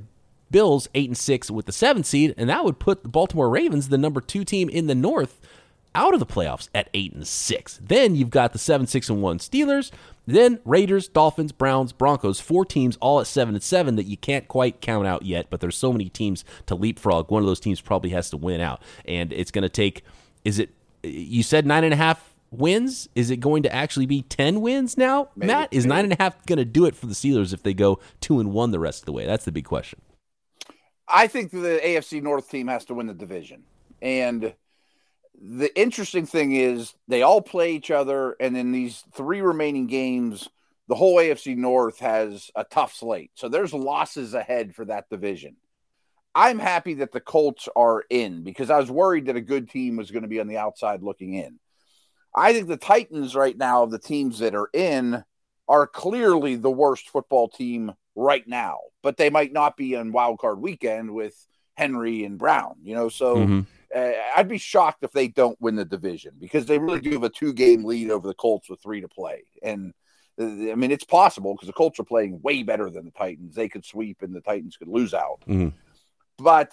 Bills 0.50 0.88
eight 0.96 1.10
and 1.10 1.18
six 1.18 1.52
with 1.52 1.66
the 1.66 1.72
seven 1.72 2.04
seed, 2.04 2.34
and 2.38 2.50
that 2.50 2.64
would 2.64 2.80
put 2.80 3.04
the 3.04 3.10
Baltimore 3.10 3.50
Ravens, 3.50 3.90
the 3.90 3.98
number 3.98 4.22
two 4.22 4.46
team 4.46 4.70
in 4.70 4.88
the 4.88 4.96
North, 4.96 5.42
out 5.94 6.14
of 6.14 6.20
the 6.20 6.26
playoffs 6.26 6.70
at 6.74 6.90
eight 6.94 7.14
and 7.14 7.28
six. 7.28 7.80
Then 7.84 8.16
you've 8.16 8.30
got 8.30 8.54
the 8.54 8.60
seven, 8.60 8.88
six, 8.88 9.10
and 9.10 9.22
one 9.22 9.40
Steelers. 9.40 9.92
Then 10.28 10.60
Raiders, 10.66 11.08
Dolphins, 11.08 11.54
Browns, 11.54 11.94
Broncos, 11.94 12.40
four 12.40 12.66
teams 12.66 12.98
all 12.98 13.22
at 13.22 13.28
seven 13.28 13.56
and 13.56 13.64
seven 13.64 13.96
that 13.96 14.06
you 14.06 14.18
can't 14.18 14.48
quite 14.48 14.82
count 14.82 15.08
out 15.08 15.24
yet. 15.24 15.50
But 15.50 15.62
there's 15.62 15.78
so 15.78 15.92
many 15.92 16.10
teams 16.10 16.44
to 16.68 16.76
leapfrog. 16.76 17.32
One 17.32 17.42
of 17.42 17.48
those 17.48 17.62
teams 17.62 17.80
probably 17.80 18.10
has 18.12 18.30
to 18.32 18.38
win 18.38 18.62
out, 18.62 18.84
and 19.06 19.32
it's 19.32 19.52
going 19.52 19.64
to 19.64 19.70
take. 19.70 20.04
Is 20.44 20.60
it? 20.60 20.70
You 21.02 21.42
said 21.44 21.66
nine 21.66 21.86
and 21.86 21.94
a 21.94 21.98
half 21.98 22.36
wins. 22.52 23.08
Is 23.16 23.32
it 23.32 23.38
going 23.38 23.64
to 23.64 23.74
actually 23.74 24.06
be 24.06 24.22
ten 24.24 24.60
wins 24.60 24.98
now? 24.98 25.30
Maybe. 25.36 25.48
Matt 25.48 25.70
is 25.72 25.86
nine 25.86 26.04
and 26.04 26.14
a 26.14 26.18
half 26.22 26.46
going 26.46 26.58
to 26.58 26.66
do 26.66 26.86
it 26.86 26.96
for 26.96 27.06
the 27.06 27.14
Steelers 27.14 27.54
if 27.54 27.64
they 27.64 27.74
go 27.74 28.00
two 28.20 28.40
and 28.42 28.52
one 28.52 28.72
the 28.72 28.80
rest 28.80 29.04
of 29.04 29.06
the 29.06 29.14
way? 29.14 29.26
That's 29.26 29.46
the 29.46 29.52
big 29.54 29.66
question. 29.66 30.02
I 31.08 31.28
think 31.28 31.52
the 31.52 31.80
AFC 31.84 32.22
North 32.22 32.50
team 32.50 32.68
has 32.68 32.84
to 32.86 32.94
win 32.94 33.08
the 33.08 33.14
division. 33.14 33.64
And 34.02 34.54
the 35.40 35.78
interesting 35.80 36.26
thing 36.26 36.54
is 36.54 36.94
they 37.08 37.22
all 37.22 37.42
play 37.42 37.74
each 37.74 37.92
other, 37.92 38.36
and 38.40 38.58
in 38.58 38.72
these 38.72 39.04
three 39.14 39.42
remaining 39.42 39.88
games, 39.88 40.50
the 40.88 40.96
whole 40.96 41.18
AFC 41.18 41.56
North 41.56 42.00
has 42.00 42.50
a 42.56 42.64
tough 42.64 42.94
slate. 42.94 43.32
So 43.36 43.50
there's 43.50 43.74
losses 43.74 44.34
ahead 44.34 44.74
for 44.74 44.86
that 44.86 45.10
division. 45.10 45.58
I'm 46.34 46.60
happy 46.60 46.96
that 46.96 47.12
the 47.12 47.20
Colts 47.20 47.68
are 47.76 48.04
in 48.10 48.44
because 48.44 48.70
I 48.70 48.78
was 48.78 48.92
worried 48.92 49.26
that 49.26 49.36
a 49.36 49.42
good 49.42 49.70
team 49.70 49.98
was 49.98 50.12
going 50.12 50.22
to 50.22 50.30
be 50.30 50.40
on 50.40 50.48
the 50.48 50.58
outside 50.58 51.02
looking 51.02 51.34
in. 51.34 51.60
I 52.36 52.54
think 52.54 52.68
the 52.68 52.78
Titans 52.78 53.36
right 53.36 53.58
now, 53.58 53.84
of 53.84 53.92
the 53.92 54.00
teams 54.00 54.40
that 54.40 54.56
are 54.56 54.70
in, 54.74 55.24
are 55.68 55.88
clearly 55.88 56.56
the 56.56 56.72
worst 56.72 57.10
football 57.10 57.50
team 57.50 57.94
right 58.16 58.48
now, 58.48 58.80
but 59.02 59.18
they 59.18 59.30
might 59.30 59.52
not 59.52 59.78
be 59.78 59.96
on 59.96 60.12
wild 60.12 60.40
card 60.40 60.60
weekend 60.60 61.12
with 61.12 61.36
Henry 61.78 62.26
and 62.26 62.38
Brown, 62.40 62.76
you 62.82 62.96
know. 62.96 63.08
So 63.08 63.38
Mhm. 63.38 63.68
uh, 63.96 64.12
I'd 64.36 64.48
be 64.48 64.58
shocked 64.58 65.04
if 65.04 65.12
they 65.12 65.28
don't 65.28 65.60
win 65.62 65.76
the 65.76 65.86
division 65.86 66.34
because 66.40 66.66
they 66.66 66.80
really 66.80 67.00
do 67.00 67.12
have 67.12 67.24
a 67.24 67.30
two 67.30 67.54
game 67.54 67.86
lead 67.86 68.10
over 68.10 68.28
the 68.28 68.34
Colts 68.34 68.70
with 68.70 68.82
three 68.82 69.00
to 69.02 69.08
play. 69.08 69.44
And 69.62 69.94
uh, 70.40 70.72
I 70.72 70.76
mean, 70.76 70.92
it's 70.92 71.06
possible 71.06 71.54
because 71.54 71.68
the 71.68 71.74
Colts 71.74 72.00
are 72.00 72.04
playing 72.04 72.42
way 72.42 72.64
better 72.64 72.90
than 72.90 73.06
the 73.06 73.12
Titans. 73.12 73.56
They 73.56 73.70
could 73.70 73.86
sweep 73.86 74.24
and 74.24 74.36
the 74.36 74.42
Titans 74.42 74.76
could 74.76 74.88
lose 74.88 75.14
out. 75.14 75.42
Mhm. 75.48 75.74
But 76.40 76.72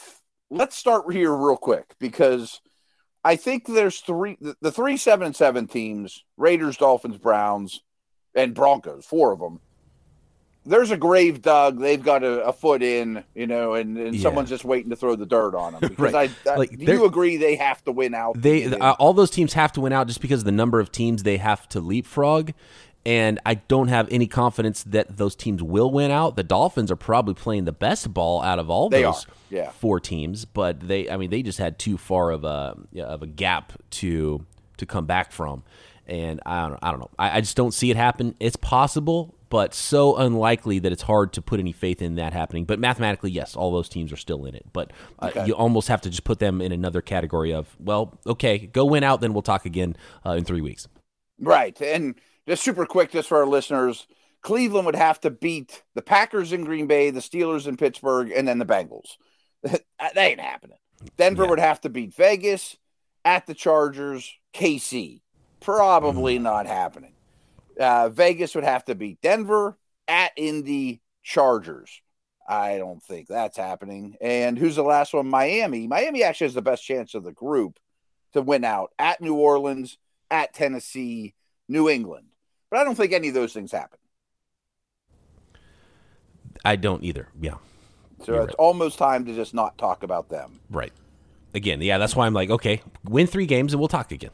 let's 0.50 0.76
start 0.76 1.12
here 1.12 1.32
real 1.34 1.56
quick 1.58 1.94
because 1.98 2.60
I 3.22 3.36
think 3.36 3.66
there's 3.66 4.00
three 4.00 4.38
the, 4.40 4.56
the 4.62 4.72
three 4.72 4.96
seven 4.96 5.26
and 5.26 5.36
seven 5.36 5.66
teams 5.66 6.24
Raiders, 6.38 6.78
Dolphins, 6.78 7.18
Browns, 7.18 7.82
and 8.34 8.54
Broncos, 8.54 9.04
four 9.04 9.32
of 9.32 9.38
them. 9.38 9.60
There's 10.66 10.90
a 10.90 10.96
grave 10.96 11.42
dug. 11.42 11.78
They've 11.78 12.02
got 12.02 12.22
a, 12.24 12.44
a 12.46 12.52
foot 12.52 12.82
in, 12.82 13.22
you 13.34 13.46
know, 13.46 13.74
and, 13.74 13.98
and 13.98 14.14
Yeah. 14.14 14.22
someone's 14.22 14.48
just 14.48 14.64
waiting 14.64 14.90
to 14.90 14.96
throw 14.96 15.14
the 15.16 15.26
dirt 15.26 15.54
on 15.54 15.72
them. 15.74 15.80
Because 15.88 16.12
Right. 16.14 16.30
I, 16.46 16.50
I 16.50 16.56
Like, 16.56 16.78
do 16.78 16.84
you 16.92 17.04
agree 17.04 17.36
they 17.36 17.56
have 17.56 17.84
to 17.84 17.92
win 17.92 18.14
out? 18.14 18.40
They 18.40 18.62
to 18.64 18.68
get 18.70 18.76
in? 18.78 18.82
uh, 18.82 18.92
all 18.98 19.12
those 19.12 19.30
teams 19.30 19.52
have 19.52 19.72
to 19.72 19.80
win 19.82 19.92
out 19.92 20.06
just 20.06 20.20
because 20.20 20.40
of 20.40 20.44
the 20.46 20.52
number 20.52 20.80
of 20.80 20.90
teams 20.90 21.22
they 21.22 21.36
have 21.36 21.68
to 21.70 21.80
leapfrog. 21.80 22.52
And 23.06 23.38
I 23.44 23.54
don't 23.56 23.88
have 23.88 24.08
any 24.10 24.26
confidence 24.26 24.82
that 24.84 25.18
those 25.18 25.36
teams 25.36 25.62
will 25.62 25.90
win 25.90 26.10
out. 26.10 26.36
The 26.36 26.42
Dolphins 26.42 26.90
are 26.90 26.96
probably 26.96 27.34
playing 27.34 27.66
the 27.66 27.72
best 27.72 28.14
ball 28.14 28.40
out 28.40 28.58
of 28.58 28.70
all 28.70 28.88
They 28.88 29.02
those 29.02 29.26
yeah. 29.50 29.70
four 29.72 30.00
teams, 30.00 30.46
but 30.46 30.80
they 30.80 31.10
I 31.10 31.18
mean 31.18 31.28
they 31.28 31.42
just 31.42 31.58
had 31.58 31.78
too 31.78 31.98
far 31.98 32.30
of 32.30 32.44
a 32.44 32.74
of 32.98 33.22
a 33.22 33.26
gap 33.26 33.74
to 34.00 34.46
to 34.78 34.86
come 34.86 35.04
back 35.04 35.32
from. 35.32 35.64
And 36.06 36.40
I 36.46 36.66
don't 36.66 36.78
I 36.82 36.90
don't 36.92 37.00
know. 37.00 37.10
I, 37.18 37.36
I 37.36 37.40
just 37.42 37.58
don't 37.58 37.74
see 37.74 37.90
it 37.90 37.96
happen. 37.98 38.34
It's 38.40 38.56
possible, 38.56 39.34
but 39.54 39.72
so 39.72 40.16
unlikely 40.16 40.80
that 40.80 40.90
it's 40.90 41.02
hard 41.02 41.32
to 41.32 41.40
put 41.40 41.60
any 41.60 41.70
faith 41.70 42.02
in 42.02 42.16
that 42.16 42.32
happening. 42.32 42.64
But 42.64 42.80
mathematically, 42.80 43.30
yes, 43.30 43.54
all 43.54 43.70
those 43.70 43.88
teams 43.88 44.10
are 44.10 44.16
still 44.16 44.46
in 44.46 44.56
it. 44.56 44.66
But 44.72 44.92
uh, 45.20 45.26
Okay. 45.28 45.46
you 45.46 45.54
almost 45.54 45.86
have 45.86 46.00
to 46.00 46.10
just 46.10 46.24
put 46.24 46.40
them 46.40 46.60
in 46.60 46.72
another 46.72 47.00
category 47.00 47.54
of 47.54 47.76
well, 47.78 48.18
okay, 48.26 48.58
go 48.66 48.84
win 48.84 49.04
out, 49.04 49.20
then 49.20 49.32
we'll 49.32 49.42
talk 49.42 49.64
again 49.64 49.94
uh, 50.26 50.32
in 50.32 50.44
three 50.44 50.60
weeks. 50.60 50.88
Right. 51.38 51.80
And 51.80 52.16
just 52.48 52.64
super 52.64 52.84
quick, 52.84 53.12
just 53.12 53.28
for 53.28 53.38
our 53.38 53.46
listeners, 53.46 54.08
Cleveland 54.42 54.86
would 54.86 54.96
have 54.96 55.20
to 55.20 55.30
beat 55.30 55.84
the 55.94 56.02
Packers 56.02 56.52
in 56.52 56.64
Green 56.64 56.88
Bay, 56.88 57.10
the 57.10 57.20
Steelers 57.20 57.68
in 57.68 57.76
Pittsburgh, 57.76 58.32
and 58.34 58.48
then 58.48 58.58
the 58.58 58.66
Bengals. 58.66 59.18
that 59.62 60.16
ain't 60.16 60.40
happening. 60.40 60.78
Denver 61.16 61.44
Yeah. 61.44 61.50
would 61.50 61.60
have 61.60 61.80
to 61.82 61.88
beat 61.88 62.12
Vegas 62.16 62.76
at 63.24 63.46
the 63.46 63.54
Chargers, 63.54 64.32
KC. 64.52 65.20
Probably 65.60 66.40
not 66.40 66.66
happening. 66.66 67.13
Uh, 67.78 68.08
Vegas 68.08 68.54
would 68.54 68.64
have 68.64 68.84
to 68.84 68.94
beat 68.94 69.20
Denver 69.20 69.76
at 70.08 70.32
Indy 70.36 71.00
Chargers. 71.22 72.00
I 72.46 72.76
don't 72.78 73.02
think 73.02 73.28
that's 73.28 73.56
happening. 73.56 74.16
And 74.20 74.58
who's 74.58 74.76
the 74.76 74.82
last 74.82 75.14
one? 75.14 75.26
Miami. 75.28 75.86
Miami 75.86 76.22
actually 76.22 76.48
has 76.48 76.54
the 76.54 76.62
best 76.62 76.84
chance 76.84 77.14
of 77.14 77.24
the 77.24 77.32
group 77.32 77.78
to 78.34 78.42
win 78.42 78.64
out 78.64 78.92
at 78.98 79.20
New 79.20 79.34
Orleans, 79.34 79.96
at 80.30 80.52
Tennessee, 80.52 81.34
New 81.68 81.88
England. 81.88 82.26
But 82.70 82.80
I 82.80 82.84
don't 82.84 82.96
think 82.96 83.12
any 83.12 83.28
of 83.28 83.34
those 83.34 83.52
things 83.52 83.72
happen. 83.72 83.98
I 86.64 86.76
don't 86.76 87.02
either. 87.02 87.28
Yeah. 87.40 87.54
So 88.24 88.32
You're 88.32 88.42
it's 88.42 88.48
right. 88.48 88.56
almost 88.58 88.98
time 88.98 89.24
to 89.26 89.34
just 89.34 89.54
not 89.54 89.78
talk 89.78 90.02
about 90.02 90.28
them. 90.28 90.60
Right. 90.70 90.92
Again, 91.54 91.80
yeah, 91.80 91.98
that's 91.98 92.16
why 92.16 92.26
I'm 92.26 92.34
like, 92.34 92.50
okay, 92.50 92.82
win 93.04 93.26
three 93.26 93.46
games 93.46 93.72
and 93.72 93.80
we'll 93.80 93.88
talk 93.88 94.12
again. 94.12 94.30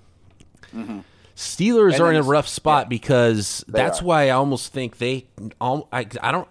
Steelers 1.41 1.95
And 1.95 2.03
are 2.03 2.11
in 2.11 2.17
a 2.17 2.23
rough 2.23 2.47
spot 2.47 2.85
yeah. 2.85 2.89
because 2.91 3.65
that's 3.67 4.03
are. 4.03 4.05
why 4.05 4.27
I 4.27 4.31
almost 4.31 4.75
think 4.75 4.99
they. 4.99 5.27
I, 5.59 6.07
I 6.21 6.33
don't. 6.33 6.47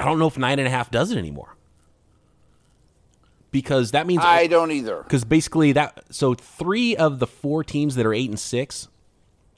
I 0.00 0.04
don't 0.04 0.18
know 0.18 0.26
if 0.26 0.36
nine 0.36 0.58
and 0.58 0.66
a 0.66 0.70
half 0.70 0.90
does 0.90 1.12
it 1.12 1.16
anymore. 1.16 1.54
Because 3.52 3.92
that 3.92 4.04
means 4.06 4.22
I 4.24 4.48
don't 4.48 4.72
either. 4.72 5.02
because 5.04 5.24
basically 5.24 5.72
that 5.72 6.02
so 6.10 6.34
three 6.34 6.96
of 6.96 7.20
the 7.20 7.26
four 7.28 7.62
teams 7.62 7.94
that 7.94 8.04
are 8.04 8.12
eight 8.12 8.28
and 8.28 8.38
six 8.38 8.88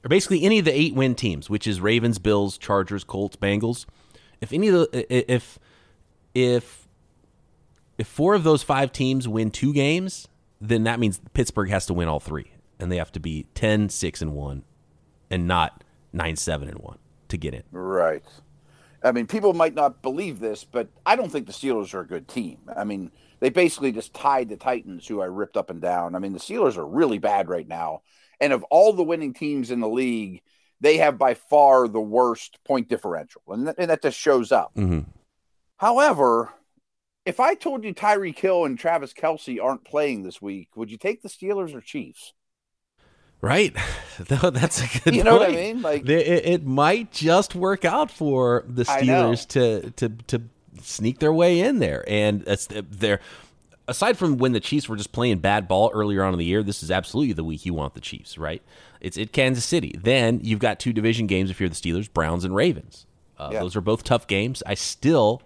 are 0.05 0.07
basically 0.07 0.43
any 0.43 0.59
of 0.59 0.65
the 0.65 0.79
eight 0.79 0.93
win 0.93 1.15
teams, 1.15 1.49
which 1.49 1.65
is 1.65 1.81
Ravens, 1.81 2.19
Bills, 2.19 2.57
Chargers, 2.57 3.03
Colts, 3.03 3.35
Bengals. 3.35 3.87
If 4.39 4.53
any 4.53 4.67
of 4.67 4.75
the 4.75 5.13
if 5.13 5.57
if 6.35 6.87
if 7.97 8.07
four 8.07 8.35
of 8.35 8.43
those 8.43 8.61
five 8.61 8.91
teams 8.93 9.27
win 9.27 9.49
two 9.49 9.73
games, 9.73 10.27
then 10.61 10.83
that 10.83 10.99
means 10.99 11.19
Pittsburgh 11.33 11.71
has 11.71 11.87
to 11.87 11.93
win 11.95 12.07
all 12.07 12.19
three, 12.19 12.51
and 12.79 12.91
they 12.91 12.97
have 12.97 13.11
to 13.13 13.19
be 13.19 13.45
10, 13.55 13.89
6, 13.89 14.21
and 14.21 14.33
one, 14.33 14.63
and 15.29 15.47
not 15.47 15.83
nine, 16.13 16.35
seven, 16.35 16.67
and 16.67 16.79
one 16.79 16.97
to 17.27 17.37
get 17.37 17.53
in. 17.53 17.63
Right. 17.71 18.23
I 19.03 19.11
mean, 19.11 19.27
people 19.27 19.53
might 19.53 19.75
not 19.75 20.01
believe 20.01 20.39
this, 20.39 20.63
but 20.63 20.89
I 21.05 21.15
don't 21.15 21.31
think 21.31 21.45
the 21.45 21.53
Steelers 21.53 21.93
are 21.93 22.01
a 22.01 22.07
good 22.07 22.27
team. 22.27 22.57
I 22.75 22.83
mean, 22.83 23.11
they 23.39 23.49
basically 23.49 23.91
just 23.91 24.13
tied 24.13 24.49
the 24.49 24.57
Titans, 24.57 25.07
who 25.07 25.21
I 25.21 25.25
ripped 25.25 25.57
up 25.57 25.69
and 25.69 25.81
down. 25.81 26.15
I 26.15 26.19
mean, 26.19 26.33
the 26.33 26.39
Steelers 26.39 26.77
are 26.77 26.85
really 26.85 27.17
bad 27.17 27.47
right 27.47 27.67
now. 27.67 28.01
And 28.41 28.51
of 28.51 28.63
all 28.63 28.93
the 28.93 29.03
winning 29.03 29.33
teams 29.33 29.71
in 29.71 29.79
the 29.79 29.87
league, 29.87 30.41
they 30.81 30.97
have 30.97 31.17
by 31.17 31.33
far 31.33 31.87
the 31.87 32.01
worst 32.01 32.59
point 32.65 32.89
differential. 32.89 33.41
And, 33.47 33.65
th- 33.65 33.75
and 33.77 33.89
that 33.89 34.01
just 34.01 34.17
shows 34.17 34.51
up. 34.51 34.73
Mm-hmm. 34.75 35.09
However, 35.77 36.53
if 37.25 37.39
I 37.39 37.53
told 37.53 37.83
you 37.83 37.93
Tyreek 37.93 38.39
Hill 38.39 38.65
and 38.65 38.77
Travis 38.77 39.13
Kelce 39.13 39.63
aren't 39.63 39.85
playing 39.85 40.23
this 40.23 40.41
week, 40.41 40.69
would 40.75 40.91
you 40.91 40.97
take 40.97 41.21
the 41.21 41.29
Steelers 41.29 41.73
or 41.73 41.81
Chiefs? 41.81 42.33
Right. 43.41 43.73
That's 44.27 44.81
a 44.83 44.99
good 45.03 45.15
You 45.15 45.23
know 45.23 45.37
point. 45.37 45.51
what 45.51 45.57
I 45.59 45.61
mean? 45.61 45.81
Like- 45.81 46.09
it, 46.09 46.45
it 46.45 46.65
might 46.65 47.11
just 47.11 47.55
work 47.55 47.85
out 47.85 48.11
for 48.11 48.65
the 48.67 48.83
Steelers 48.83 49.47
to 49.49 49.91
to 49.91 50.09
to 50.27 50.41
sneak 50.81 51.19
their 51.19 51.31
way 51.33 51.61
in 51.61 51.79
there, 51.79 52.03
and 52.07 52.41
that's 52.41 52.67
they're. 52.69 53.19
Aside 53.87 54.17
from 54.19 54.37
when 54.37 54.51
the 54.51 54.59
Chiefs 54.59 54.87
were 54.87 54.95
just 54.97 55.11
playing 55.13 55.39
bad 55.39 55.67
ball 55.67 55.89
earlier 55.95 56.23
on 56.23 56.31
in 56.33 56.37
the 56.37 56.45
year, 56.45 56.61
this 56.61 56.83
is 56.83 56.91
absolutely 56.91 57.33
the 57.33 57.43
week 57.43 57.65
you 57.65 57.73
want 57.73 57.95
the 57.95 57.99
Chiefs, 58.01 58.37
right? 58.37 58.61
It's 59.01 59.17
at 59.17 59.31
Kansas 59.31 59.65
City. 59.65 59.95
Then 59.97 60.41
you've 60.43 60.59
got 60.59 60.79
two 60.79 60.93
division 60.93 61.25
games 61.25 61.49
if 61.49 61.59
you're 61.59 61.69
the 61.69 61.75
Steelers, 61.75 62.11
Browns 62.13 62.45
and 62.45 62.53
Ravens. 62.53 63.07
Uh, 63.37 63.49
Yeah. 63.51 63.61
Those 63.61 63.75
are 63.75 63.81
both 63.81 64.03
tough 64.03 64.27
games. 64.27 64.61
I 64.67 64.75
still 64.75 65.41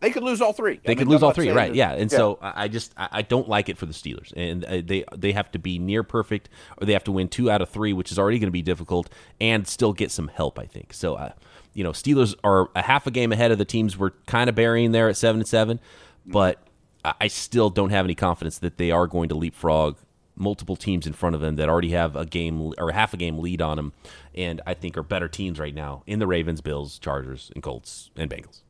They 0.00 0.10
could 0.10 0.22
lose 0.22 0.42
all 0.42 0.52
three. 0.52 0.78
they 0.84 0.92
I 0.92 0.94
could 0.94 1.06
mean, 1.06 1.14
lose 1.14 1.22
all 1.22 1.32
three, 1.32 1.50
right? 1.50 1.74
Yeah, 1.74 1.92
and 1.92 2.10
so 2.10 2.38
I 2.42 2.68
just 2.68 2.92
I 2.96 3.22
don't 3.22 3.48
like 3.48 3.68
it 3.68 3.78
for 3.78 3.86
the 3.86 3.94
Steelers, 3.94 4.32
and 4.36 4.64
uh, 4.64 4.82
they 4.84 5.04
they 5.16 5.32
have 5.32 5.50
to 5.52 5.58
be 5.58 5.78
near 5.78 6.02
perfect, 6.02 6.50
or 6.78 6.86
they 6.86 6.92
have 6.92 7.04
to 7.04 7.12
win 7.12 7.28
two 7.28 7.50
out 7.50 7.62
of 7.62 7.70
three, 7.70 7.92
which 7.94 8.12
is 8.12 8.18
already 8.18 8.38
going 8.38 8.48
to 8.48 8.52
be 8.52 8.62
difficult, 8.62 9.08
and 9.40 9.66
still 9.66 9.94
get 9.94 10.10
some 10.10 10.28
help. 10.28 10.58
I 10.58 10.66
think 10.66 10.92
so. 10.92 11.14
Uh, 11.14 11.32
you 11.72 11.82
know, 11.82 11.92
Steelers 11.92 12.34
are 12.44 12.68
a 12.74 12.82
half 12.82 13.06
a 13.06 13.10
game 13.10 13.32
ahead 13.32 13.50
of 13.52 13.58
the 13.58 13.64
teams 13.64 13.96
we're 13.96 14.10
kind 14.26 14.50
of 14.50 14.54
burying 14.54 14.92
there 14.92 15.08
at 15.08 15.16
seven 15.16 15.40
and 15.40 15.48
seven, 15.48 15.80
but 16.26 16.62
I 17.04 17.14
I 17.20 17.28
still 17.28 17.70
don't 17.70 17.90
have 17.90 18.04
any 18.04 18.14
confidence 18.14 18.58
that 18.58 18.76
they 18.76 18.90
are 18.90 19.06
going 19.06 19.30
to 19.30 19.34
leapfrog 19.34 19.96
multiple 20.36 20.76
teams 20.76 21.06
in 21.06 21.14
front 21.14 21.34
of 21.34 21.40
them 21.40 21.56
that 21.56 21.68
already 21.70 21.90
have 21.90 22.14
a 22.14 22.26
game 22.26 22.74
or 22.76 22.92
half 22.92 23.14
a 23.14 23.16
game 23.16 23.38
lead 23.38 23.62
on 23.62 23.76
them, 23.76 23.92
and 24.34 24.60
I 24.66 24.74
think 24.74 24.98
are 24.98 25.02
better 25.02 25.28
teams 25.28 25.58
right 25.58 25.74
now 25.74 26.02
in 26.06 26.18
the 26.18 26.26
Ravens, 26.26 26.60
Bills, 26.60 26.98
Chargers, 26.98 27.50
and 27.54 27.62
Colts 27.62 28.10
and 28.16 28.30
Bengals. 28.30 28.60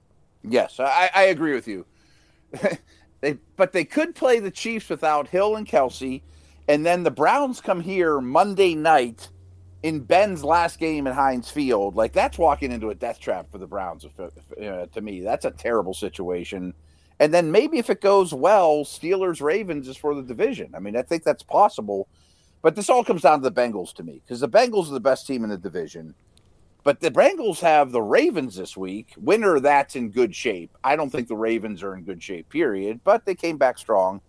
Yes, 0.49 0.79
I, 0.81 1.11
I 1.15 1.23
agree 1.25 1.55
with 1.55 1.69
you. 1.69 1.87
they, 3.21 3.39
but 3.57 3.73
they 3.73 3.85
could 3.85 4.15
play 4.15 4.39
the 4.39 4.51
Chiefs 4.51 4.89
without 4.89 5.29
Hill 5.29 5.57
and 5.57 5.67
Kelce, 5.67 6.23
and 6.69 6.85
then 6.85 7.03
the 7.03 7.11
Browns 7.11 7.61
come 7.61 7.81
here 7.81 8.21
Monday 8.21 8.75
night 8.75 9.29
in 9.83 10.01
Ben's 10.01 10.43
last 10.43 10.79
game 10.79 11.07
at 11.07 11.15
Heinz 11.15 11.51
Field. 11.51 11.97
Like 11.97 12.13
that's 12.13 12.39
walking 12.39 12.73
into 12.73 12.91
a 12.91 12.95
death 12.95 13.21
trap 13.21 13.51
for 13.51 13.59
the 13.59 13.67
Browns. 13.67 14.05
If, 14.05 14.19
if, 14.19 14.65
uh, 14.65 14.87
to 14.87 15.01
me, 15.01 15.21
that's 15.21 15.45
a 15.45 15.51
terrible 15.51 15.95
situation. 15.95 16.75
And 17.19 17.33
then 17.33 17.51
maybe 17.51 17.79
if 17.79 17.89
it 17.89 18.01
goes 18.01 18.35
well, 18.35 18.85
Steelers 18.85 19.41
Ravens 19.41 19.89
is 19.89 19.97
for 19.97 20.15
the 20.15 20.23
division. 20.23 20.75
I 20.75 20.81
mean, 20.81 20.97
I 20.97 21.03
think 21.03 21.23
that's 21.23 21.43
possible. 21.43 22.09
But 22.63 22.75
this 22.75 22.91
all 22.91 23.05
comes 23.05 23.23
down 23.23 23.43
to 23.43 23.49
the 23.49 23.61
Bengals 23.61 23.95
to 23.95 24.03
me 24.03 24.21
because 24.25 24.41
the 24.41 24.49
Bengals 24.49 24.89
are 24.89 24.95
the 24.95 25.01
best 25.01 25.27
team 25.27 25.45
in 25.45 25.51
the 25.51 25.57
division. 25.57 26.15
But 26.87 27.01
the 27.01 27.11
Bengals 27.11 27.59
have 27.63 27.91
the 27.91 28.01
Ravens 28.01 28.55
this 28.55 28.77
week. 28.77 29.13
Winner, 29.17 29.59
that's 29.59 29.97
in 29.97 30.11
good 30.11 30.37
shape. 30.37 30.71
I 30.85 30.95
don't 30.95 31.11
think 31.11 31.27
the 31.27 31.35
Ravens 31.35 31.83
are 31.83 31.97
in 31.97 32.05
good 32.05 32.23
shape, 32.23 32.49
period. 32.49 33.01
But 33.03 33.27
they 33.27 33.35
came 33.35 33.57
back 33.59 33.77
strong. 33.77 34.21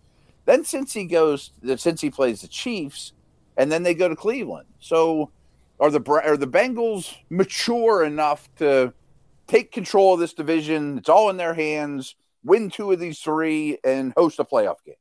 Then 0.46 0.64
Cincy 0.64 1.08
goes, 1.08 1.52
Cincy 1.64 2.12
plays 2.12 2.42
the 2.42 2.48
Chiefs, 2.48 3.14
and 3.58 3.72
then 3.72 3.84
they 3.84 3.94
go 3.94 4.10
to 4.10 4.16
Cleveland. 4.16 4.66
So 4.80 5.30
are 5.80 5.92
the 5.92 6.02
are 6.26 6.36
the 6.36 6.48
Bengals 6.48 7.16
mature 7.30 8.04
enough 8.04 8.50
to 8.56 8.92
take 9.46 9.72
control 9.72 10.16
of 10.16 10.20
this 10.20 10.34
division? 10.34 10.98
It's 10.98 11.10
all 11.10 11.30
in 11.30 11.38
their 11.38 11.54
hands. 11.54 12.16
Win 12.44 12.72
two 12.72 12.92
of 12.92 13.00
these 13.00 13.20
three 13.20 13.78
and 13.84 14.14
host 14.18 14.40
a 14.40 14.44
playoff 14.44 14.78
game. 14.84 14.96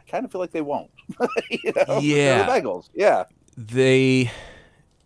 I 0.00 0.10
kind 0.10 0.24
of 0.24 0.32
feel 0.32 0.40
like 0.40 0.50
they 0.50 0.60
won't. 0.60 0.90
you 1.50 1.72
know? 1.76 1.84
They're 1.86 2.00
Yeah. 2.00 2.42
the 2.46 2.50
Bengals. 2.50 2.88
Yeah. 2.94 3.26
they 3.56 4.32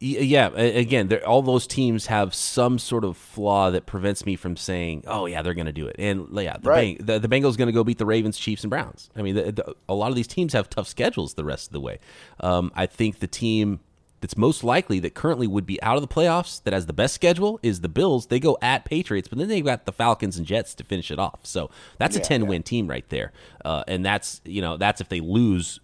yeah 0.03 0.49
again 0.49 1.13
all 1.27 1.43
those 1.43 1.67
teams 1.67 2.07
have 2.07 2.35
some 2.35 2.79
sort 2.79 3.05
of 3.05 3.17
flaw 3.17 3.71
that 3.71 3.87
prevents 3.87 4.27
me 4.27 4.35
from 4.37 4.57
saying 4.57 5.05
oh 5.07 5.27
yeah 5.27 5.43
they're 5.43 5.55
going 5.55 5.67
to 5.67 5.73
do 5.73 5.87
it. 5.87 5.97
And 5.99 6.29
yeah 6.33 6.57
the, 6.57 6.69
Right. 6.69 6.99
Bang, 6.99 7.07
the, 7.07 7.27
the 7.27 7.29
bengals 7.29 7.57
going 7.57 7.67
to 7.67 7.73
go 7.73 7.85
beat 7.85 7.99
the 7.99 8.07
ravens 8.07 8.37
chiefs 8.37 8.65
and 8.65 8.71
browns. 8.71 9.11
I 9.17 9.23
mean 9.23 9.35
the, 9.35 9.53
the, 9.53 9.77
a 9.89 9.95
lot 9.95 10.11
of 10.11 10.17
these 10.17 10.27
teams 10.27 10.53
have 10.53 10.69
tough 10.69 10.89
schedules 10.89 11.35
the 11.35 11.45
rest 11.45 11.69
of 11.69 11.73
the 11.73 11.81
way. 11.81 11.99
Um, 12.41 12.73
i 12.75 12.87
think 12.87 13.21
the 13.21 13.27
team 13.27 13.81
that's 14.21 14.37
most 14.37 14.63
likely 14.63 15.01
that 15.01 15.15
currently 15.15 15.47
would 15.47 15.67
be 15.67 15.83
out 15.83 15.97
of 15.97 16.03
the 16.03 16.09
playoffs 16.09 16.63
that 16.63 16.73
has 16.73 16.87
the 16.87 16.93
best 16.93 17.15
schedule 17.15 17.59
is 17.63 17.81
the 17.81 17.89
bills. 17.89 18.27
They 18.27 18.41
go 18.41 18.57
at 18.63 18.85
patriots 18.85 19.29
but 19.29 19.39
then 19.39 19.49
they've 19.49 19.65
got 19.65 19.85
the 19.85 19.93
falcons 19.93 20.37
and 20.37 20.47
jets 20.47 20.75
to 20.77 20.85
finish 20.85 21.11
it 21.11 21.19
off. 21.19 21.41
So 21.43 21.71
that's 21.99 22.17
a 22.17 22.21
10 22.21 22.47
win 22.47 22.63
team 22.63 22.89
right 22.89 23.09
there. 23.09 23.33
Uh, 23.65 23.85
and 23.87 24.05
that's 24.05 24.41
you 24.45 24.63
know 24.63 24.77
that's 24.77 25.01
if 25.01 25.09
they 25.09 25.21
lose 25.21 25.81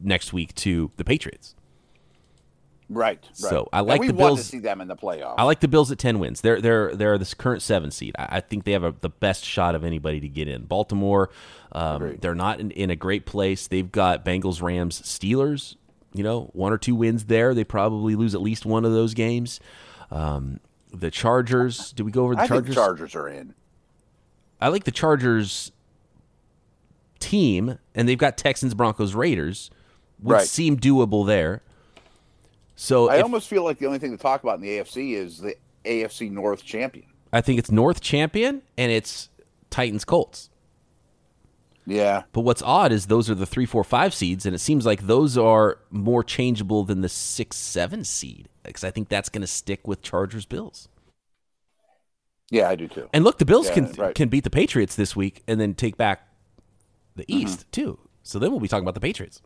next 0.00 0.32
week 0.32 0.54
to 0.54 0.90
the 0.96 1.04
patriots 1.04 1.54
Right. 2.90 3.18
right. 3.22 3.36
So, 3.36 3.68
I 3.72 3.80
like 3.80 4.00
we 4.00 4.06
the 4.08 4.14
want 4.14 4.30
Bills- 4.36 4.40
to 4.40 4.46
see 4.46 4.58
them 4.60 4.80
in 4.80 4.88
the 4.88 4.96
playoffs. 4.96 5.34
I 5.36 5.42
like 5.44 5.60
the 5.60 5.68
Bills 5.68 5.90
at 5.92 5.98
ten 5.98 6.18
wins. 6.18 6.40
They're 6.40 6.60
they're 6.60 6.94
they're 6.94 7.18
this 7.18 7.34
current 7.34 7.60
seven 7.62 7.90
seed. 7.90 8.14
I, 8.18 8.36
I 8.36 8.40
think 8.40 8.64
they 8.64 8.72
have 8.72 8.84
a, 8.84 8.94
the 9.00 9.10
best 9.10 9.44
shot 9.44 9.74
of 9.74 9.84
anybody 9.84 10.20
to 10.20 10.28
get 10.28 10.48
in. 10.48 10.64
Baltimore, 10.64 11.28
um, 11.72 12.16
they're 12.20 12.34
not 12.34 12.60
in, 12.60 12.70
in 12.70 12.90
a 12.90 12.96
great 12.96 13.26
place. 13.26 13.66
They've 13.66 13.90
got 13.92 14.24
Bengals, 14.24 14.62
Rams, 14.62 15.00
Steelers. 15.02 15.76
You 16.14 16.22
know, 16.24 16.50
one 16.54 16.72
or 16.72 16.78
two 16.78 16.94
wins 16.94 17.24
there. 17.26 17.52
They 17.52 17.64
probably 17.64 18.14
lose 18.16 18.34
at 18.34 18.40
least 18.40 18.64
one 18.64 18.86
of 18.86 18.92
those 18.92 19.12
games. 19.12 19.60
Um, 20.10 20.58
the 20.90 21.10
Chargers. 21.10 21.92
Did 21.92 22.04
we 22.04 22.10
go 22.12 22.24
over 22.24 22.34
the 22.34 22.40
I 22.40 22.46
Chargers? 22.46 22.74
think 22.74 22.74
Chargers 22.76 23.14
are 23.14 23.28
in. 23.28 23.54
I 24.60 24.68
like 24.68 24.84
the 24.84 24.90
Chargers 24.90 25.70
team, 27.20 27.78
and 27.94 28.08
they've 28.08 28.18
got 28.18 28.36
Texans, 28.38 28.74
Broncos, 28.74 29.14
Raiders. 29.14 29.70
Would 30.22 30.32
Right. 30.32 30.46
seem 30.46 30.76
doable 30.78 31.26
there. 31.26 31.62
So 32.80 33.08
I 33.10 33.16
if- 33.16 33.24
almost 33.24 33.48
feel 33.48 33.64
like 33.64 33.78
the 33.80 33.86
only 33.86 33.98
thing 33.98 34.12
to 34.12 34.16
talk 34.16 34.44
about 34.44 34.54
in 34.56 34.60
the 34.62 34.68
AFC 34.78 35.14
is 35.14 35.38
the 35.38 35.56
AFC 35.84 36.30
North 36.30 36.64
champion. 36.64 37.06
I 37.32 37.40
think 37.40 37.58
it's 37.58 37.72
North 37.72 38.00
champion 38.00 38.62
and 38.78 38.92
it's 38.92 39.30
Titans 39.68 40.04
Colts. 40.04 40.48
Yeah. 41.86 42.22
But 42.32 42.42
what's 42.42 42.62
odd 42.62 42.92
is 42.92 43.06
those 43.06 43.28
are 43.28 43.34
the 43.34 43.46
three, 43.46 43.66
four, 43.66 43.82
five 43.82 44.14
seeds, 44.14 44.46
and 44.46 44.54
it 44.54 44.58
seems 44.60 44.86
like 44.86 45.06
those 45.08 45.36
are 45.36 45.78
more 45.90 46.22
changeable 46.22 46.84
than 46.84 47.00
the 47.00 47.08
six, 47.08 47.56
seven 47.56 48.04
seed. 48.04 48.48
Because 48.62 48.84
I 48.84 48.90
think 48.92 49.08
that's 49.08 49.28
going 49.28 49.40
to 49.40 49.46
stick 49.48 49.88
with 49.88 50.00
Chargers 50.00 50.46
Bills. 50.46 50.88
Yeah, 52.50 52.68
I 52.68 52.76
do 52.76 52.86
too. 52.86 53.08
And 53.12 53.24
look, 53.24 53.38
the 53.38 53.44
Bills 53.44 53.66
Yeah, 53.68 53.74
can 53.74 53.84
right. 53.86 53.94
Mm-hmm. 53.96 54.12
can 54.12 54.28
beat 54.28 54.44
the 54.44 54.50
Patriots 54.50 54.94
this 54.94 55.16
week 55.16 55.42
and 55.48 55.60
then 55.60 55.74
take 55.74 55.96
back 55.96 56.28
the 57.16 57.24
East 57.26 57.66
too. 57.72 57.98
So 58.22 58.38
then 58.38 58.50
we'll 58.52 58.60
be 58.60 58.68
talking 58.68 58.84
about 58.84 58.94
the 58.94 59.00
Patriots. 59.00 59.42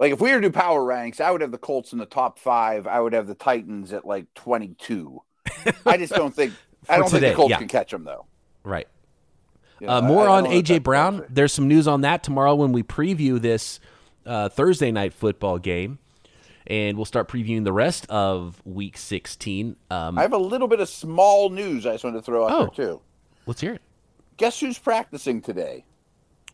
Like 0.00 0.12
if 0.12 0.20
we 0.20 0.30
were 0.32 0.40
to 0.40 0.48
do 0.48 0.52
power 0.52 0.82
ranks, 0.82 1.20
I 1.20 1.30
would 1.30 1.42
have 1.42 1.52
the 1.52 1.58
Colts 1.58 1.92
in 1.92 1.98
the 1.98 2.06
top 2.06 2.38
five. 2.40 2.86
I 2.88 2.98
would 3.00 3.12
have 3.12 3.26
the 3.28 3.34
Titans 3.36 3.92
at 3.92 4.04
like 4.04 4.32
twenty 4.34 4.74
two. 4.78 5.20
I 5.86 5.96
just 5.98 6.12
don't 6.14 6.34
think 6.34 6.54
I 6.88 6.96
don't 6.96 7.06
today, 7.08 7.20
think 7.20 7.32
the 7.32 7.36
Colts 7.36 7.50
yeah. 7.50 7.58
can 7.58 7.68
catch 7.68 7.90
them 7.92 8.04
though. 8.04 8.24
Right. 8.64 8.88
You 9.78 9.86
know, 9.86 9.92
Uh, 9.94 10.00
more 10.02 10.26
I 10.28 10.38
on 10.38 10.44
know 10.44 10.50
if 10.52 10.64
AJ 10.64 10.82
Brown. 10.82 11.24
There's 11.28 11.52
some 11.52 11.68
news 11.68 11.86
on 11.86 12.00
that 12.00 12.22
tomorrow 12.22 12.54
when 12.54 12.72
we 12.72 12.82
preview 12.82 13.40
this 13.40 13.78
uh, 14.26 14.48
Thursday 14.48 14.90
night 14.90 15.12
football 15.14 15.58
game, 15.58 15.98
and 16.66 16.96
we'll 16.96 17.04
start 17.06 17.28
previewing 17.28 17.64
the 17.64 17.72
rest 17.72 18.06
of 18.08 18.60
Week 18.64 18.96
16. 18.98 19.76
Um, 19.90 20.18
I 20.18 20.22
have 20.22 20.32
a 20.32 20.38
little 20.38 20.68
bit 20.68 20.80
of 20.80 20.88
small 20.88 21.50
news 21.50 21.86
I 21.86 21.92
just 21.92 22.04
wanted 22.04 22.18
to 22.18 22.22
throw 22.22 22.46
out 22.46 22.52
Oh. 22.52 22.58
there 22.74 22.86
too. 22.86 23.00
let's 23.46 23.60
hear 23.60 23.74
it. 23.74 23.82
Guess 24.38 24.60
who's 24.60 24.78
practicing 24.78 25.40
today? 25.42 25.84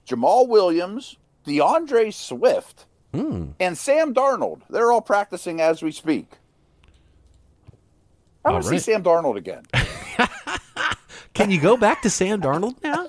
Jamaal 0.08 0.48
Williams, 0.48 1.16
D'Andre 1.44 2.10
Swift, 2.10 2.86
Hmm. 3.16 3.50
and 3.60 3.76
Sam 3.78 4.12
Darnold. 4.14 4.60
They're 4.70 4.92
all 4.92 5.00
practicing 5.00 5.60
as 5.60 5.82
we 5.82 5.92
speak. 5.92 6.26
I 8.44 8.50
want 8.52 8.64
to 8.64 8.70
see 8.70 8.78
Sam 8.78 9.02
Darnold 9.02 9.36
again. 9.36 9.64
Can 11.34 11.50
you 11.50 11.60
go 11.60 11.76
back 11.76 12.02
to 12.02 12.10
Sam 12.10 12.40
Darnold 12.40 12.82
now? 12.82 13.08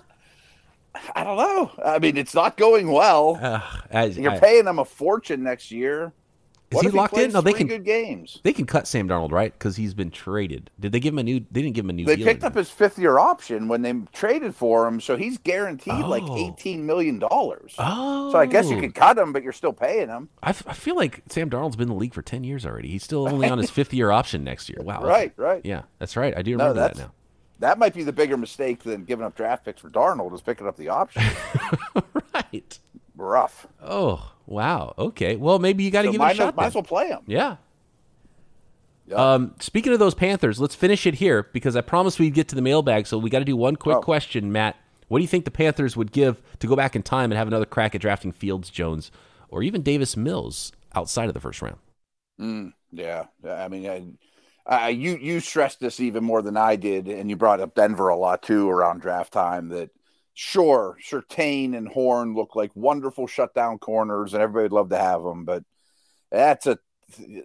I 1.16 1.24
don't 1.24 1.38
know. 1.38 1.72
I 1.86 2.00
mean, 2.00 2.18
it's 2.18 2.34
not 2.34 2.58
going 2.58 2.92
well. 2.92 3.40
Uh, 3.42 3.62
as- 3.92 4.18
You're 4.18 4.32
I- 4.32 4.40
paying 4.40 4.66
him 4.66 4.80
a 4.80 4.86
fortune 4.86 5.44
next 5.44 5.72
year. 5.72 6.12
Is 6.70 6.82
he 6.82 6.90
locked 6.90 7.18
in? 7.18 7.32
No, 7.32 7.40
they 7.40 7.54
can- 7.54 7.68
good 7.68 7.86
games. 7.86 8.42
they 8.44 8.52
can 8.52 8.66
cut 8.66 8.88
Sam 8.88 9.08
Darnold, 9.08 9.32
right? 9.32 9.54
Because 9.54 9.78
he's 9.78 9.94
been 9.94 10.12
traded. 10.12 10.70
Did 10.78 10.92
they 10.92 11.00
give 11.00 11.14
him 11.14 11.20
a 11.20 11.24
new? 11.24 11.40
They 11.50 11.62
didn't 11.62 11.76
give 11.76 11.86
him 11.86 11.92
a 11.92 11.94
new. 11.94 12.06
They 12.06 12.18
picked 12.18 12.44
up 12.44 12.56
his 12.56 12.70
fifth 12.70 13.00
year 13.00 13.18
option 13.20 13.70
when 13.70 13.84
they 13.84 13.94
traded 14.12 14.54
for 14.54 14.86
him, 14.86 15.00
so 15.00 15.16
he's 15.16 15.38
guaranteed 15.38 16.04
like 16.06 16.24
Oh. 16.26 16.36
eighteen 16.38 16.86
million 16.86 17.20
dollars. 17.20 17.74
Oh, 17.78 18.32
So 18.34 18.38
I 18.38 18.46
guess 18.48 18.70
you 18.70 18.82
could 18.82 18.90
oh. 18.98 19.00
cut 19.00 19.18
him, 19.18 19.32
but 19.32 19.44
you're 19.44 19.54
still 19.54 19.72
paying 19.72 20.10
him. 20.10 20.28
I, 20.44 20.50
f- 20.50 20.64
I 20.68 20.74
feel 20.74 20.98
like 20.98 21.24
Sam 21.30 21.50
Darnold's 21.50 21.78
been 21.78 21.84
in 21.88 21.94
the 21.94 22.00
league 22.00 22.14
for 22.14 22.22
ten 22.22 22.44
years 22.44 22.66
already. 22.66 22.90
He's 22.90 23.04
still 23.04 23.30
only 23.30 23.48
on 23.50 23.58
his 23.60 23.70
fifth 23.78 23.94
year 23.94 24.12
option 24.12 24.44
next 24.44 24.68
year. 24.68 24.80
Wow. 24.82 25.02
Right, 25.04 25.32
right. 25.38 25.62
Yeah, 25.64 25.84
that's 26.00 26.18
right. 26.18 26.36
I 26.38 26.42
do 26.42 26.58
No, 26.58 26.68
remember 26.70 26.82
that 26.82 26.98
now. 26.98 27.14
that 27.60 27.80
might 27.80 27.94
be 27.94 28.04
the 28.04 28.12
bigger 28.12 28.36
mistake 28.36 28.84
than 28.84 29.06
giving 29.06 29.26
up 29.26 29.36
draft 29.36 29.64
picks 29.64 29.80
for 29.80 29.90
Darnold 29.90 30.34
is 30.34 30.42
picking 30.42 30.68
up 30.68 30.76
the 30.76 30.90
option. 30.90 31.24
right. 32.34 32.80
Rough. 33.16 33.68
Oh 33.82 34.34
wow. 34.48 34.96
Okay. 34.98 35.36
Well, 35.38 35.60
maybe 35.60 35.84
you 35.86 35.92
got 35.92 36.04
to 36.04 36.10
So 36.10 36.12
give 36.12 36.24
it 36.24 36.30
a 36.30 36.32
shot. 36.32 36.56
might 36.56 36.64
then. 36.64 36.68
as 36.68 36.76
well 36.76 36.84
play 36.84 37.10
him. 37.10 37.22
Yeah. 37.28 37.58
Yeah. 39.06 39.24
Um, 39.36 39.56
speaking 39.60 39.94
of 39.94 40.00
those 40.00 40.14
Panthers, 40.16 40.60
let's 40.60 40.76
finish 40.76 41.06
it 41.08 41.16
here 41.16 41.44
because 41.54 41.76
I 41.76 41.82
promised 41.82 42.20
we'd 42.20 42.34
get 42.34 42.48
to 42.50 42.56
the 42.56 42.62
mailbag. 42.62 43.08
So 43.08 43.18
we 43.18 43.30
got 43.30 43.40
to 43.40 43.46
do 43.46 43.56
one 43.56 43.76
quick 43.78 43.98
Oh. 43.98 44.02
question, 44.02 44.52
Matt. 44.52 44.76
What 45.08 45.20
do 45.20 45.24
you 45.24 45.28
think 45.30 45.46
the 45.46 45.52
Panthers 45.52 45.96
would 45.96 46.12
give 46.12 46.42
to 46.60 46.68
go 46.68 46.76
back 46.76 46.96
in 46.96 47.04
time 47.04 47.32
and 47.32 47.38
have 47.38 47.48
another 47.48 47.66
crack 47.66 47.96
at 47.96 48.02
drafting 48.02 48.34
Fields, 48.34 48.70
Jones, 48.70 49.12
or 49.50 49.64
even 49.64 49.82
Davis 49.82 50.18
Mills 50.18 50.74
outside 50.94 51.30
of 51.30 51.34
the 51.34 51.40
first 51.40 51.62
round? 51.62 51.78
Mm, 52.40 52.74
yeah, 52.92 53.26
I 53.48 53.68
mean, 53.68 53.88
I, 53.90 54.06
I, 54.66 54.90
you 54.90 55.18
you 55.18 55.40
stressed 55.40 55.80
this 55.80 56.00
even 56.00 56.24
more 56.24 56.42
than 56.42 56.58
I 56.58 56.76
did, 56.76 57.08
and 57.08 57.30
you 57.30 57.36
brought 57.36 57.62
up 57.62 57.74
Denver 57.76 58.10
a 58.10 58.16
lot 58.18 58.44
too 58.44 58.70
around 58.70 59.02
draft 59.02 59.34
time. 59.34 59.70
That 59.70 59.90
sure, 60.40 61.00
Surtain 61.02 61.76
and 61.76 61.88
Horn 61.88 62.36
look 62.36 62.56
like 62.56 62.70
wonderful 62.76 63.26
shutdown 63.26 63.80
corners, 63.80 64.36
and 64.36 64.44
everybody 64.44 64.66
would 64.66 64.72
love 64.72 64.90
to 64.90 64.98
have 64.98 65.24
them, 65.24 65.46
but 65.46 65.64
that's 66.32 66.68
a 66.68 66.78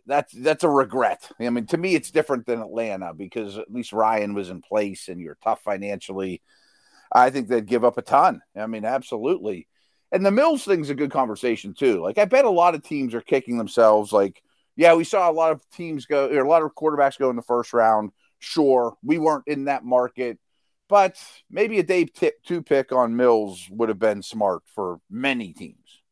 that's 0.04 0.34
that's 0.34 0.62
a 0.62 0.68
regret. 0.68 1.30
I 1.40 1.48
mean, 1.48 1.64
to 1.68 1.78
me, 1.78 1.94
it's 1.94 2.10
different 2.10 2.44
than 2.44 2.60
Atlanta 2.60 3.14
because 3.14 3.56
at 3.56 3.72
least 3.72 3.94
Ryan 3.94 4.34
was 4.34 4.50
in 4.50 4.60
place, 4.60 5.08
and 5.08 5.22
you're 5.22 5.38
tough 5.42 5.62
financially. 5.62 6.42
I 7.10 7.30
think 7.30 7.48
they'd 7.48 7.64
give 7.64 7.82
up 7.82 7.96
a 7.96 8.02
ton. 8.02 8.42
I 8.54 8.66
mean, 8.66 8.84
absolutely. 8.84 9.68
And 10.10 10.26
the 10.26 10.30
Mills 10.30 10.64
thing's 10.64 10.90
a 10.90 10.94
good 10.94 11.10
conversation 11.10 11.72
too. 11.72 12.02
Like 12.02 12.18
I 12.18 12.26
bet 12.26 12.44
a 12.44 12.50
lot 12.50 12.74
of 12.74 12.82
teams 12.82 13.14
are 13.14 13.22
kicking 13.22 13.56
themselves. 13.56 14.12
Like, 14.12 14.42
yeah, 14.76 14.94
we 14.94 15.04
saw 15.04 15.30
a 15.30 15.32
lot 15.32 15.52
of 15.52 15.62
teams 15.70 16.04
go, 16.04 16.28
or 16.28 16.44
a 16.44 16.48
lot 16.48 16.62
of 16.62 16.74
quarterbacks 16.74 17.18
go 17.18 17.30
in 17.30 17.36
the 17.36 17.42
first 17.42 17.72
round. 17.72 18.10
Sure, 18.38 18.98
we 19.02 19.16
weren't 19.16 19.48
in 19.48 19.64
that 19.64 19.82
market, 19.82 20.38
but 20.92 21.16
maybe 21.50 21.78
a 21.78 21.82
day 21.82 22.04
tip 22.04 22.44
two 22.44 22.60
pick 22.60 22.92
on 22.92 23.16
Mills 23.16 23.66
would 23.70 23.88
have 23.88 23.98
been 23.98 24.20
smart 24.20 24.60
for 24.74 25.00
many 25.08 25.54
teams. 25.54 26.02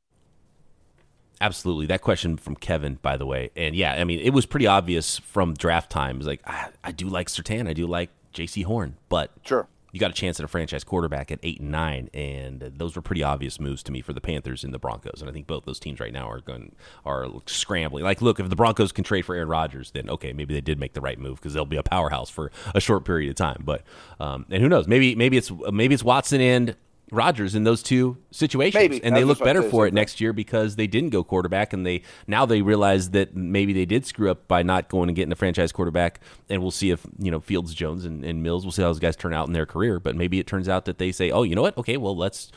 Absolutely. 1.39 1.85
That 1.85 2.01
question 2.01 2.39
from 2.39 2.57
Kevin, 2.57 2.95
by 3.03 3.19
the 3.19 3.27
way. 3.27 3.51
And 3.55 3.77
yeah, 3.77 3.93
I 3.93 4.05
mean, 4.05 4.21
it 4.21 4.31
was 4.31 4.47
pretty 4.47 4.67
obvious 4.67 5.19
from 5.19 5.53
draft 5.53 5.91
time. 5.91 6.17
It 6.17 6.21
was 6.21 6.27
like, 6.27 6.41
I, 6.47 6.69
I 6.83 6.93
do 6.93 7.09
like 7.11 7.29
Surtain. 7.29 7.69
I 7.69 7.75
do 7.75 7.87
like 7.87 8.09
Jaycee 8.33 8.65
Horn, 8.65 8.97
but 9.11 9.31
Sure. 9.45 9.69
You 9.93 10.01
got 10.01 10.11
a 10.11 10.15
chance 10.15 10.39
at 10.41 10.45
a 10.45 10.49
franchise 10.49 10.85
quarterback 10.85 11.31
at 11.31 11.39
eight 11.43 11.61
and 11.61 11.71
nine, 11.71 12.11
and 12.15 12.61
those 12.77 12.97
were 12.97 13.03
pretty 13.03 13.23
obvious 13.23 13.59
moves 13.61 13.83
to 13.85 13.93
me 13.93 14.01
for 14.01 14.13
the 14.13 14.21
Panthers 14.21 14.65
and 14.65 14.73
the 14.73 14.79
Broncos. 14.79 15.21
And 15.21 15.29
I 15.29 15.33
think 15.33 15.47
both 15.47 15.65
those 15.65 15.81
teams 15.81 16.01
right 16.01 16.13
now 16.13 16.31
are 16.31 16.41
going 16.41 16.75
are 17.05 17.27
scrambling. 17.47 18.05
Like, 18.05 18.23
look, 18.23 18.41
if 18.41 18.49
the 18.49 18.57
Broncos 18.57 18.93
can 18.93 19.05
trade 19.05 19.23
for 19.23 19.35
Aaron 19.35 19.49
Rodgers, 19.49 19.91
then 19.91 20.09
okay, 20.11 20.33
maybe 20.33 20.55
they 20.55 20.61
did 20.61 20.79
make 20.79 20.93
the 20.93 21.01
right 21.01 21.19
move 21.19 21.39
because 21.41 21.55
they'll 21.55 21.65
be 21.65 21.77
a 21.77 21.83
powerhouse 21.83 22.31
for 22.31 22.51
a 22.75 22.81
short 22.81 23.05
period 23.05 23.31
of 23.31 23.37
time. 23.37 23.63
But 23.65 23.83
um, 24.19 24.47
and 24.51 24.63
who 24.63 24.69
knows? 24.69 24.87
Maybe 24.87 25.15
maybe 25.15 25.37
it's 25.37 25.51
maybe 25.73 25.95
it's 25.95 26.05
Watson 26.05 26.41
and 26.41 26.77
Rodgers 27.11 27.55
in 27.55 27.65
those 27.65 27.83
two 27.83 28.17
situations, 28.31 28.75
Maybe. 28.81 29.03
and 29.03 29.17
they 29.17 29.25
look 29.25 29.39
better 29.39 29.63
for 29.63 29.87
it 29.87 29.95
next 29.95 30.21
year 30.21 30.33
because 30.33 30.77
they 30.77 30.87
didn't 30.87 31.11
go 31.11 31.25
quarterback, 31.25 31.73
and 31.73 31.85
they 31.85 32.03
now 32.27 32.47
they 32.47 32.63
realize 32.63 33.11
that 33.11 33.35
maybe 33.35 33.73
they 33.73 33.85
did 33.85 34.07
screw 34.07 34.31
up 34.31 34.47
by 34.47 34.63
not 34.63 34.89
going 34.89 35.09
and 35.09 35.17
getting 35.17 35.33
a 35.33 35.37
franchise 35.37 35.73
quarterback. 35.73 36.21
And 36.49 36.63
we'll 36.63 36.71
see 36.71 36.91
if 36.91 37.05
you 37.19 37.31
know 37.31 37.41
Fields, 37.41 37.75
Jones, 37.75 38.05
and, 38.05 38.25
and 38.25 38.43
Mills. 38.43 38.65
We'll 38.65 38.73
see 38.73 38.83
how 38.83 38.89
those 38.89 38.99
guys 39.01 39.17
turn 39.17 39.35
out 39.35 39.47
in 39.47 39.53
their 39.53 39.67
career. 39.67 39.99
But 40.01 40.17
maybe 40.17 40.39
it 40.39 40.47
turns 40.47 40.69
out 40.69 40.85
that 40.85 40.99
they 40.99 41.13
say, 41.13 41.31
oh, 41.31 41.43
you 41.43 41.55
know 41.55 41.63
what? 41.63 41.77
Okay, 41.79 41.97
well 41.97 42.17
let's 42.17 42.53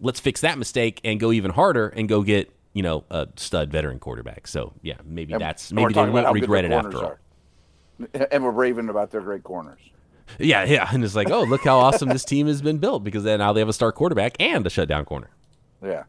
let's 0.00 0.20
fix 0.20 0.40
that 0.40 0.58
mistake 0.58 1.00
and 1.04 1.18
go 1.20 1.32
even 1.32 1.50
harder 1.50 1.88
and 1.88 2.08
go 2.08 2.22
get 2.22 2.52
you 2.72 2.82
know 2.82 3.04
a 3.10 3.28
stud 3.36 3.70
veteran 3.70 3.98
quarterback. 3.98 4.46
So 4.46 4.72
yeah, 4.82 4.94
maybe 5.04 5.32
And- 5.34 5.42
that's 5.42 5.72
maybe 5.72 5.92
they 5.92 6.08
won't 6.08 6.32
regret 6.32 6.64
it 6.64 6.72
after 6.72 7.04
all. 7.04 7.16
And 8.30 8.44
we're 8.44 8.52
raving 8.52 8.88
about 8.88 9.10
their 9.10 9.20
great 9.20 9.42
corners. 9.42 9.80
Yeah, 10.38 10.64
yeah, 10.64 10.88
and 10.92 11.04
it's 11.04 11.14
like, 11.14 11.30
oh, 11.30 11.42
look 11.42 11.64
how 11.64 11.78
awesome 11.78 12.08
this 12.08 12.24
team 12.24 12.46
has 12.46 12.62
been 12.62 12.78
built 12.78 13.04
because 13.04 13.24
then 13.24 13.38
now 13.38 13.52
they 13.52 13.60
have 13.60 13.68
a 13.68 13.72
star 13.72 13.92
quarterback 13.92 14.36
and 14.40 14.66
a 14.66 14.70
shutdown 14.70 15.04
corner. 15.04 15.30
Yeah. 15.82 16.04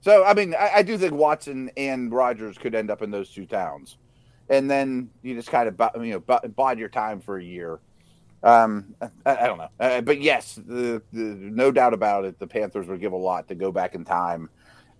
So 0.00 0.24
I 0.24 0.34
mean, 0.34 0.54
I, 0.54 0.70
I 0.76 0.82
do 0.82 0.96
think 0.96 1.12
Watson 1.14 1.70
and 1.76 2.12
Rodgers 2.12 2.56
could 2.56 2.74
end 2.74 2.90
up 2.90 3.02
in 3.02 3.10
those 3.10 3.30
two 3.30 3.46
towns, 3.46 3.98
and 4.48 4.70
then 4.70 5.10
you 5.22 5.34
just 5.34 5.50
kind 5.50 5.68
of 5.68 6.04
you 6.04 6.24
know 6.28 6.48
bide 6.48 6.78
your 6.78 6.88
time 6.88 7.20
for 7.20 7.38
a 7.38 7.44
year. 7.44 7.80
Um, 8.42 8.94
I, 9.26 9.36
I 9.36 9.46
don't 9.46 9.58
know, 9.58 9.68
uh, 9.80 10.00
but 10.00 10.20
yes, 10.20 10.54
the, 10.54 11.02
the 11.12 11.20
no 11.20 11.72
doubt 11.72 11.92
about 11.92 12.24
it, 12.24 12.38
the 12.38 12.46
Panthers 12.46 12.86
would 12.86 13.00
give 13.00 13.12
a 13.12 13.16
lot 13.16 13.48
to 13.48 13.56
go 13.56 13.72
back 13.72 13.96
in 13.96 14.04
time, 14.04 14.48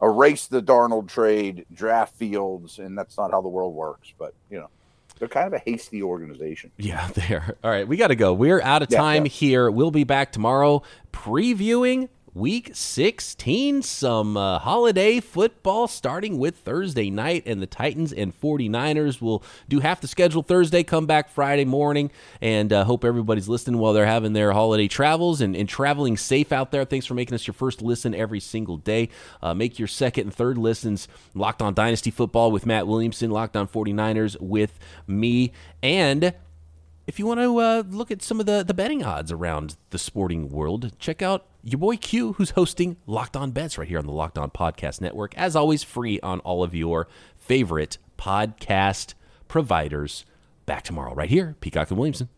erase 0.02 0.48
the 0.48 0.60
Darnold 0.60 1.08
trade, 1.08 1.64
draft 1.72 2.16
Fields, 2.16 2.80
and 2.80 2.98
that's 2.98 3.16
not 3.16 3.30
how 3.30 3.40
the 3.40 3.48
world 3.48 3.74
works. 3.74 4.12
But 4.18 4.34
you 4.50 4.58
know, 4.58 4.70
they're 5.18 5.28
kind 5.28 5.46
of 5.46 5.52
a 5.54 5.58
hasty 5.58 6.02
organization. 6.02 6.70
Yeah, 6.76 7.08
there. 7.14 7.56
All 7.62 7.70
right, 7.70 7.86
we 7.86 7.96
got 7.96 8.08
to 8.08 8.16
go. 8.16 8.32
We're 8.32 8.60
out 8.62 8.82
of 8.82 8.90
Yeah, 8.90 8.98
time 8.98 9.24
yeah. 9.24 9.30
here. 9.30 9.70
We'll 9.70 9.90
be 9.90 10.04
back 10.04 10.32
tomorrow 10.32 10.82
previewing 11.12 12.08
week 12.34 12.70
16. 12.72 13.82
Some 13.82 14.36
uh, 14.36 14.58
holiday 14.58 15.20
football 15.20 15.88
starting 15.88 16.38
with 16.38 16.56
Thursday 16.56 17.10
night, 17.10 17.42
and 17.46 17.60
the 17.60 17.66
Titans 17.66 18.12
and 18.12 18.38
49ers 18.38 19.20
will 19.20 19.42
do 19.68 19.80
half 19.80 20.00
the 20.00 20.08
schedule 20.08 20.42
Thursday, 20.42 20.82
come 20.82 21.06
back 21.06 21.28
Friday 21.28 21.64
morning, 21.64 22.10
and 22.40 22.72
uh, 22.72 22.84
hope 22.84 23.04
everybody's 23.04 23.48
listening 23.48 23.78
while 23.78 23.92
they're 23.92 24.06
having 24.06 24.32
their 24.32 24.52
holiday 24.52 24.88
travels 24.88 25.40
and, 25.40 25.56
and 25.56 25.68
traveling 25.68 26.16
safe 26.16 26.52
out 26.52 26.70
there. 26.70 26.84
Thanks 26.84 27.06
for 27.06 27.14
making 27.14 27.34
us 27.34 27.46
your 27.46 27.54
first 27.54 27.82
listen 27.82 28.14
every 28.14 28.40
single 28.40 28.76
day. 28.76 29.08
Uh, 29.42 29.54
make 29.54 29.78
your 29.78 29.88
second 29.88 30.28
and 30.28 30.34
third 30.34 30.58
listens 30.58 31.08
Locked 31.34 31.62
on 31.62 31.74
Dynasty 31.74 32.10
Football 32.10 32.52
with 32.52 32.66
Matt 32.66 32.86
Williamson, 32.86 33.30
Locked 33.30 33.56
on 33.56 33.66
49ers 33.66 34.40
with 34.40 34.78
me, 35.06 35.52
and 35.82 36.34
if 37.08 37.18
you 37.18 37.26
want 37.26 37.40
to 37.40 37.56
uh, 37.56 37.82
look 37.88 38.10
at 38.10 38.20
some 38.20 38.38
of 38.38 38.44
the, 38.44 38.62
the 38.62 38.74
betting 38.74 39.02
odds 39.02 39.32
around 39.32 39.76
the 39.88 39.98
sporting 39.98 40.50
world, 40.50 40.92
check 40.98 41.22
out 41.22 41.46
your 41.64 41.78
boy 41.78 41.96
Q, 41.96 42.34
who's 42.34 42.50
hosting 42.50 42.98
Locked 43.06 43.34
On 43.34 43.50
Bets 43.50 43.78
right 43.78 43.88
here 43.88 43.98
on 43.98 44.04
the 44.04 44.12
Locked 44.12 44.36
On 44.36 44.50
Podcast 44.50 45.00
Network. 45.00 45.36
As 45.36 45.56
always, 45.56 45.82
free 45.82 46.20
on 46.20 46.40
all 46.40 46.62
of 46.62 46.74
your 46.74 47.08
favorite 47.38 47.96
podcast 48.18 49.14
providers. 49.48 50.26
Back 50.66 50.84
tomorrow, 50.84 51.14
right 51.14 51.30
here, 51.30 51.56
Peacock 51.62 51.90
and 51.90 51.98
Williamson. 51.98 52.28